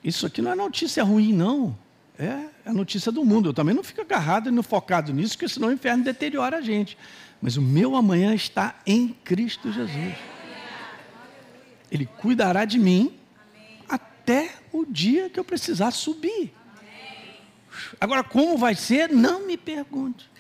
Isso 0.03 0.26
aqui 0.26 0.41
não 0.41 0.51
é 0.51 0.55
notícia 0.55 1.03
ruim, 1.03 1.32
não. 1.32 1.78
É 2.17 2.45
a 2.65 2.74
notícia 2.74 3.11
do 3.11 3.24
mundo. 3.24 3.49
Eu 3.49 3.53
também 3.53 3.76
não 3.76 3.84
fico 3.84 4.01
agarrado 4.01 4.49
e 4.49 4.63
focado 4.63 5.13
nisso, 5.13 5.34
porque 5.34 5.47
senão 5.47 5.69
o 5.69 5.72
inferno 5.72 6.03
deteriora 6.03 6.57
a 6.57 6.61
gente. 6.61 6.97
Mas 7.41 7.57
o 7.57 7.61
meu 7.61 7.95
amanhã 7.95 8.34
está 8.34 8.76
em 8.86 9.09
Cristo 9.24 9.72
Jesus. 9.72 10.15
Ele 11.91 12.05
cuidará 12.05 12.65
de 12.65 12.80
mim 12.80 13.13
até 13.88 14.55
o 14.72 14.86
dia 14.86 15.30
que 15.30 15.39
eu 15.39 15.43
precisar 15.43 15.91
subir. 15.91 16.53
Agora, 17.99 18.24
como 18.24 18.57
vai 18.57 18.76
ser? 18.76 19.09
Não 19.09 19.45
me 19.45 19.57
pergunte. 19.57 20.31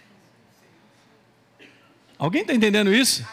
Alguém 2.21 2.43
está 2.43 2.53
entendendo 2.53 2.93
isso? 2.93 3.25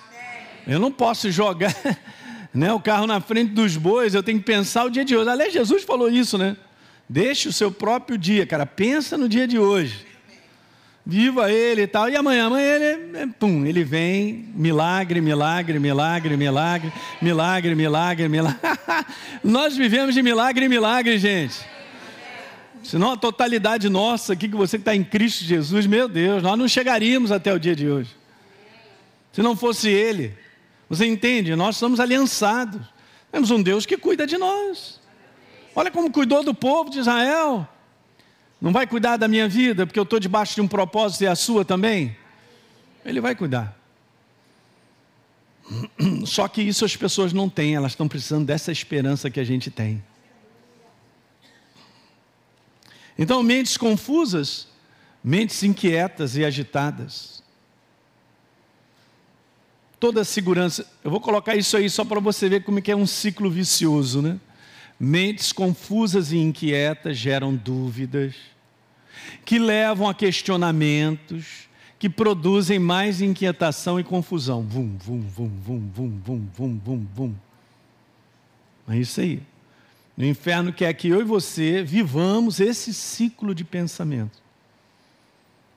Eu 0.67 0.79
não 0.79 0.91
posso 0.91 1.31
jogar 1.31 1.77
né, 2.55 2.73
o 2.73 2.81
carro 2.81 3.07
na 3.07 3.21
frente 3.21 3.53
dos 3.53 3.77
bois, 3.77 4.15
eu 4.15 4.23
tenho 4.23 4.39
que 4.39 4.47
pensar 4.47 4.87
o 4.87 4.91
dia 4.91 5.05
de 5.05 5.15
hoje. 5.15 5.29
Aliás, 5.29 5.53
Jesus 5.53 5.85
falou 5.85 6.11
isso, 6.11 6.39
né? 6.39 6.57
Deixe 7.07 7.51
o 7.51 7.53
seu 7.53 7.71
próprio 7.71 8.17
dia, 8.17 8.47
cara. 8.47 8.65
Pensa 8.65 9.19
no 9.19 9.29
dia 9.29 9.47
de 9.47 9.59
hoje. 9.59 10.07
Viva 11.05 11.53
ele 11.53 11.83
e 11.83 11.87
tal. 11.87 12.09
E 12.09 12.17
amanhã, 12.17 12.47
amanhã 12.47 12.77
ele, 12.77 13.19
é, 13.19 13.27
pum, 13.39 13.67
ele 13.67 13.85
vem, 13.85 14.49
milagre, 14.55 15.21
milagre, 15.21 15.79
milagre, 15.79 16.35
milagre, 16.35 16.91
milagre, 17.21 17.75
milagre, 17.75 18.27
milagre. 18.27 18.59
Nós 19.45 19.77
vivemos 19.77 20.15
de 20.15 20.23
milagre 20.23 20.65
em 20.65 20.69
milagre, 20.69 21.19
gente. 21.19 21.57
Senão 22.83 23.13
a 23.13 23.17
totalidade 23.19 23.91
nossa 23.91 24.33
aqui, 24.33 24.49
que 24.49 24.57
você 24.57 24.77
está 24.79 24.97
em 24.97 25.05
Cristo 25.05 25.45
Jesus, 25.45 25.85
meu 25.85 26.09
Deus, 26.09 26.43
nós 26.43 26.59
não 26.59 26.67
chegaríamos 26.67 27.31
até 27.31 27.53
o 27.53 27.59
dia 27.59 27.77
de 27.77 27.87
hoje. 27.87 28.18
Se 29.39 29.43
não 29.43 29.55
fosse 29.55 29.89
Ele. 29.89 30.37
Você 30.89 31.07
entende? 31.07 31.55
Nós 31.55 31.77
somos 31.77 32.01
aliançados. 32.01 32.85
Temos 33.31 33.53
um 33.53 33.63
Deus 33.63 33.87
que 33.87 33.97
cuida 33.97 34.27
de 34.27 34.37
nós. 34.37 34.99
Olha 35.77 35.93
como 35.93 36.11
cuidou 36.11 36.43
do 36.43 36.53
povo 36.53 36.91
de 36.91 36.99
Israel. 36.99 37.65
Não 38.61 38.73
vai 38.73 38.85
cuidar 38.85 39.17
da 39.17 39.29
minha 39.29 39.49
vida 39.49 39.87
porque 39.87 39.97
eu 39.97 40.03
estou 40.03 40.19
debaixo 40.19 40.57
de 40.57 40.61
um 40.61 40.67
propósito 40.67 41.23
e 41.23 41.29
a 41.29 41.37
sua 41.37 41.65
também? 41.65 42.17
Ele 43.05 43.21
vai 43.21 43.37
cuidar. 43.37 43.79
Só 46.27 46.49
que 46.49 46.61
isso 46.61 46.85
as 46.85 46.97
pessoas 46.97 47.33
não 47.33 47.49
têm, 47.49 47.77
elas 47.77 47.93
estão 47.93 48.09
precisando 48.09 48.45
dessa 48.45 48.73
esperança 48.73 49.31
que 49.31 49.39
a 49.39 49.45
gente 49.45 49.71
tem. 49.71 50.03
Então, 53.17 53.41
mentes 53.45 53.77
confusas, 53.77 54.67
mentes 55.23 55.63
inquietas 55.63 56.37
e 56.37 56.45
agitadas. 56.45 57.38
Toda 60.01 60.21
a 60.21 60.25
segurança, 60.25 60.87
eu 61.03 61.11
vou 61.11 61.21
colocar 61.21 61.57
isso 61.57 61.77
aí 61.77 61.91
só 61.91 62.05
para 62.05 62.21
você 62.21 62.49
ver 62.49 62.63
como 62.63 62.79
é 62.79 62.83
que 62.83 62.91
é 62.91 62.97
um 62.97 63.07
ciclo 63.07 63.51
vicioso, 63.51 64.23
né? 64.23 64.39
Mentes 64.99 65.53
confusas 65.53 66.33
e 66.33 66.39
inquietas 66.39 67.17
geram 67.17 67.55
dúvidas, 67.55 68.35
que 69.45 69.59
levam 69.59 70.09
a 70.09 70.15
questionamentos, 70.15 71.69
que 71.99 72.09
produzem 72.09 72.79
mais 72.79 73.21
inquietação 73.21 73.99
e 73.99 74.05
confusão. 74.05 74.63
Vum, 74.63 74.97
vum, 74.99 75.21
vum, 75.21 75.49
vum, 75.49 75.91
vum, 75.93 76.21
vum, 76.25 76.49
vum, 76.55 76.81
vum, 76.85 77.07
vum. 77.15 77.35
É 78.89 78.97
isso 78.97 79.21
aí. 79.21 79.43
No 80.17 80.25
inferno 80.25 80.73
quer 80.73 80.93
que 80.95 81.09
eu 81.09 81.21
e 81.21 81.25
você 81.25 81.83
vivamos 81.83 82.61
esse 82.61 82.95
ciclo 82.95 83.55
de 83.55 83.65
pensamento. 83.65 84.43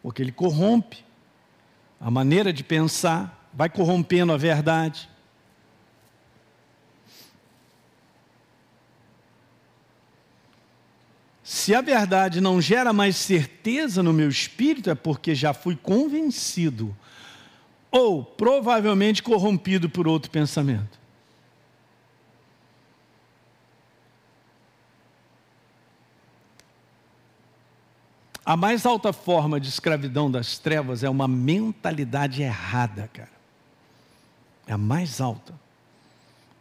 Porque 0.01 0.21
ele 0.21 0.31
corrompe 0.31 1.03
a 1.99 2.09
maneira 2.09 2.51
de 2.51 2.63
pensar, 2.63 3.40
vai 3.53 3.69
corrompendo 3.69 4.31
a 4.31 4.37
verdade. 4.37 5.09
Se 11.43 11.75
a 11.75 11.81
verdade 11.81 12.39
não 12.39 12.61
gera 12.61 12.93
mais 12.93 13.17
certeza 13.17 14.01
no 14.01 14.13
meu 14.13 14.29
espírito, 14.29 14.89
é 14.89 14.95
porque 14.95 15.35
já 15.35 15.53
fui 15.53 15.75
convencido, 15.75 16.95
ou 17.91 18.23
provavelmente 18.23 19.21
corrompido 19.21 19.89
por 19.89 20.07
outro 20.07 20.31
pensamento. 20.31 20.99
A 28.45 28.55
mais 28.57 28.85
alta 28.85 29.13
forma 29.13 29.59
de 29.59 29.67
escravidão 29.67 30.31
das 30.31 30.57
trevas 30.57 31.03
é 31.03 31.09
uma 31.09 31.27
mentalidade 31.27 32.41
errada, 32.41 33.09
cara. 33.13 33.40
É 34.71 34.73
a 34.73 34.77
mais 34.77 35.19
alta. 35.19 35.53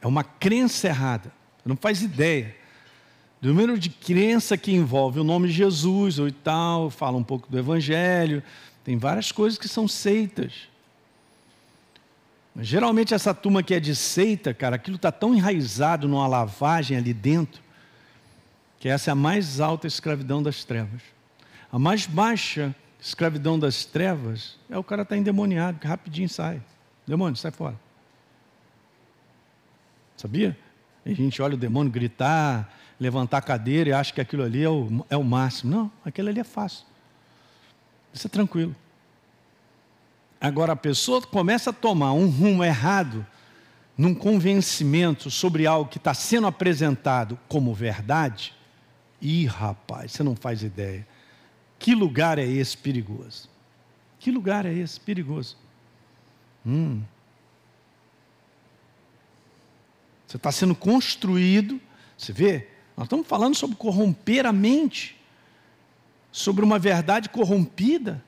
É 0.02 0.06
uma 0.06 0.24
crença 0.24 0.88
errada. 0.88 1.30
Não 1.64 1.76
faz 1.76 2.02
ideia 2.02 2.56
do 3.40 3.50
número 3.50 3.78
de 3.78 3.88
crença 3.88 4.58
que 4.58 4.72
envolve 4.72 5.20
o 5.20 5.24
nome 5.24 5.46
Jesus 5.48 6.18
ou 6.18 6.28
tal, 6.32 6.90
fala 6.90 7.16
um 7.16 7.22
pouco 7.22 7.48
do 7.48 7.56
Evangelho, 7.56 8.42
tem 8.82 8.98
várias 8.98 9.30
coisas 9.30 9.56
que 9.56 9.68
são 9.68 9.86
seitas. 9.86 10.68
Mas, 12.52 12.66
geralmente 12.66 13.14
essa 13.14 13.32
turma 13.32 13.62
que 13.62 13.74
é 13.74 13.78
de 13.78 13.94
seita, 13.94 14.52
cara, 14.52 14.74
aquilo 14.74 14.96
está 14.96 15.12
tão 15.12 15.32
enraizado 15.32 16.08
numa 16.08 16.26
lavagem 16.26 16.96
ali 16.96 17.14
dentro, 17.14 17.62
que 18.80 18.88
essa 18.88 19.10
é 19.10 19.12
a 19.12 19.14
mais 19.14 19.60
alta 19.60 19.86
escravidão 19.86 20.42
das 20.42 20.64
trevas. 20.64 21.00
A 21.70 21.78
mais 21.78 22.06
baixa 22.06 22.74
escravidão 23.00 23.56
das 23.56 23.84
trevas 23.84 24.58
é 24.68 24.76
o 24.76 24.82
cara 24.82 25.02
estar 25.02 25.14
tá 25.14 25.18
endemoniado, 25.18 25.78
que 25.78 25.86
rapidinho 25.86 26.28
sai. 26.28 26.60
Demônio, 27.06 27.36
sai 27.36 27.52
fora. 27.52 27.78
Sabia? 30.20 30.54
a 31.06 31.08
gente 31.14 31.40
olha 31.40 31.54
o 31.54 31.56
demônio 31.56 31.90
gritar, 31.90 32.70
levantar 33.00 33.38
a 33.38 33.40
cadeira 33.40 33.88
e 33.88 33.92
acha 33.94 34.12
que 34.12 34.20
aquilo 34.20 34.42
ali 34.42 34.62
é 34.62 34.68
o, 34.68 35.02
é 35.08 35.16
o 35.16 35.24
máximo. 35.24 35.74
Não, 35.74 35.92
aquilo 36.04 36.28
ali 36.28 36.38
é 36.38 36.44
fácil. 36.44 36.84
Isso 38.12 38.26
é 38.26 38.30
tranquilo. 38.30 38.76
Agora 40.38 40.74
a 40.74 40.76
pessoa 40.76 41.22
começa 41.22 41.70
a 41.70 41.72
tomar 41.72 42.12
um 42.12 42.28
rumo 42.28 42.62
errado 42.62 43.26
num 43.96 44.14
convencimento 44.14 45.30
sobre 45.30 45.66
algo 45.66 45.88
que 45.88 45.96
está 45.96 46.12
sendo 46.12 46.46
apresentado 46.46 47.38
como 47.48 47.72
verdade. 47.72 48.52
Ih, 49.22 49.46
rapaz, 49.46 50.12
você 50.12 50.22
não 50.22 50.36
faz 50.36 50.62
ideia. 50.62 51.08
Que 51.78 51.94
lugar 51.94 52.38
é 52.38 52.44
esse 52.44 52.76
perigoso? 52.76 53.48
Que 54.18 54.30
lugar 54.30 54.66
é 54.66 54.72
esse 54.74 55.00
perigoso? 55.00 55.56
Hum. 56.66 57.00
Você 60.30 60.36
está 60.36 60.52
sendo 60.52 60.76
construído, 60.76 61.80
você 62.16 62.32
vê? 62.32 62.68
Nós 62.96 63.06
estamos 63.06 63.26
falando 63.26 63.56
sobre 63.56 63.74
corromper 63.74 64.46
a 64.46 64.52
mente, 64.52 65.20
sobre 66.30 66.64
uma 66.64 66.78
verdade 66.78 67.28
corrompida. 67.28 68.22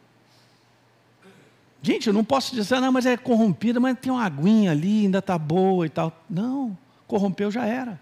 Gente, 1.81 2.09
eu 2.09 2.13
não 2.13 2.25
posso 2.25 2.57
dizer, 2.57 2.81
não, 2.81 2.91
mas 2.91 3.07
é 3.07 3.17
corrompida, 3.17 3.79
mas 3.79 3.97
tem 4.01 4.11
uma 4.11 4.25
aguinha 4.25 4.73
ali, 4.73 5.05
ainda 5.05 5.21
está 5.21 5.39
boa 5.39 5.87
e 5.87 5.89
tal. 5.89 6.25
Não, 6.29 6.77
corrompeu 7.07 7.53
já 7.53 7.67
era. 7.67 8.01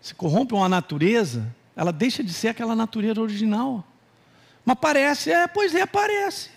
Se 0.00 0.12
corrompe 0.12 0.54
uma 0.54 0.68
natureza, 0.68 1.54
ela 1.76 1.92
deixa 1.92 2.24
de 2.24 2.32
ser 2.32 2.48
aquela 2.48 2.74
natureza 2.74 3.22
original. 3.22 3.86
Mas 4.64 4.76
parece, 4.80 5.30
é, 5.30 5.46
pois 5.46 5.72
é, 5.72 5.86
parece. 5.86 6.50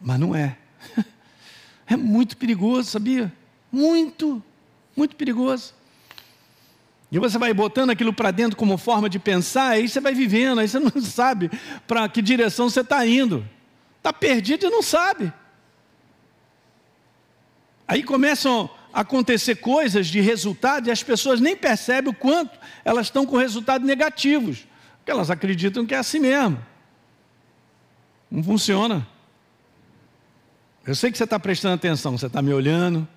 Mas 0.00 0.18
não 0.18 0.34
é. 0.34 0.56
É 1.90 1.96
muito 1.96 2.36
perigoso, 2.36 2.90
sabia? 2.90 3.32
Muito, 3.70 4.42
muito 4.96 5.16
perigoso. 5.16 5.74
E 7.10 7.18
você 7.18 7.38
vai 7.38 7.54
botando 7.54 7.90
aquilo 7.90 8.12
para 8.12 8.30
dentro 8.30 8.56
como 8.56 8.76
forma 8.76 9.08
de 9.08 9.18
pensar, 9.18 9.68
aí 9.70 9.88
você 9.88 10.00
vai 10.00 10.14
vivendo, 10.14 10.58
aí 10.58 10.68
você 10.68 10.78
não 10.80 11.00
sabe 11.00 11.50
para 11.86 12.08
que 12.08 12.20
direção 12.20 12.68
você 12.68 12.80
está 12.80 13.06
indo. 13.06 13.46
Está 13.96 14.12
perdido 14.12 14.66
e 14.66 14.70
não 14.70 14.82
sabe. 14.82 15.32
Aí 17.86 18.02
começam 18.02 18.68
a 18.92 19.00
acontecer 19.00 19.56
coisas 19.56 20.06
de 20.06 20.20
resultado 20.20 20.88
e 20.88 20.90
as 20.90 21.02
pessoas 21.02 21.40
nem 21.40 21.56
percebem 21.56 22.10
o 22.10 22.14
quanto 22.14 22.58
elas 22.84 23.06
estão 23.06 23.24
com 23.24 23.36
resultados 23.36 23.86
negativos, 23.86 24.66
porque 24.98 25.10
elas 25.10 25.30
acreditam 25.30 25.86
que 25.86 25.94
é 25.94 25.98
assim 25.98 26.18
mesmo. 26.18 26.62
Não 28.30 28.42
funciona. 28.42 29.06
Eu 30.86 30.94
sei 30.94 31.10
que 31.10 31.16
você 31.16 31.24
está 31.24 31.40
prestando 31.40 31.74
atenção, 31.74 32.16
você 32.16 32.26
está 32.26 32.42
me 32.42 32.52
olhando. 32.52 33.08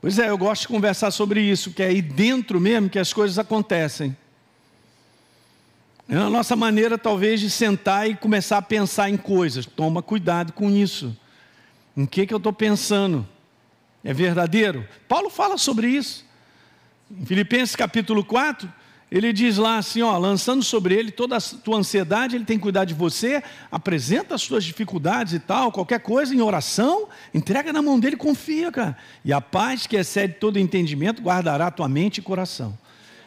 Pois 0.00 0.18
é, 0.18 0.28
eu 0.28 0.38
gosto 0.38 0.62
de 0.62 0.68
conversar 0.68 1.10
sobre 1.10 1.40
isso, 1.40 1.72
que 1.72 1.82
é 1.82 1.86
aí 1.86 2.00
dentro 2.00 2.60
mesmo 2.60 2.88
que 2.88 2.98
as 2.98 3.12
coisas 3.12 3.38
acontecem. 3.38 4.16
É 6.08 6.16
a 6.16 6.30
nossa 6.30 6.54
maneira, 6.54 6.96
talvez, 6.96 7.40
de 7.40 7.50
sentar 7.50 8.08
e 8.08 8.14
começar 8.14 8.58
a 8.58 8.62
pensar 8.62 9.10
em 9.10 9.16
coisas. 9.16 9.66
Toma 9.66 10.00
cuidado 10.00 10.52
com 10.52 10.70
isso. 10.70 11.14
Em 11.96 12.06
que, 12.06 12.26
que 12.26 12.32
eu 12.32 12.38
estou 12.38 12.52
pensando? 12.52 13.26
É 14.04 14.14
verdadeiro? 14.14 14.88
Paulo 15.08 15.28
fala 15.28 15.58
sobre 15.58 15.88
isso. 15.88 16.24
Em 17.10 17.26
Filipenses 17.26 17.74
capítulo 17.74 18.24
4, 18.24 18.72
ele 19.10 19.32
diz 19.32 19.56
lá 19.56 19.78
assim, 19.78 20.02
ó, 20.02 20.16
lançando 20.18 20.62
sobre 20.62 20.94
ele 20.94 21.10
toda 21.10 21.36
a 21.36 21.40
tua 21.40 21.78
ansiedade, 21.78 22.36
ele 22.36 22.44
tem 22.44 22.58
que 22.58 22.62
cuidar 22.62 22.84
de 22.84 22.92
você, 22.92 23.42
apresenta 23.70 24.34
as 24.34 24.42
suas 24.42 24.62
dificuldades 24.64 25.32
e 25.32 25.38
tal, 25.38 25.72
qualquer 25.72 26.00
coisa 26.00 26.34
em 26.34 26.42
oração, 26.42 27.08
entrega 27.32 27.72
na 27.72 27.80
mão 27.80 27.98
dele, 27.98 28.16
confia, 28.16 28.70
cara. 28.70 28.96
E 29.24 29.32
a 29.32 29.40
paz 29.40 29.86
que 29.86 29.96
excede 29.96 30.34
todo 30.34 30.58
entendimento 30.58 31.22
guardará 31.22 31.70
tua 31.70 31.88
mente 31.88 32.18
e 32.18 32.22
coração. 32.22 32.78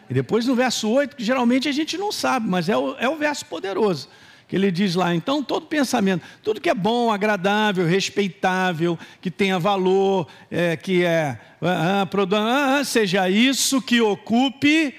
E 0.08 0.14
depois 0.14 0.46
no 0.46 0.54
verso 0.54 0.88
8, 0.88 1.16
que 1.16 1.24
geralmente 1.24 1.68
a 1.68 1.72
gente 1.72 1.98
não 1.98 2.12
sabe, 2.12 2.48
mas 2.48 2.70
é 2.70 2.78
o, 2.78 2.96
é 2.98 3.10
o 3.10 3.16
verso 3.16 3.46
poderoso 3.46 4.08
que 4.48 4.58
ele 4.58 4.70
diz 4.70 4.96
lá, 4.96 5.16
então 5.16 5.42
todo 5.42 5.66
pensamento, 5.66 6.26
tudo 6.44 6.60
que 6.60 6.70
é 6.70 6.76
bom, 6.76 7.10
agradável, 7.10 7.88
respeitável, 7.88 9.00
que 9.22 9.32
tenha 9.32 9.58
valor, 9.58 10.28
é, 10.52 10.76
que 10.76 11.06
é, 11.06 11.40
ah, 11.62 12.06
ah, 12.06 12.78
ah, 12.78 12.84
seja 12.84 13.30
isso 13.30 13.82
que 13.82 14.02
ocupe 14.02 14.94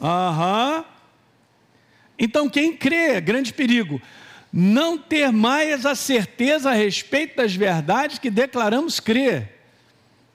Aham. 0.00 0.84
Então, 2.18 2.48
quem 2.48 2.76
crê, 2.76 3.20
grande 3.20 3.52
perigo, 3.52 4.00
não 4.52 4.96
ter 4.96 5.30
mais 5.30 5.84
a 5.84 5.94
certeza 5.94 6.70
a 6.70 6.74
respeito 6.74 7.36
das 7.36 7.54
verdades 7.54 8.18
que 8.18 8.30
declaramos 8.30 9.00
crer. 9.00 9.52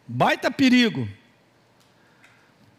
Baita 0.08 0.52
perigo. 0.52 1.08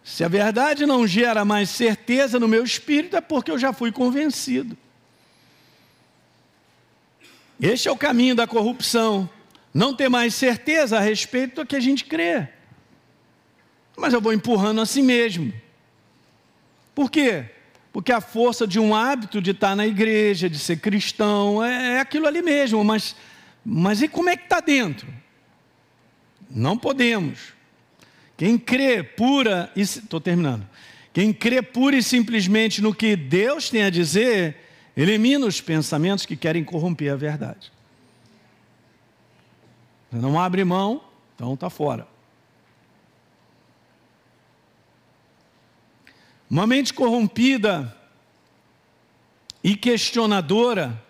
Se 0.05 0.25
a 0.25 0.29
verdade 0.29 0.85
não 0.85 1.07
gera 1.07 1.45
mais 1.45 1.71
certeza 1.71 2.39
no 2.39 2.49
meu 2.49 2.65
espírito, 2.65 3.17
é 3.17 3.21
porque 3.21 3.51
eu 3.51 3.59
já 3.59 3.73
fui 3.73 3.91
convencido. 3.91 4.77
Este 7.61 7.89
é 7.89 7.93
o 7.93 7.97
caminho 7.97 8.35
da 8.35 8.47
corrupção. 8.47 9.31
Não 9.73 9.95
ter 9.95 10.09
mais 10.09 10.35
certeza 10.35 10.99
a 10.99 11.01
respeito 11.01 11.63
do 11.63 11.67
que 11.67 11.77
a 11.77 11.81
gente 11.81 12.05
crê. 12.05 12.49
Mas 13.97 14.13
eu 14.13 14.21
vou 14.21 14.33
empurrando 14.33 14.81
a 14.81 14.87
si 14.87 15.01
mesmo. 15.01 15.53
Por 16.95 17.11
quê? 17.11 17.47
Porque 17.93 18.11
a 18.11 18.21
força 18.21 18.67
de 18.67 18.81
um 18.81 18.95
hábito 18.95 19.41
de 19.41 19.51
estar 19.51 19.77
na 19.77 19.87
igreja, 19.87 20.49
de 20.49 20.59
ser 20.59 20.79
cristão, 20.79 21.63
é, 21.63 21.97
é 21.97 22.01
aquilo 22.01 22.27
ali 22.27 22.41
mesmo, 22.41 22.83
mas, 22.83 23.15
mas 23.65 24.01
e 24.01 24.09
como 24.09 24.31
é 24.31 24.37
que 24.37 24.45
está 24.45 24.61
dentro? 24.61 25.07
Não 26.51 26.77
podemos. 26.77 27.53
Quem 28.37 28.59
crê 28.59 29.03
pura, 29.03 29.71
estou 29.77 30.21
terminando. 30.21 30.67
Quem 31.13 31.33
crê 31.33 31.61
pura 31.61 31.97
e 31.97 32.03
simplesmente 32.03 32.81
no 32.81 32.95
que 32.95 33.15
Deus 33.15 33.69
tem 33.69 33.83
a 33.83 33.91
dizer, 33.91 34.57
elimina 34.97 35.47
os 35.47 35.61
pensamentos 35.61 36.25
que 36.25 36.37
querem 36.37 36.65
corromper 36.65 37.13
a 37.13 37.17
verdade. 37.17 37.71
Não 40.11 40.41
abre 40.41 40.65
mão, 40.65 41.03
então 41.35 41.55
está 41.55 41.69
fora. 41.69 42.07
Uma 46.53 46.67
mente 46.67 46.93
corrompida 46.93 47.97
e 49.65 49.75
questionadora 49.75 51.03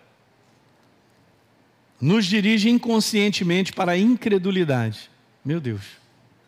nos 1.99 2.25
dirige 2.25 2.69
inconscientemente 2.69 3.73
para 3.73 3.91
a 3.91 3.97
incredulidade. 3.97 5.11
Meu 5.43 5.59
Deus. 5.59 5.81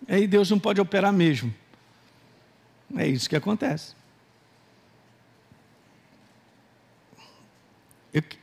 Aí 0.08 0.26
Deus 0.26 0.50
não 0.50 0.58
pode 0.58 0.80
operar 0.80 1.12
mesmo. 1.12 1.54
É 2.96 3.06
isso 3.06 3.28
que 3.28 3.36
acontece. 3.36 3.94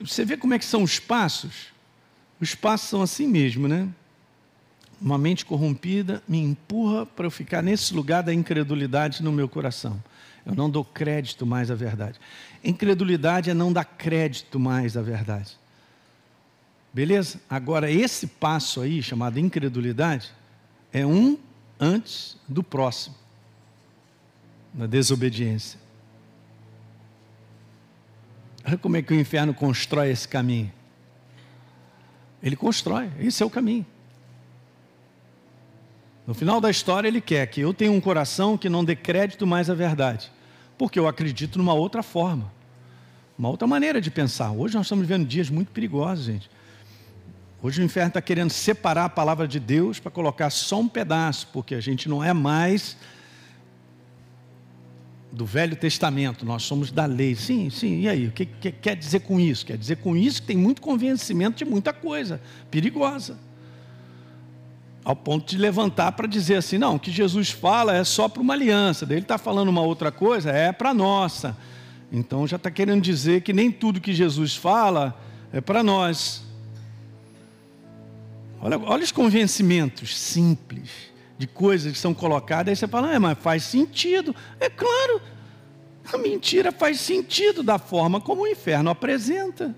Você 0.00 0.22
vê 0.22 0.36
como 0.36 0.52
é 0.52 0.58
que 0.58 0.66
são 0.66 0.82
os 0.82 0.98
passos? 0.98 1.68
Os 2.38 2.54
passos 2.54 2.90
são 2.90 3.00
assim 3.00 3.26
mesmo, 3.26 3.66
né? 3.66 3.88
Uma 5.00 5.16
mente 5.16 5.46
corrompida 5.46 6.22
me 6.28 6.40
empurra 6.40 7.06
para 7.06 7.24
eu 7.24 7.30
ficar 7.30 7.62
nesse 7.62 7.94
lugar 7.94 8.22
da 8.22 8.34
incredulidade 8.34 9.22
no 9.22 9.32
meu 9.32 9.48
coração. 9.48 9.98
Eu 10.44 10.54
não 10.54 10.68
dou 10.68 10.84
crédito 10.84 11.46
mais 11.46 11.70
à 11.70 11.74
verdade. 11.74 12.18
Incredulidade 12.64 13.50
é 13.50 13.54
não 13.54 13.72
dar 13.72 13.84
crédito 13.84 14.58
mais 14.58 14.96
à 14.96 15.02
verdade. 15.02 15.56
Beleza? 16.92 17.40
Agora, 17.48 17.90
esse 17.90 18.26
passo 18.26 18.80
aí, 18.80 19.02
chamado 19.02 19.38
incredulidade, 19.38 20.32
é 20.92 21.06
um 21.06 21.38
antes 21.80 22.36
do 22.46 22.62
próximo, 22.62 23.16
na 24.74 24.86
desobediência. 24.86 25.80
Olha 28.64 28.78
como 28.78 28.96
é 28.96 29.02
que 29.02 29.12
o 29.12 29.18
inferno 29.18 29.54
constrói 29.54 30.10
esse 30.10 30.28
caminho. 30.28 30.72
Ele 32.42 32.56
constrói, 32.56 33.10
esse 33.18 33.42
é 33.42 33.46
o 33.46 33.50
caminho. 33.50 33.86
No 36.26 36.34
final 36.34 36.60
da 36.60 36.70
história, 36.70 37.08
ele 37.08 37.20
quer 37.20 37.46
que 37.48 37.60
eu 37.60 37.74
tenha 37.74 37.90
um 37.90 38.00
coração 38.00 38.56
que 38.56 38.68
não 38.68 38.84
dê 38.84 38.94
crédito 38.94 39.46
mais 39.46 39.68
à 39.68 39.74
verdade, 39.74 40.30
porque 40.78 40.98
eu 40.98 41.08
acredito 41.08 41.58
numa 41.58 41.74
outra 41.74 42.02
forma, 42.02 42.52
uma 43.36 43.48
outra 43.48 43.66
maneira 43.66 44.00
de 44.00 44.10
pensar. 44.10 44.52
Hoje 44.52 44.74
nós 44.74 44.86
estamos 44.86 45.06
vivendo 45.06 45.26
dias 45.26 45.50
muito 45.50 45.72
perigosos, 45.72 46.26
gente. 46.26 46.50
Hoje 47.60 47.80
o 47.80 47.84
inferno 47.84 48.08
está 48.08 48.22
querendo 48.22 48.50
separar 48.50 49.06
a 49.06 49.08
palavra 49.08 49.48
de 49.48 49.58
Deus 49.58 49.98
para 49.98 50.10
colocar 50.10 50.50
só 50.50 50.80
um 50.80 50.88
pedaço, 50.88 51.48
porque 51.52 51.74
a 51.74 51.80
gente 51.80 52.08
não 52.08 52.22
é 52.22 52.32
mais 52.32 52.96
do 55.32 55.46
Velho 55.46 55.74
Testamento, 55.74 56.44
nós 56.44 56.62
somos 56.62 56.92
da 56.92 57.06
lei. 57.06 57.34
Sim, 57.34 57.68
sim, 57.70 58.00
e 58.00 58.08
aí? 58.08 58.26
O 58.28 58.32
que, 58.32 58.46
que 58.46 58.70
quer 58.70 58.94
dizer 58.94 59.20
com 59.20 59.40
isso? 59.40 59.66
Quer 59.66 59.78
dizer 59.78 59.96
com 59.96 60.16
isso 60.16 60.40
que 60.40 60.46
tem 60.48 60.56
muito 60.56 60.82
convencimento 60.82 61.56
de 61.56 61.64
muita 61.64 61.92
coisa 61.92 62.40
perigosa 62.70 63.38
ao 65.04 65.16
ponto 65.16 65.48
de 65.50 65.58
levantar 65.58 66.12
para 66.12 66.26
dizer 66.26 66.56
assim: 66.56 66.78
não, 66.78 66.96
o 66.96 66.98
que 67.00 67.10
Jesus 67.10 67.50
fala 67.50 67.96
é 67.96 68.04
só 68.04 68.28
para 68.28 68.42
uma 68.42 68.54
aliança, 68.54 69.04
daí 69.04 69.18
ele 69.18 69.24
está 69.24 69.38
falando 69.38 69.68
uma 69.68 69.82
outra 69.82 70.12
coisa, 70.12 70.50
é 70.50 70.72
para 70.72 70.94
nossa. 70.94 71.56
Então 72.10 72.46
já 72.46 72.56
está 72.56 72.70
querendo 72.70 73.00
dizer 73.00 73.40
que 73.42 73.52
nem 73.52 73.70
tudo 73.70 74.00
que 74.00 74.12
Jesus 74.12 74.54
fala 74.54 75.18
é 75.52 75.60
para 75.60 75.82
nós. 75.82 76.42
Olha, 78.60 78.78
olha 78.78 79.02
os 79.02 79.10
convencimentos 79.10 80.16
simples 80.16 80.90
de 81.36 81.46
coisas 81.46 81.92
que 81.92 81.98
são 81.98 82.14
colocadas, 82.14 82.70
aí 82.70 82.76
você 82.76 82.86
fala, 82.86 83.12
é, 83.12 83.18
mas 83.18 83.36
faz 83.38 83.64
sentido. 83.64 84.36
É 84.60 84.68
claro, 84.70 85.20
a 86.12 86.16
mentira 86.18 86.70
faz 86.70 87.00
sentido 87.00 87.62
da 87.62 87.78
forma 87.78 88.20
como 88.20 88.42
o 88.42 88.46
inferno 88.46 88.90
apresenta. 88.90 89.74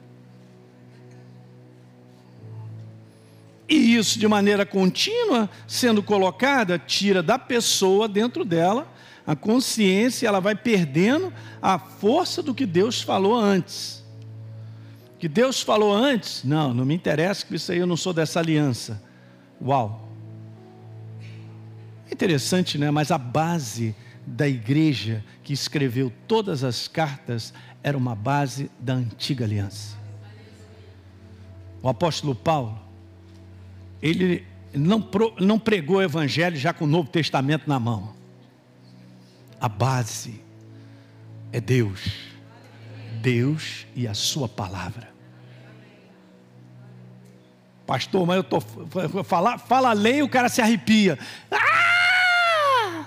E 3.68 3.96
isso, 3.96 4.18
de 4.18 4.28
maneira 4.28 4.66
contínua, 4.66 5.48
sendo 5.66 6.02
colocada, 6.02 6.78
tira 6.78 7.22
da 7.22 7.38
pessoa 7.38 8.06
dentro 8.08 8.44
dela 8.44 8.92
a 9.26 9.34
consciência, 9.34 10.28
ela 10.28 10.40
vai 10.40 10.54
perdendo 10.54 11.32
a 11.60 11.78
força 11.78 12.42
do 12.42 12.54
que 12.54 12.66
Deus 12.66 13.00
falou 13.00 13.34
antes. 13.34 14.04
Que 15.18 15.28
Deus 15.28 15.62
falou 15.62 15.94
antes, 15.94 16.44
não, 16.44 16.74
não 16.74 16.84
me 16.84 16.94
interessa 16.94 17.46
que 17.46 17.54
isso 17.54 17.72
aí 17.72 17.78
eu 17.78 17.86
não 17.86 17.96
sou 17.96 18.12
dessa 18.12 18.38
aliança. 18.38 19.02
Uau! 19.62 20.06
Interessante, 22.12 22.76
né? 22.76 22.90
Mas 22.90 23.10
a 23.10 23.16
base 23.16 23.96
da 24.26 24.46
igreja 24.46 25.24
que 25.42 25.54
escreveu 25.54 26.12
todas 26.28 26.62
as 26.62 26.86
cartas 26.86 27.54
era 27.82 27.96
uma 27.96 28.14
base 28.14 28.70
da 28.78 28.94
antiga 28.94 29.44
aliança. 29.44 29.96
O 31.82 31.88
apóstolo 31.88 32.34
Paulo, 32.34 32.78
ele 34.02 34.46
não, 34.72 35.08
não 35.40 35.58
pregou 35.58 35.96
o 35.96 36.02
Evangelho 36.02 36.56
já 36.56 36.72
com 36.72 36.84
o 36.84 36.88
Novo 36.88 37.08
Testamento 37.08 37.68
na 37.68 37.78
mão. 37.78 38.14
A 39.60 39.68
base 39.68 40.40
é 41.52 41.60
Deus. 41.60 42.00
Deus 43.22 43.86
e 43.94 44.06
a 44.06 44.14
Sua 44.14 44.48
palavra. 44.48 45.14
Pastor, 47.86 48.26
mas 48.26 48.36
eu 48.36 48.44
tô 48.44 48.60
fala, 49.24 49.58
fala 49.58 49.90
a 49.90 49.92
lei, 49.92 50.22
o 50.22 50.28
cara 50.28 50.48
se 50.48 50.60
arrepia. 50.60 51.18
Ah! 51.50 53.06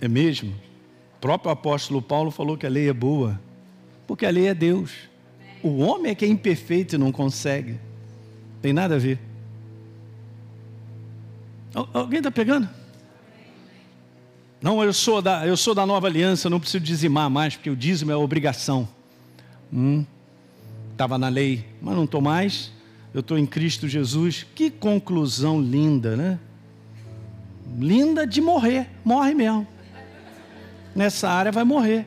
É 0.00 0.08
mesmo? 0.08 0.50
O 1.16 1.20
próprio 1.20 1.52
apóstolo 1.52 2.00
Paulo 2.00 2.30
falou 2.30 2.56
que 2.56 2.64
a 2.64 2.70
lei 2.70 2.88
é 2.88 2.92
boa, 2.92 3.38
porque 4.06 4.24
a 4.24 4.30
lei 4.30 4.48
é 4.48 4.54
Deus. 4.54 4.92
O 5.62 5.78
homem 5.80 6.12
é 6.12 6.14
que 6.14 6.24
é 6.24 6.28
imperfeito 6.28 6.94
e 6.94 6.98
não 6.98 7.12
consegue. 7.12 7.78
Tem 8.60 8.72
nada 8.72 8.96
a 8.96 8.98
ver. 8.98 9.18
Alguém 11.94 12.18
está 12.18 12.30
pegando? 12.30 12.68
Não, 14.60 14.82
eu 14.84 14.92
sou, 14.92 15.22
da, 15.22 15.46
eu 15.46 15.56
sou 15.56 15.74
da 15.74 15.86
nova 15.86 16.06
aliança, 16.06 16.50
não 16.50 16.60
preciso 16.60 16.84
dizimar 16.84 17.30
mais, 17.30 17.56
porque 17.56 17.70
o 17.70 17.76
dízimo 17.76 18.12
é 18.12 18.16
obrigação. 18.16 18.86
Hum. 19.72 20.04
estava 20.92 21.16
na 21.16 21.28
lei, 21.28 21.64
mas 21.80 21.94
não 21.94 22.04
estou 22.04 22.20
mais, 22.20 22.70
eu 23.14 23.20
estou 23.20 23.38
em 23.38 23.46
Cristo 23.46 23.88
Jesus. 23.88 24.44
Que 24.54 24.70
conclusão 24.70 25.60
linda, 25.60 26.16
né? 26.16 26.38
Linda 27.78 28.26
de 28.26 28.40
morrer, 28.40 28.90
morre 29.04 29.34
mesmo. 29.34 29.66
Nessa 30.94 31.30
área 31.30 31.52
vai 31.52 31.64
morrer. 31.64 32.06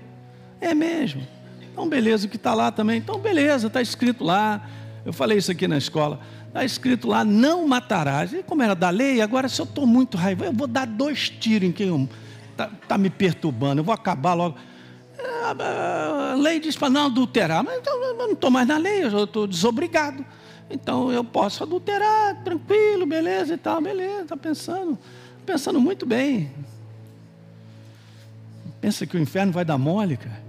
É 0.62 0.76
mesmo. 0.76 1.26
Então, 1.72 1.90
beleza, 1.90 2.28
o 2.28 2.30
que 2.30 2.36
está 2.36 2.54
lá 2.54 2.72
também. 2.72 2.98
Então, 2.98 3.18
beleza, 3.18 3.68
está 3.68 3.82
escrito 3.82 4.24
lá. 4.24 4.70
Eu 5.04 5.12
falei 5.12 5.38
isso 5.38 5.52
aqui 5.52 5.68
na 5.68 5.78
escola. 5.78 6.20
Está 6.54 6.64
escrito 6.64 7.08
lá, 7.08 7.26
não 7.26 7.68
matarás. 7.68 8.32
E 8.32 8.44
como 8.44 8.62
era 8.62 8.76
da 8.76 8.92
lei, 8.92 9.22
agora 9.22 9.50
se 9.50 9.60
eu 9.60 9.64
estou 9.64 9.88
muito 9.88 10.16
raivoso, 10.18 10.52
eu 10.52 10.54
vou 10.54 10.68
dar 10.68 10.86
dois 10.86 11.28
tiros 11.28 11.68
em 11.68 11.72
quem 11.72 12.08
está 12.52 12.70
tá 12.88 12.96
me 12.96 13.10
perturbando, 13.10 13.80
eu 13.80 13.84
vou 13.84 13.92
acabar 13.92 14.36
logo. 14.36 14.56
A 15.20 16.36
lei 16.36 16.60
diz 16.60 16.76
para 16.76 16.92
não 16.92 17.08
adulterar, 17.08 17.64
mas 17.64 17.80
então, 17.80 18.04
eu 18.04 18.16
não 18.16 18.34
estou 18.34 18.52
mais 18.52 18.68
na 18.68 18.78
lei, 18.78 19.04
eu 19.04 19.24
estou 19.24 19.48
desobrigado. 19.48 20.24
Então 20.70 21.12
eu 21.12 21.24
posso 21.24 21.64
adulterar, 21.64 22.44
tranquilo, 22.44 23.08
beleza 23.08 23.56
e 23.56 23.58
tal, 23.58 23.82
beleza, 23.82 24.22
está 24.22 24.38
pensando, 24.38 24.96
pensando 25.48 25.82
muito 25.82 26.06
bem. 26.06 26.52
Pensa 28.80 29.08
que 29.08 29.18
o 29.18 29.20
inferno 29.20 29.52
vai 29.52 29.66
dar 29.66 29.80
mole, 29.80 30.18
cara. 30.18 30.44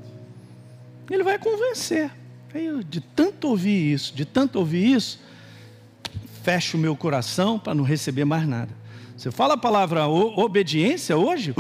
Ele 1.11 1.23
vai 1.23 1.39
convencer. 1.39 2.11
Aí, 2.53 2.85
de 2.85 3.01
tanto 3.01 3.49
ouvir 3.49 3.95
isso, 3.95 4.15
de 4.15 4.27
tanto 4.27 4.59
ouvir 4.59 4.95
isso, 4.95 5.19
fecho 6.45 6.77
o 6.77 6.81
meu 6.81 6.95
coração 6.95 7.59
para 7.59 7.75
não 7.75 7.83
receber 7.83 8.27
mais 8.27 8.47
nada. 8.47 8.71
Você 9.17 9.31
fala 9.31 9.55
a 9.55 9.57
palavra 9.57 10.07
obediência 10.07 11.17
hoje? 11.17 11.55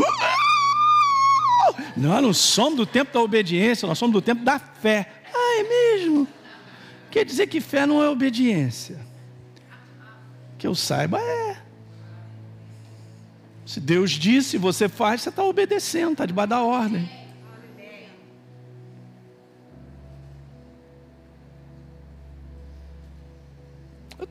Nós 1.97 2.23
não 2.23 2.35
somos 2.35 2.77
do 2.77 2.87
tempo 2.87 3.13
da 3.13 3.21
obediência, 3.21 3.89
nós 3.89 3.97
somos 3.97 4.13
do 4.13 4.21
tempo 4.21 4.45
da 4.45 4.59
fé. 4.59 5.09
Ah, 5.33 5.61
é 5.61 5.63
mesmo? 5.63 6.29
Quer 7.11 7.25
dizer 7.25 7.47
que 7.47 7.61
fé 7.61 7.87
não 7.87 8.03
é 8.03 8.09
obediência? 8.11 8.99
Que 10.59 10.67
eu 10.67 10.75
saiba, 10.75 11.19
é. 11.19 11.57
Se 13.65 13.81
Deus 13.81 14.11
disse, 14.11 14.59
você 14.59 14.89
faz, 14.89 15.23
você 15.23 15.31
está 15.31 15.43
obedecendo, 15.45 16.13
está 16.13 16.27
debaixo 16.27 16.51
da 16.51 16.63
ordem. 16.63 17.09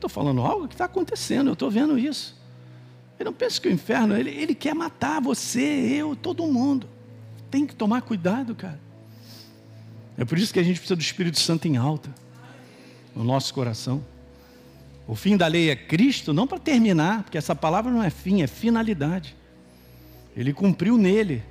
Estou 0.04 0.08
falando 0.08 0.42
algo 0.42 0.68
que 0.68 0.74
está 0.74 0.84
acontecendo, 0.84 1.48
eu 1.48 1.54
estou 1.54 1.70
vendo 1.70 1.98
isso. 1.98 2.36
Eu 3.18 3.24
não 3.24 3.32
penso 3.32 3.60
que 3.60 3.68
o 3.68 3.72
inferno, 3.72 4.16
ele, 4.16 4.30
ele 4.30 4.54
quer 4.54 4.74
matar 4.74 5.20
você, 5.20 5.60
eu, 5.60 6.14
todo 6.14 6.46
mundo. 6.46 6.86
Tem 7.50 7.66
que 7.66 7.74
tomar 7.74 8.02
cuidado, 8.02 8.54
cara. 8.54 8.80
É 10.18 10.24
por 10.24 10.38
isso 10.38 10.52
que 10.52 10.60
a 10.60 10.62
gente 10.62 10.76
precisa 10.76 10.96
do 10.96 11.02
Espírito 11.02 11.40
Santo 11.40 11.66
em 11.66 11.76
alta, 11.76 12.10
no 13.14 13.24
nosso 13.24 13.54
coração. 13.54 14.04
O 15.06 15.14
fim 15.14 15.36
da 15.36 15.46
lei 15.46 15.70
é 15.70 15.76
Cristo, 15.76 16.32
não 16.32 16.46
para 16.46 16.58
terminar, 16.58 17.22
porque 17.24 17.38
essa 17.38 17.54
palavra 17.54 17.90
não 17.90 18.02
é 18.02 18.10
fim, 18.10 18.42
é 18.42 18.46
finalidade. 18.46 19.36
Ele 20.36 20.52
cumpriu 20.52 20.96
nele. 20.96 21.42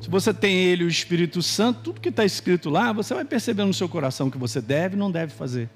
Se 0.00 0.08
você 0.08 0.34
tem 0.34 0.54
ele, 0.56 0.84
o 0.84 0.88
Espírito 0.88 1.42
Santo, 1.42 1.80
tudo 1.80 2.00
que 2.00 2.08
está 2.08 2.24
escrito 2.24 2.68
lá, 2.70 2.92
você 2.92 3.14
vai 3.14 3.24
perceber 3.24 3.64
no 3.64 3.74
seu 3.74 3.88
coração 3.88 4.30
que 4.30 4.38
você 4.38 4.60
deve 4.60 4.96
e 4.96 4.98
não 4.98 5.10
deve 5.10 5.32
fazer. 5.32 5.68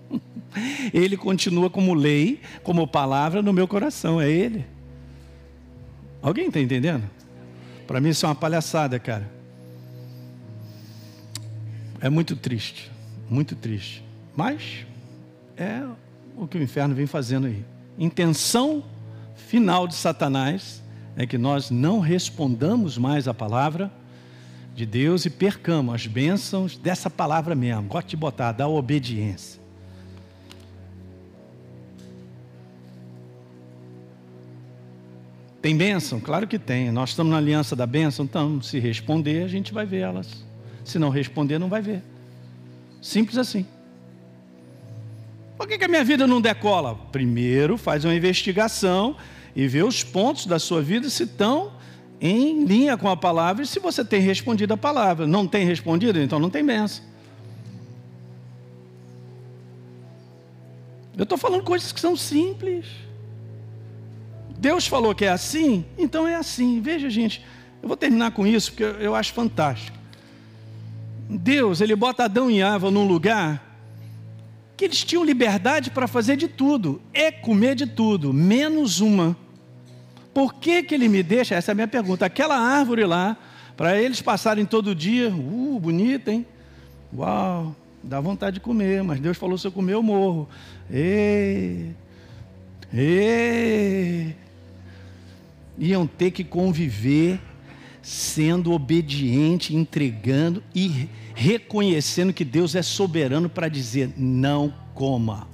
ele 0.92 1.16
continua 1.16 1.70
como 1.70 1.94
lei, 1.94 2.40
como 2.62 2.86
palavra 2.86 3.42
no 3.42 3.52
meu 3.52 3.68
coração, 3.68 4.20
é 4.20 4.30
ele. 4.30 4.64
Alguém 6.22 6.48
está 6.48 6.60
entendendo? 6.60 7.04
Para 7.86 8.00
mim 8.00 8.10
isso 8.10 8.26
é 8.26 8.28
uma 8.28 8.34
palhaçada, 8.34 8.98
cara. 8.98 9.28
É 12.00 12.08
muito 12.08 12.36
triste, 12.36 12.90
muito 13.28 13.56
triste. 13.56 14.04
Mas 14.36 14.86
é 15.56 15.82
o 16.36 16.46
que 16.46 16.58
o 16.58 16.62
inferno 16.62 16.94
vem 16.94 17.06
fazendo 17.06 17.46
aí. 17.46 17.64
Intenção 17.98 18.84
final 19.34 19.88
de 19.88 19.94
Satanás 19.94 20.82
é 21.16 21.26
que 21.26 21.36
nós 21.36 21.70
não 21.70 21.98
respondamos 21.98 22.96
mais 22.96 23.26
a 23.26 23.34
palavra 23.34 23.90
de 24.78 24.86
Deus 24.86 25.26
e 25.26 25.30
percamos 25.30 25.94
as 25.94 26.06
bênçãos 26.06 26.78
dessa 26.78 27.10
palavra 27.10 27.54
mesmo. 27.54 27.82
Gosto 27.82 28.08
de 28.08 28.16
botar, 28.16 28.52
da 28.52 28.68
obediência. 28.68 29.60
Tem 35.60 35.76
bênção? 35.76 36.20
Claro 36.20 36.46
que 36.46 36.58
tem. 36.58 36.92
Nós 36.92 37.10
estamos 37.10 37.32
na 37.32 37.38
aliança 37.38 37.74
da 37.74 37.86
bênção, 37.86 38.24
então, 38.24 38.62
se 38.62 38.78
responder, 38.78 39.42
a 39.42 39.48
gente 39.48 39.74
vai 39.74 39.84
ver 39.84 39.98
elas. 39.98 40.46
Se 40.84 40.98
não 40.98 41.10
responder, 41.10 41.58
não 41.58 41.68
vai 41.68 41.82
ver. 41.82 42.00
Simples 43.02 43.36
assim. 43.36 43.66
Por 45.56 45.66
que, 45.66 45.76
que 45.76 45.84
a 45.84 45.88
minha 45.88 46.04
vida 46.04 46.24
não 46.24 46.40
decola? 46.40 46.94
Primeiro, 47.10 47.76
faz 47.76 48.04
uma 48.04 48.14
investigação 48.14 49.16
e 49.56 49.66
vê 49.66 49.82
os 49.82 50.04
pontos 50.04 50.46
da 50.46 50.60
sua 50.60 50.80
vida 50.80 51.10
se 51.10 51.24
estão 51.24 51.72
em 52.20 52.64
linha 52.64 52.96
com 52.96 53.08
a 53.08 53.16
palavra 53.16 53.62
e 53.62 53.66
se 53.66 53.78
você 53.78 54.04
tem 54.04 54.20
respondido 54.20 54.74
a 54.74 54.76
palavra. 54.76 55.26
Não 55.26 55.46
tem 55.46 55.64
respondido, 55.64 56.20
então 56.20 56.38
não 56.38 56.50
tem 56.50 56.64
bênção. 56.64 57.04
Eu 61.16 61.24
estou 61.24 61.36
falando 61.38 61.62
coisas 61.64 61.90
que 61.90 62.00
são 62.00 62.16
simples. 62.16 62.86
Deus 64.56 64.86
falou 64.86 65.14
que 65.14 65.24
é 65.24 65.30
assim, 65.30 65.84
então 65.96 66.26
é 66.26 66.34
assim. 66.34 66.80
Veja, 66.80 67.08
gente, 67.10 67.44
eu 67.82 67.88
vou 67.88 67.96
terminar 67.96 68.32
com 68.32 68.46
isso 68.46 68.72
porque 68.72 68.84
eu 68.84 69.14
acho 69.14 69.32
fantástico. 69.32 69.96
Deus, 71.28 71.80
ele 71.80 71.94
bota 71.94 72.24
Adão 72.24 72.50
e 72.50 72.60
Eva 72.60 72.90
num 72.90 73.06
lugar 73.06 73.68
que 74.76 74.84
eles 74.84 75.02
tinham 75.02 75.24
liberdade 75.24 75.90
para 75.90 76.06
fazer 76.06 76.36
de 76.36 76.46
tudo, 76.46 77.02
é 77.12 77.32
comer 77.32 77.74
de 77.74 77.84
tudo, 77.84 78.32
menos 78.32 79.00
uma. 79.00 79.36
Por 80.38 80.54
que, 80.54 80.84
que 80.84 80.94
ele 80.94 81.08
me 81.08 81.20
deixa? 81.20 81.56
Essa 81.56 81.72
é 81.72 81.72
a 81.72 81.74
minha 81.74 81.88
pergunta. 81.88 82.24
Aquela 82.24 82.56
árvore 82.56 83.04
lá, 83.04 83.36
para 83.76 84.00
eles 84.00 84.22
passarem 84.22 84.64
todo 84.64 84.94
dia, 84.94 85.30
uh, 85.30 85.80
bonita, 85.80 86.30
hein? 86.30 86.46
Uau, 87.12 87.74
dá 88.00 88.20
vontade 88.20 88.54
de 88.54 88.60
comer, 88.60 89.02
mas 89.02 89.18
Deus 89.18 89.36
falou: 89.36 89.58
se 89.58 89.66
eu 89.66 89.72
comer, 89.72 89.94
eu 89.94 90.02
morro. 90.02 90.48
Ei, 90.88 91.92
ei 92.94 94.36
iam 95.76 96.06
ter 96.06 96.30
que 96.30 96.44
conviver 96.44 97.40
sendo 98.00 98.70
obediente, 98.70 99.74
entregando 99.74 100.62
e 100.72 101.08
reconhecendo 101.34 102.32
que 102.32 102.44
Deus 102.44 102.76
é 102.76 102.82
soberano 102.82 103.48
para 103.48 103.68
dizer 103.68 104.12
não 104.16 104.72
coma. 104.94 105.48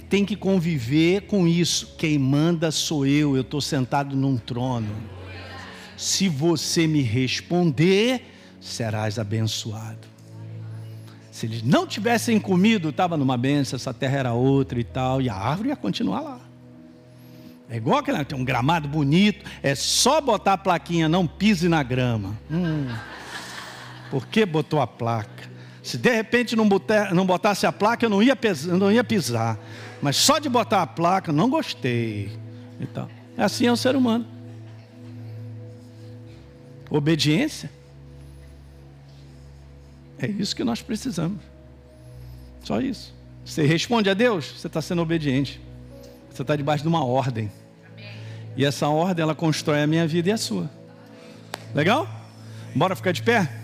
Tem 0.00 0.24
que 0.24 0.36
conviver 0.36 1.22
com 1.22 1.46
isso. 1.46 1.94
Quem 1.98 2.18
manda 2.18 2.70
sou 2.70 3.06
eu, 3.06 3.36
eu 3.36 3.42
estou 3.42 3.60
sentado 3.60 4.16
num 4.16 4.36
trono. 4.36 4.94
Se 5.96 6.28
você 6.28 6.86
me 6.86 7.02
responder, 7.02 8.22
serás 8.60 9.18
abençoado. 9.18 10.12
Se 11.30 11.46
eles 11.46 11.62
não 11.62 11.86
tivessem 11.86 12.38
comido, 12.38 12.90
estava 12.90 13.16
numa 13.16 13.36
benção, 13.36 13.76
essa 13.76 13.94
terra 13.94 14.18
era 14.18 14.32
outra 14.32 14.78
e 14.78 14.84
tal, 14.84 15.22
e 15.22 15.28
a 15.28 15.34
árvore 15.34 15.70
ia 15.70 15.76
continuar 15.76 16.20
lá. 16.20 16.40
É 17.70 17.76
igual 17.76 17.98
aquele, 17.98 18.22
tem 18.24 18.38
um 18.38 18.44
gramado 18.44 18.86
bonito, 18.86 19.48
é 19.62 19.74
só 19.74 20.20
botar 20.20 20.54
a 20.54 20.58
plaquinha, 20.58 21.08
não 21.08 21.26
pise 21.26 21.68
na 21.70 21.82
grama. 21.82 22.38
Hum, 22.50 22.86
por 24.10 24.26
que 24.26 24.44
botou 24.44 24.78
a 24.78 24.86
placa? 24.86 25.50
Se 25.82 25.98
de 25.98 26.10
repente 26.10 26.54
não, 26.54 26.68
não 27.12 27.26
botasse 27.26 27.66
a 27.66 27.72
placa, 27.72 28.06
eu 28.06 28.10
não 28.10 28.22
ia, 28.22 28.38
eu 28.68 28.78
não 28.78 28.92
ia 28.92 29.02
pisar. 29.02 29.58
Mas 30.00 30.16
só 30.16 30.38
de 30.38 30.48
botar 30.48 30.82
a 30.82 30.86
placa, 30.86 31.32
não 31.32 31.50
gostei. 31.50 32.30
Então, 32.80 33.08
assim 33.36 33.66
é 33.66 33.72
o 33.72 33.76
ser 33.76 33.96
humano. 33.96 34.26
Obediência. 36.88 37.70
É 40.18 40.26
isso 40.26 40.54
que 40.54 40.62
nós 40.62 40.80
precisamos. 40.82 41.40
Só 42.62 42.80
isso. 42.80 43.12
Você 43.44 43.64
responde 43.66 44.08
a 44.08 44.14
Deus, 44.14 44.54
você 44.56 44.68
está 44.68 44.80
sendo 44.80 45.02
obediente. 45.02 45.60
Você 46.30 46.42
está 46.42 46.54
debaixo 46.54 46.82
de 46.82 46.88
uma 46.88 47.04
ordem. 47.04 47.50
E 48.56 48.64
essa 48.64 48.86
ordem 48.88 49.22
ela 49.22 49.34
constrói 49.34 49.82
a 49.82 49.86
minha 49.86 50.06
vida 50.06 50.28
e 50.28 50.32
a 50.32 50.36
sua. 50.36 50.70
Legal? 51.74 52.08
Bora 52.74 52.94
ficar 52.94 53.12
de 53.12 53.22
pé? 53.22 53.61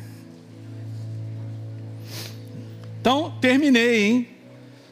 Terminei, 3.40 4.04
hein? 4.04 4.28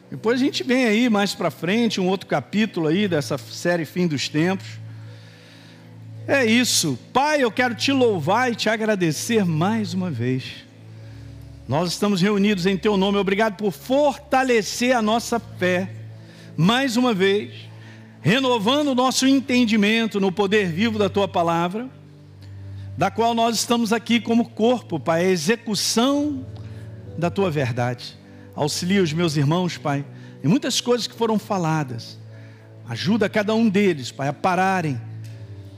Depois 0.09 0.39
a 0.39 0.43
gente 0.43 0.63
vem 0.63 0.85
aí 0.85 1.09
mais 1.09 1.35
para 1.35 1.51
frente, 1.51 1.99
um 1.99 2.07
outro 2.07 2.27
capítulo 2.27 2.87
aí 2.87 3.07
dessa 3.07 3.37
série 3.37 3.85
Fim 3.85 4.07
dos 4.07 4.29
Tempos. 4.29 4.67
É 6.27 6.45
isso. 6.45 6.97
Pai, 7.11 7.43
eu 7.43 7.51
quero 7.51 7.75
te 7.75 7.91
louvar 7.91 8.51
e 8.51 8.55
te 8.55 8.69
agradecer 8.69 9.45
mais 9.45 9.93
uma 9.93 10.09
vez. 10.09 10.65
Nós 11.67 11.89
estamos 11.89 12.21
reunidos 12.21 12.65
em 12.65 12.77
teu 12.77 12.95
nome. 12.95 13.17
Obrigado 13.17 13.55
por 13.55 13.71
fortalecer 13.71 14.95
a 14.95 15.01
nossa 15.01 15.39
fé. 15.39 15.89
Mais 16.55 16.97
uma 16.97 17.13
vez 17.13 17.67
renovando 18.21 18.89
o 18.89 18.95
nosso 18.95 19.25
entendimento 19.25 20.19
no 20.19 20.31
poder 20.31 20.67
vivo 20.69 20.99
da 20.99 21.09
tua 21.09 21.27
palavra. 21.27 21.89
da 22.97 23.11
qual 23.11 23.35
nós 23.35 23.55
estamos 23.55 23.93
aqui 23.93 24.19
como 24.19 24.49
corpo, 24.49 24.99
Pai, 24.99 25.23
a 25.25 25.29
execução 25.29 26.43
da 27.15 27.29
tua 27.29 27.51
verdade. 27.51 28.17
Auxilia 28.57 29.03
os 29.03 29.13
meus 29.13 29.37
irmãos, 29.37 29.77
Pai, 29.77 30.03
em 30.43 30.47
muitas 30.47 30.81
coisas 30.81 31.05
que 31.05 31.13
foram 31.13 31.37
faladas. 31.37 32.17
Ajuda 32.89 33.29
cada 33.29 33.53
um 33.53 33.69
deles, 33.69 34.11
Pai, 34.11 34.29
a 34.29 34.33
pararem, 34.33 34.99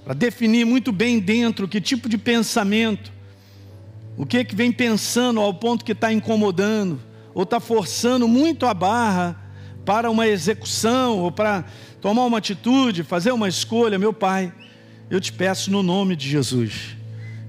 para 0.06 0.14
definir 0.14 0.66
muito 0.66 0.94
bem 0.94 1.20
dentro 1.20 1.68
que 1.68 1.82
tipo 1.82 2.08
de 2.08 2.18
pensamento, 2.18 3.12
o 4.16 4.26
que 4.26 4.38
é 4.38 4.44
que 4.46 4.56
vem 4.56 4.72
pensando 4.72 5.42
ao 5.42 5.54
ponto 5.54 5.84
que 5.84 5.92
está 5.92 6.14
incomodando, 6.14 7.02
ou 7.34 7.44
está 7.44 7.60
forçando 7.60 8.30
muito 8.30 8.66
a 8.66 8.74
barra 8.74 9.38
para 9.86 10.10
uma 10.10 10.26
execução, 10.26 11.20
ou 11.20 11.34
para 11.34 11.66
tomar 12.00 12.24
uma 12.24 12.38
atitude, 12.38 13.04
fazer 13.04 13.34
uma 13.34 13.50
escolha, 13.50 14.00
meu 14.00 14.14
Pai, 14.14 14.54
eu 15.10 15.20
te 15.20 15.34
peço 15.34 15.70
no 15.70 15.84
nome 15.84 16.16
de 16.16 16.30
Jesus 16.30 16.99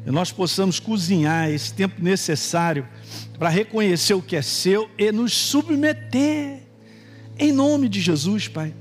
e 0.07 0.11
nós 0.11 0.33
possamos 0.33 0.81
cozinhar 0.81 1.51
esse 1.51 1.73
tempo 1.75 2.03
necessário 2.03 2.87
para 3.39 3.49
reconhecer 3.49 4.15
o 4.15 4.23
que 4.23 4.37
é 4.37 4.43
seu 4.43 4.91
e 4.99 5.13
nos 5.13 5.33
submeter. 5.33 6.63
Em 7.39 7.53
nome 7.53 7.89
de 7.89 8.01
Jesus, 8.01 8.49
Pai. 8.49 8.75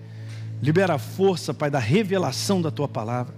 Libera 0.62 0.96
a 0.96 1.00
força, 1.00 1.54
Pai, 1.54 1.70
da 1.70 1.80
revelação 1.80 2.62
da 2.62 2.72
tua 2.72 2.88
palavra. 2.88 3.34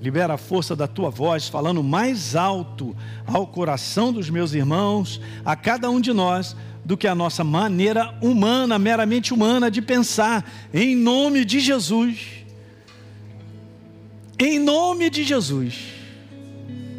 Libera 0.00 0.34
a 0.34 0.38
força 0.38 0.76
da 0.76 0.86
tua 0.86 1.08
voz, 1.08 1.48
falando 1.48 1.82
mais 1.82 2.36
alto 2.36 2.94
ao 3.26 3.46
coração 3.46 4.12
dos 4.12 4.28
meus 4.28 4.52
irmãos, 4.52 5.20
a 5.44 5.56
cada 5.56 5.90
um 5.90 6.00
de 6.00 6.12
nós, 6.12 6.54
do 6.84 6.96
que 6.96 7.08
a 7.08 7.14
nossa 7.14 7.42
maneira 7.42 8.14
humana, 8.20 8.78
meramente 8.78 9.32
humana, 9.32 9.70
de 9.70 9.80
pensar. 9.80 10.48
Em 10.72 10.94
nome 10.94 11.46
de 11.46 11.60
Jesus. 11.60 12.44
Em 14.38 14.58
nome 14.58 15.08
de 15.08 15.24
Jesus. 15.24 15.95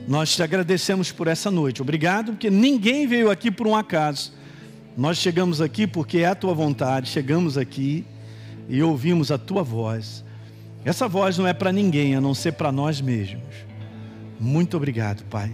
Nós 0.08 0.34
te 0.34 0.42
agradecemos 0.42 1.12
por 1.12 1.28
essa 1.28 1.52
noite. 1.52 1.82
Obrigado, 1.82 2.32
porque 2.32 2.50
ninguém 2.50 3.06
veio 3.06 3.30
aqui 3.30 3.52
por 3.52 3.68
um 3.68 3.76
acaso. 3.76 4.32
Nós 4.96 5.18
chegamos 5.18 5.60
aqui 5.60 5.86
porque 5.86 6.20
é 6.20 6.28
a 6.28 6.36
tua 6.36 6.54
vontade. 6.54 7.10
Chegamos 7.10 7.58
aqui 7.58 8.06
e 8.70 8.82
ouvimos 8.82 9.32
a 9.32 9.38
tua 9.38 9.64
voz. 9.64 10.24
Essa 10.86 11.10
voz 11.10 11.38
não 11.38 11.46
é 11.46 11.54
para 11.54 11.74
ninguém, 11.74 12.16
a 12.16 12.22
não 12.22 12.34
ser 12.34 12.54
para 12.54 12.72
nós 12.72 13.02
mesmos. 13.02 13.44
Muito 14.40 14.78
obrigado, 14.78 15.26
Pai. 15.26 15.52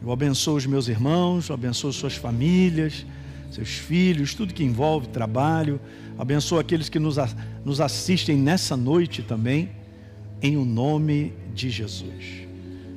Eu 0.00 0.12
abençoo 0.12 0.56
os 0.56 0.66
meus 0.66 0.86
irmãos, 0.86 1.48
eu 1.48 1.54
abençoo 1.54 1.92
suas 1.92 2.14
famílias, 2.14 3.04
seus 3.50 3.70
filhos, 3.70 4.34
tudo 4.34 4.54
que 4.54 4.62
envolve 4.62 5.08
trabalho. 5.08 5.80
Abençoo 6.16 6.60
aqueles 6.60 6.88
que 6.88 7.00
nos, 7.00 7.16
nos 7.64 7.80
assistem 7.80 8.36
nessa 8.36 8.76
noite 8.76 9.20
também, 9.20 9.70
em 10.40 10.56
o 10.56 10.64
nome 10.64 11.32
de 11.52 11.68
Jesus. 11.68 12.49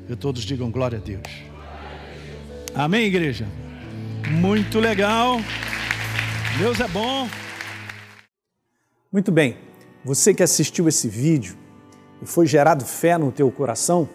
E 0.08 0.16
todos 0.16 0.43
digam 0.43 0.70
glória 0.70 0.97
a 0.97 1.01
Deus. 1.01 1.24
Amém, 2.76 3.06
igreja? 3.06 3.47
Muito 4.30 4.80
legal. 4.80 5.38
Deus 6.58 6.80
é 6.80 6.88
bom. 6.88 7.28
Muito 9.12 9.32
bem. 9.32 9.58
Você 10.04 10.34
que 10.34 10.43
assistiu 10.43 10.88
esse 10.88 11.08
vídeo 11.08 11.56
e 12.22 12.26
foi 12.26 12.45
gerado 12.45 12.84
fé 12.84 13.18
no 13.18 13.32
teu 13.32 13.49
coração, 13.49 14.10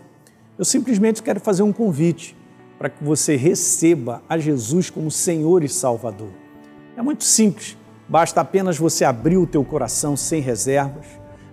eu 0.58 0.64
simplesmente 0.64 1.22
quero 1.22 1.40
fazer 1.40 1.62
um 1.62 1.72
convite 1.72 2.36
para 2.78 2.90
que 2.90 3.02
você 3.02 3.36
receba 3.36 4.22
a 4.28 4.36
Jesus 4.38 4.90
como 4.90 5.10
Senhor 5.10 5.64
e 5.64 5.68
Salvador. 5.68 6.30
É 6.96 7.02
muito 7.02 7.24
simples. 7.24 7.76
Basta 8.08 8.40
apenas 8.40 8.76
você 8.76 9.04
abrir 9.04 9.36
o 9.36 9.46
teu 9.46 9.64
coração 9.64 10.16
sem 10.16 10.40
reservas, 10.40 11.06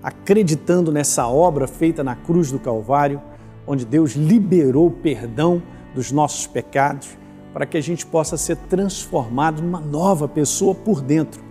acreditando 0.04 0.92
nessa 0.92 1.28
obra 1.28 1.68
feita 1.68 2.04
na 2.04 2.16
cruz 2.16 2.52
do 2.52 2.60
Calvário 2.60 3.22
onde 3.68 3.86
Deus 3.86 4.12
liberou 4.12 4.88
o 4.88 4.92
perdão 4.92 5.62
dos 5.94 6.12
nossos 6.12 6.46
pecados, 6.46 7.18
para 7.54 7.66
que 7.66 7.78
a 7.78 7.82
gente 7.82 8.06
possa 8.06 8.36
ser 8.36 8.58
transformado 8.70 9.62
numa 9.62 9.80
nova 9.80 10.28
pessoa 10.28 10.76
por 10.76 11.02
dentro. 11.02 11.42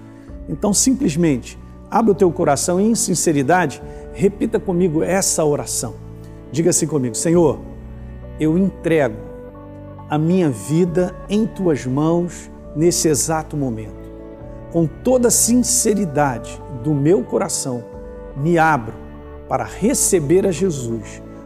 Então, 0.48 0.74
simplesmente, 0.74 1.58
abra 1.90 2.12
o 2.12 2.14
teu 2.14 2.30
coração 2.30 2.80
e, 2.80 2.84
em 2.84 2.94
sinceridade, 2.94 3.82
repita 4.12 4.60
comigo 4.60 5.02
essa 5.02 5.44
oração. 5.44 5.94
Diga 6.52 6.70
assim 6.70 6.86
comigo: 6.86 7.14
Senhor, 7.14 7.58
eu 8.38 8.58
entrego 8.58 9.16
a 10.08 10.18
minha 10.18 10.50
vida 10.50 11.14
em 11.28 11.46
tuas 11.46 11.86
mãos 11.86 12.50
nesse 12.76 13.08
exato 13.08 13.56
momento. 13.56 14.04
Com 14.70 14.86
toda 14.86 15.28
a 15.28 15.30
sinceridade 15.30 16.60
do 16.82 16.92
meu 16.92 17.24
coração, 17.24 17.82
me 18.36 18.58
abro 18.58 18.94
para 19.48 19.64
receber 19.64 20.46
a 20.46 20.50
Jesus 20.50 21.22